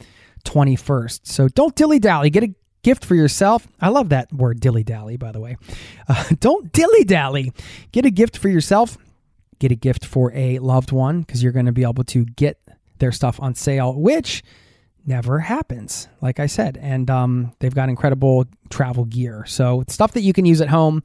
[0.44, 1.20] 21st.
[1.24, 2.30] So don't dilly dally.
[2.30, 3.66] Get a gift for yourself.
[3.80, 5.56] I love that word dilly dally, by the way.
[6.10, 7.52] Uh, don't dilly dally.
[7.92, 8.96] Get a gift for yourself.
[9.58, 12.60] Get a gift for a loved one because you're going to be able to get
[12.98, 14.42] their stuff on sale, which
[15.06, 16.78] never happens, like I said.
[16.80, 19.44] And um, they've got incredible travel gear.
[19.46, 21.02] So stuff that you can use at home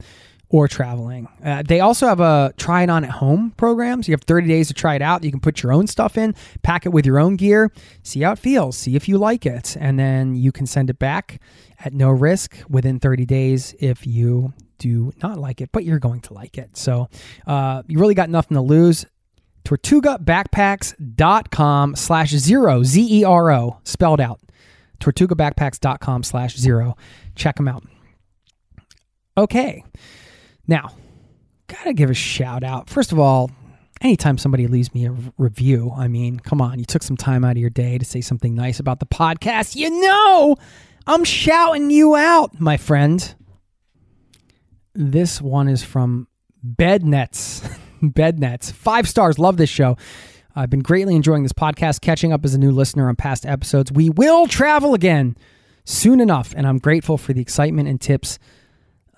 [0.50, 1.26] or traveling.
[1.44, 4.02] Uh, they also have a try it on at home program.
[4.02, 5.24] So you have 30 days to try it out.
[5.24, 7.72] You can put your own stuff in, pack it with your own gear,
[8.02, 9.76] see how it feels, see if you like it.
[9.80, 11.40] And then you can send it back
[11.84, 16.20] at no risk within 30 days if you do not like it, but you're going
[16.22, 16.76] to like it.
[16.76, 17.08] So
[17.46, 19.06] uh, you really got nothing to lose.
[19.64, 24.40] TortugaBackpacks.com slash zero, Z E R O, spelled out.
[25.00, 26.96] TortugaBackpacks.com slash zero.
[27.34, 27.84] Check them out.
[29.36, 29.84] Okay.
[30.66, 30.94] Now,
[31.66, 32.88] gotta give a shout out.
[32.88, 33.50] First of all,
[34.00, 37.52] anytime somebody leaves me a review, I mean, come on, you took some time out
[37.52, 39.76] of your day to say something nice about the podcast.
[39.76, 40.56] You know,
[41.06, 43.34] I'm shouting you out, my friend.
[44.94, 46.28] This one is from
[46.64, 47.68] Bednets.
[48.02, 48.72] Bednets.
[48.72, 49.38] Five stars.
[49.38, 49.96] Love this show.
[50.54, 53.90] I've been greatly enjoying this podcast, catching up as a new listener on past episodes.
[53.90, 55.36] We will travel again
[55.84, 58.38] soon enough, and I'm grateful for the excitement and tips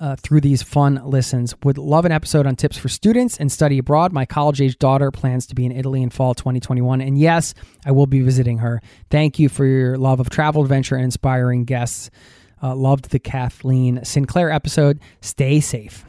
[0.00, 1.54] uh, through these fun listens.
[1.62, 4.12] Would love an episode on tips for students and study abroad.
[4.12, 7.00] My college age daughter plans to be in Italy in fall 2021.
[7.00, 7.54] And yes,
[7.84, 8.80] I will be visiting her.
[9.10, 12.10] Thank you for your love of travel, adventure, and inspiring guests.
[12.66, 14.98] Uh, loved the Kathleen Sinclair episode.
[15.20, 16.04] Stay safe.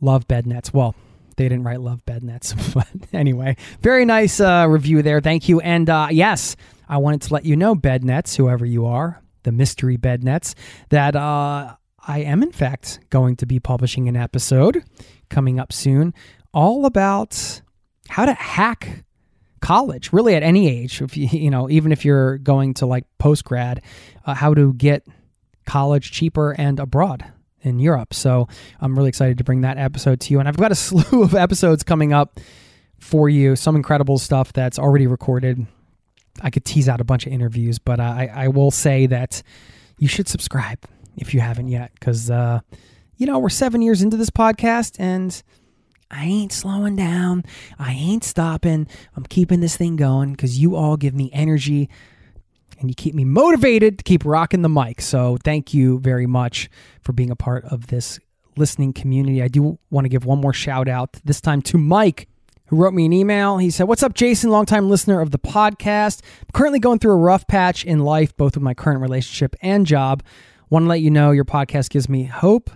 [0.00, 0.72] Love bed nets.
[0.72, 0.94] Well,
[1.36, 5.20] they didn't write love bed nets, but anyway, very nice uh, review there.
[5.20, 5.58] Thank you.
[5.58, 6.54] And uh, yes,
[6.88, 10.54] I wanted to let you know, bed nets, whoever you are, the mystery bed nets,
[10.90, 11.74] that uh,
[12.06, 14.84] I am in fact going to be publishing an episode
[15.30, 16.14] coming up soon,
[16.54, 17.60] all about
[18.08, 19.04] how to hack
[19.60, 21.02] college, really at any age.
[21.02, 23.82] If you you know, even if you're going to like post grad,
[24.24, 25.04] uh, how to get
[25.70, 27.24] college cheaper and abroad
[27.62, 28.12] in Europe.
[28.12, 28.48] So
[28.80, 30.40] I'm really excited to bring that episode to you.
[30.40, 32.40] And I've got a slew of episodes coming up
[32.98, 35.64] for you, some incredible stuff that's already recorded.
[36.42, 39.44] I could tease out a bunch of interviews, but I, I will say that
[39.96, 40.84] you should subscribe
[41.16, 42.58] if you haven't yet, because, uh,
[43.16, 45.40] you know, we're seven years into this podcast and
[46.10, 47.44] I ain't slowing down.
[47.78, 48.88] I ain't stopping.
[49.14, 51.88] I'm keeping this thing going because you all give me energy
[52.80, 55.00] and you keep me motivated to keep rocking the mic.
[55.00, 56.70] So thank you very much
[57.02, 58.18] for being a part of this
[58.56, 59.42] listening community.
[59.42, 62.28] I do want to give one more shout out, this time to Mike.
[62.66, 63.58] Who wrote me an email?
[63.58, 64.50] He said, What's up, Jason?
[64.50, 66.22] Longtime listener of the podcast.
[66.40, 69.84] I'm currently going through a rough patch in life, both with my current relationship and
[69.86, 70.22] job.
[70.68, 72.70] Want to let you know your podcast gives me hope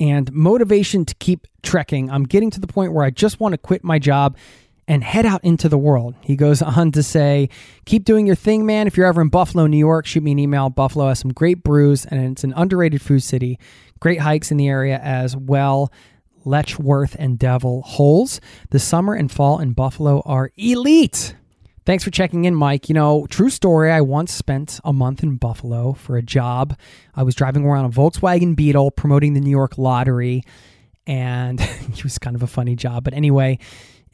[0.00, 2.10] and motivation to keep trekking.
[2.10, 4.36] I'm getting to the point where I just want to quit my job
[4.88, 6.14] and head out into the world.
[6.20, 7.48] He goes on to say,
[7.84, 8.86] Keep doing your thing, man.
[8.86, 10.70] If you're ever in Buffalo, New York, shoot me an email.
[10.70, 13.58] Buffalo has some great brews and it's an underrated food city.
[14.00, 15.92] Great hikes in the area as well.
[16.44, 18.40] Letchworth and Devil Holes.
[18.70, 21.36] The summer and fall in Buffalo are elite.
[21.84, 22.88] Thanks for checking in, Mike.
[22.88, 23.90] You know, true story.
[23.90, 26.78] I once spent a month in Buffalo for a job.
[27.14, 30.44] I was driving around a Volkswagen Beetle promoting the New York lottery,
[31.06, 33.02] and it was kind of a funny job.
[33.02, 33.58] But anyway,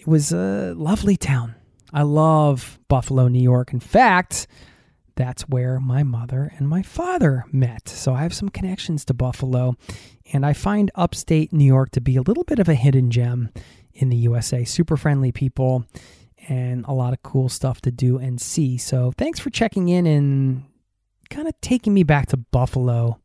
[0.09, 1.55] was a lovely town.
[1.93, 3.73] I love Buffalo, New York.
[3.73, 4.47] In fact,
[5.17, 7.89] that's where my mother and my father met.
[7.89, 9.75] So I have some connections to Buffalo,
[10.33, 13.51] and I find upstate New York to be a little bit of a hidden gem
[13.93, 14.65] in the USA.
[14.65, 15.85] Super friendly people
[16.49, 18.79] and a lot of cool stuff to do and see.
[18.79, 20.65] So thanks for checking in and
[21.31, 23.19] kind of taking me back to Buffalo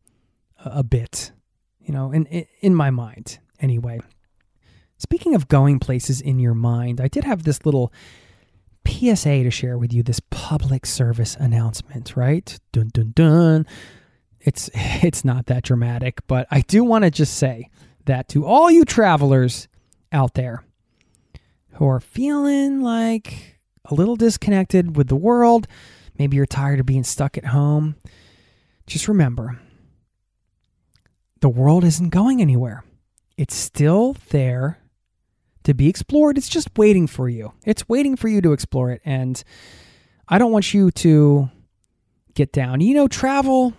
[0.65, 1.31] a, bit,
[1.79, 2.25] you know, in
[2.61, 3.99] in my mind anyway.
[5.03, 7.91] Speaking of going places in your mind, I did have this little
[8.87, 12.57] PSA to share with you, this public service announcement, right?
[12.71, 13.67] Dun dun dun.
[14.39, 17.69] It's it's not that dramatic, but I do want to just say
[18.05, 19.67] that to all you travelers
[20.13, 20.63] out there
[21.73, 25.67] who are feeling like a little disconnected with the world,
[26.17, 27.97] maybe you're tired of being stuck at home,
[28.87, 29.59] just remember
[31.41, 32.85] the world isn't going anywhere.
[33.35, 34.79] It's still there
[35.63, 36.37] to be explored.
[36.37, 37.53] It's just waiting for you.
[37.65, 39.01] It's waiting for you to explore it.
[39.05, 39.41] And
[40.27, 41.49] I don't want you to
[42.33, 42.81] get down.
[42.81, 43.73] You know, travel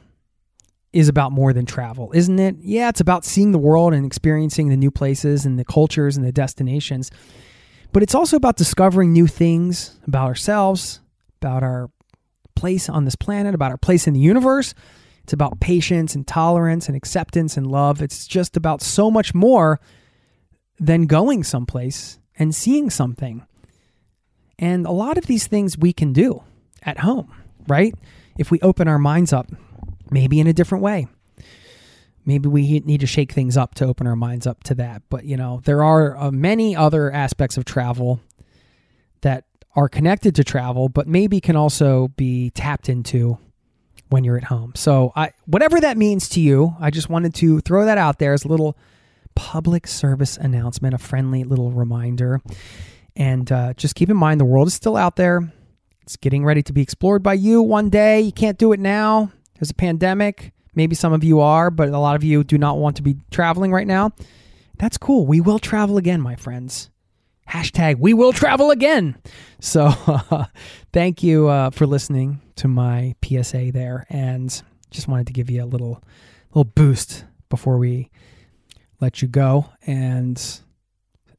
[0.92, 2.56] is about more than travel, isn't it?
[2.60, 6.24] Yeah, it's about seeing the world and experiencing the new places and the cultures and
[6.24, 7.10] the destinations.
[7.92, 11.00] But it's also about discovering new things about ourselves,
[11.40, 11.90] about our
[12.54, 14.74] place on this planet, about our place in the universe.
[15.24, 18.00] It's about patience and tolerance and acceptance and love.
[18.00, 19.80] It's just about so much more
[20.78, 23.46] than going someplace and seeing something.
[24.58, 26.42] And a lot of these things we can do
[26.82, 27.32] at home,
[27.66, 27.94] right?
[28.38, 29.50] If we open our minds up,
[30.10, 31.08] maybe in a different way.
[32.26, 35.02] Maybe we need to shake things up to open our minds up to that.
[35.10, 38.20] But, you know, there are uh, many other aspects of travel
[39.20, 39.44] that
[39.76, 43.38] are connected to travel, but maybe can also be tapped into
[44.08, 44.72] when you're at home.
[44.74, 48.32] So, I, whatever that means to you, I just wanted to throw that out there
[48.32, 48.76] as a little
[49.34, 52.40] public service announcement, a friendly little reminder.
[53.16, 55.52] And uh, just keep in mind the world is still out there.
[56.02, 58.20] It's getting ready to be explored by you one day.
[58.20, 59.30] You can't do it now.
[59.54, 60.52] There's a pandemic.
[60.74, 63.16] Maybe some of you are, but a lot of you do not want to be
[63.30, 64.10] traveling right now.
[64.78, 65.26] That's cool.
[65.26, 66.90] We will travel again, my friends.
[67.48, 69.16] Hashtag we will travel again.
[69.60, 69.90] So
[70.92, 74.06] thank you uh, for listening to my PSA there.
[74.08, 76.02] And just wanted to give you a little
[76.52, 78.10] little boost before we
[79.04, 79.66] let you go.
[79.86, 80.42] And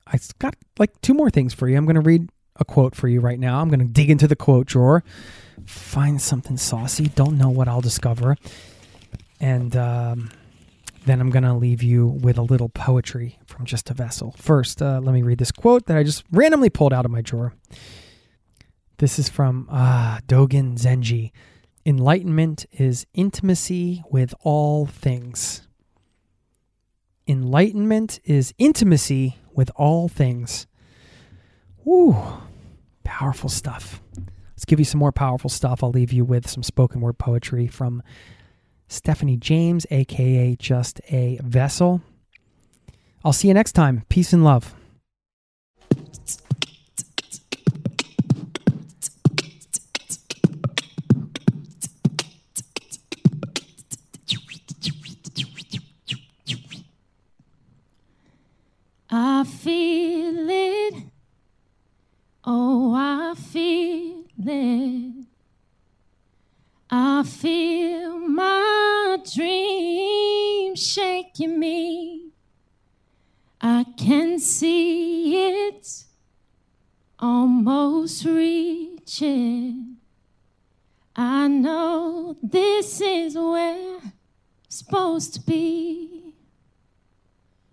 [0.08, 1.76] I got like two more things for you.
[1.76, 3.60] I'm going to read a quote for you right now.
[3.60, 5.04] I'm going to dig into the quote drawer,
[5.66, 7.08] find something saucy.
[7.08, 8.38] Don't know what I'll discover.
[9.42, 10.32] And um,
[11.06, 14.36] then I'm going to leave you with a little poetry from Just a Vessel.
[14.38, 17.22] First, uh, let me read this quote that I just randomly pulled out of my
[17.22, 17.54] drawer.
[19.00, 21.32] This is from uh, Dogen Zenji.
[21.86, 25.65] Enlightenment is intimacy with all things.
[27.28, 30.68] Enlightenment is intimacy with all things.
[31.84, 32.16] Woo,
[33.04, 34.02] powerful stuff.
[34.52, 35.84] Let's give you some more powerful stuff.
[35.84, 38.04] I'll leave you with some spoken word poetry from
[38.88, 42.02] Stephanie James, aka Just a Vessel.
[43.24, 44.04] I'll see you next time.
[44.08, 44.76] Peace and love.
[59.18, 61.04] I feel it.
[62.44, 65.26] Oh, I feel it.
[66.90, 72.32] I feel my dream shaking me.
[73.62, 76.04] I can see it
[77.18, 79.96] almost reaching.
[81.16, 84.00] I know this is where
[84.66, 86.34] it's supposed to be.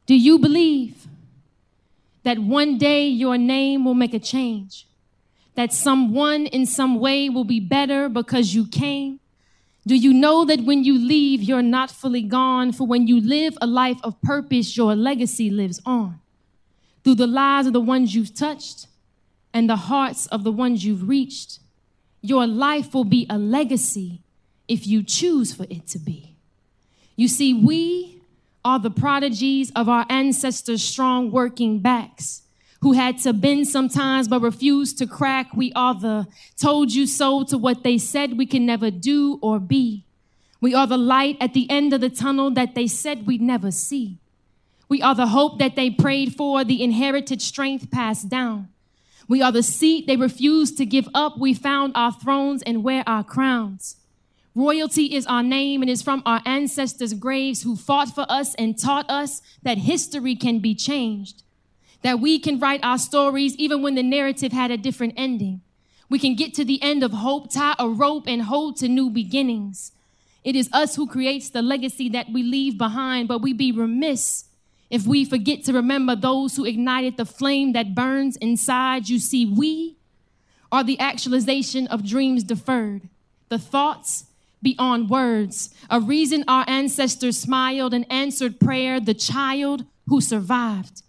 [0.07, 1.09] Do you believe
[2.25, 4.87] that one day your name will make a change?
[5.55, 9.21] That someone in some way will be better because you came?
[9.87, 12.73] Do you know that when you leave, you're not fully gone?
[12.73, 16.21] For when you live a life of purpose, your legacy lives on.
[17.03, 18.87] Through the lives of the ones you've touched
[19.53, 21.59] and the hearts of the ones you've reached,
[22.21, 24.23] your life will be a legacy
[24.69, 26.37] if you choose for it to be.
[27.17, 28.22] You see, we
[28.65, 32.43] are the prodigies of our ancestors' strong working backs
[32.83, 35.55] who had to bend sometimes but refused to crack.
[35.55, 36.27] We are the
[36.57, 40.05] told you so to what they said we can never do or be.
[40.61, 43.71] We are the light at the end of the tunnel that they said we'd never
[43.71, 44.19] see.
[44.89, 48.69] We are the hope that they prayed for, the inherited strength passed down.
[49.29, 51.39] We are the seat they refused to give up.
[51.39, 53.97] We found our thrones and wear our crowns.
[54.55, 58.79] Royalty is our name and is from our ancestors' graves who fought for us and
[58.79, 61.43] taught us that history can be changed
[62.03, 65.63] that we can write our stories even when the narrative had a different ending.
[66.09, 69.09] We can get to the end of hope, tie a rope, and hold to new
[69.09, 69.93] beginnings.
[70.45, 74.45] It is us who creates the legacy that we leave behind, but we be remiss
[74.91, 79.09] if we forget to remember those who ignited the flame that burns inside.
[79.09, 79.97] You see, we
[80.71, 83.09] are the actualization of dreams deferred,
[83.49, 84.25] the thoughts
[84.63, 91.03] beyond words, a reason our ancestors smiled and answered prayer, the child who survived.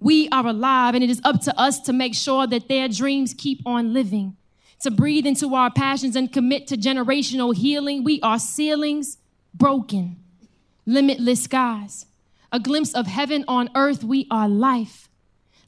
[0.00, 3.34] We are alive, and it is up to us to make sure that their dreams
[3.34, 4.36] keep on living,
[4.80, 8.02] to breathe into our passions and commit to generational healing.
[8.02, 9.18] We are ceilings
[9.54, 10.16] broken,
[10.86, 12.06] limitless skies,
[12.50, 14.02] a glimpse of heaven on earth.
[14.02, 15.08] We are life.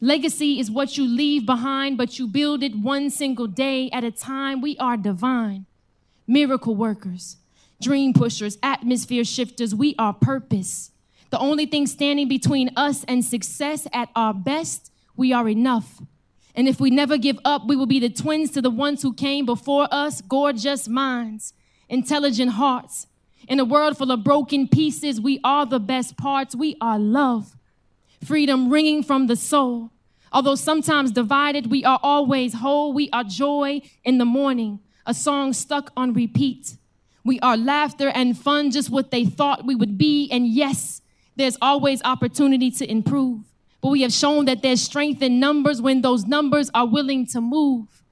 [0.01, 4.11] Legacy is what you leave behind, but you build it one single day at a
[4.11, 4.61] time.
[4.61, 5.67] We are divine,
[6.27, 7.37] miracle workers,
[7.81, 9.75] dream pushers, atmosphere shifters.
[9.75, 10.91] We are purpose.
[11.31, 16.01] The only thing standing between us and success at our best, we are enough.
[16.55, 19.13] And if we never give up, we will be the twins to the ones who
[19.13, 21.53] came before us, gorgeous minds,
[21.89, 23.09] intelligent hearts.
[23.49, 26.55] In a world full of broken pieces, we are the best parts.
[26.55, 27.57] We are love,
[28.25, 29.91] freedom ringing from the soul.
[30.33, 32.93] Although sometimes divided, we are always whole.
[32.93, 36.77] We are joy in the morning, a song stuck on repeat.
[37.25, 40.29] We are laughter and fun, just what they thought we would be.
[40.31, 41.01] And yes,
[41.37, 43.41] there's always opportunity to improve.
[43.81, 47.41] But we have shown that there's strength in numbers when those numbers are willing to
[47.41, 48.03] move.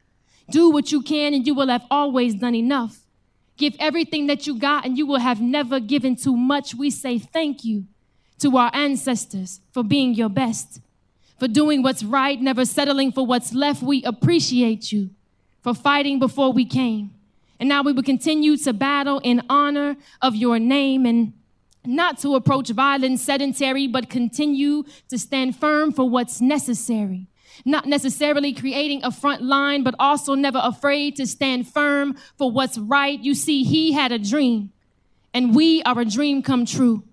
[0.50, 3.00] Do what you can and you will have always done enough.
[3.56, 6.74] Give everything that you got and you will have never given too much.
[6.74, 7.84] We say thank you
[8.40, 10.80] to our ancestors for being your best,
[11.38, 13.82] for doing what's right, never settling for what's left.
[13.82, 15.10] We appreciate you
[15.62, 17.14] for fighting before we came.
[17.58, 21.32] And now we will continue to battle in honor of your name and
[21.84, 27.26] not to approach violence sedentary, but continue to stand firm for what's necessary.
[27.64, 32.78] Not necessarily creating a front line, but also never afraid to stand firm for what's
[32.78, 33.18] right.
[33.18, 34.72] You see, he had a dream
[35.34, 37.04] and we are a dream come true.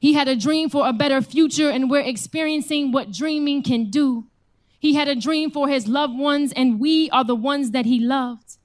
[0.00, 4.26] He had a dream for a better future, and we're experiencing what dreaming can do.
[4.78, 7.98] He had a dream for his loved ones, and we are the ones that he
[7.98, 8.56] loved.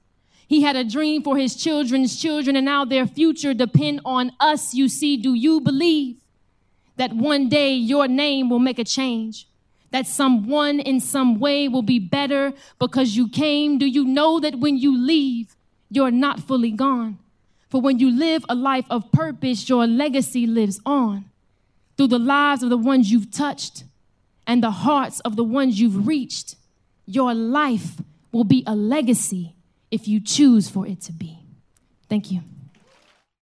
[0.46, 4.74] He had a dream for his children's children, and now their future depend on us.
[4.74, 6.16] You see, do you believe
[6.96, 9.48] that one day your name will make a change?
[9.90, 13.78] That someone in some way will be better because you came?
[13.78, 15.56] Do you know that when you leave,
[15.90, 17.18] you're not fully gone?
[17.70, 21.24] For when you live a life of purpose, your legacy lives on
[21.96, 23.84] through the lives of the ones you've touched
[24.46, 26.56] and the hearts of the ones you've reached.
[27.06, 28.00] Your life
[28.32, 29.54] will be a legacy
[29.90, 31.38] if you choose for it to be.
[32.08, 32.42] Thank you.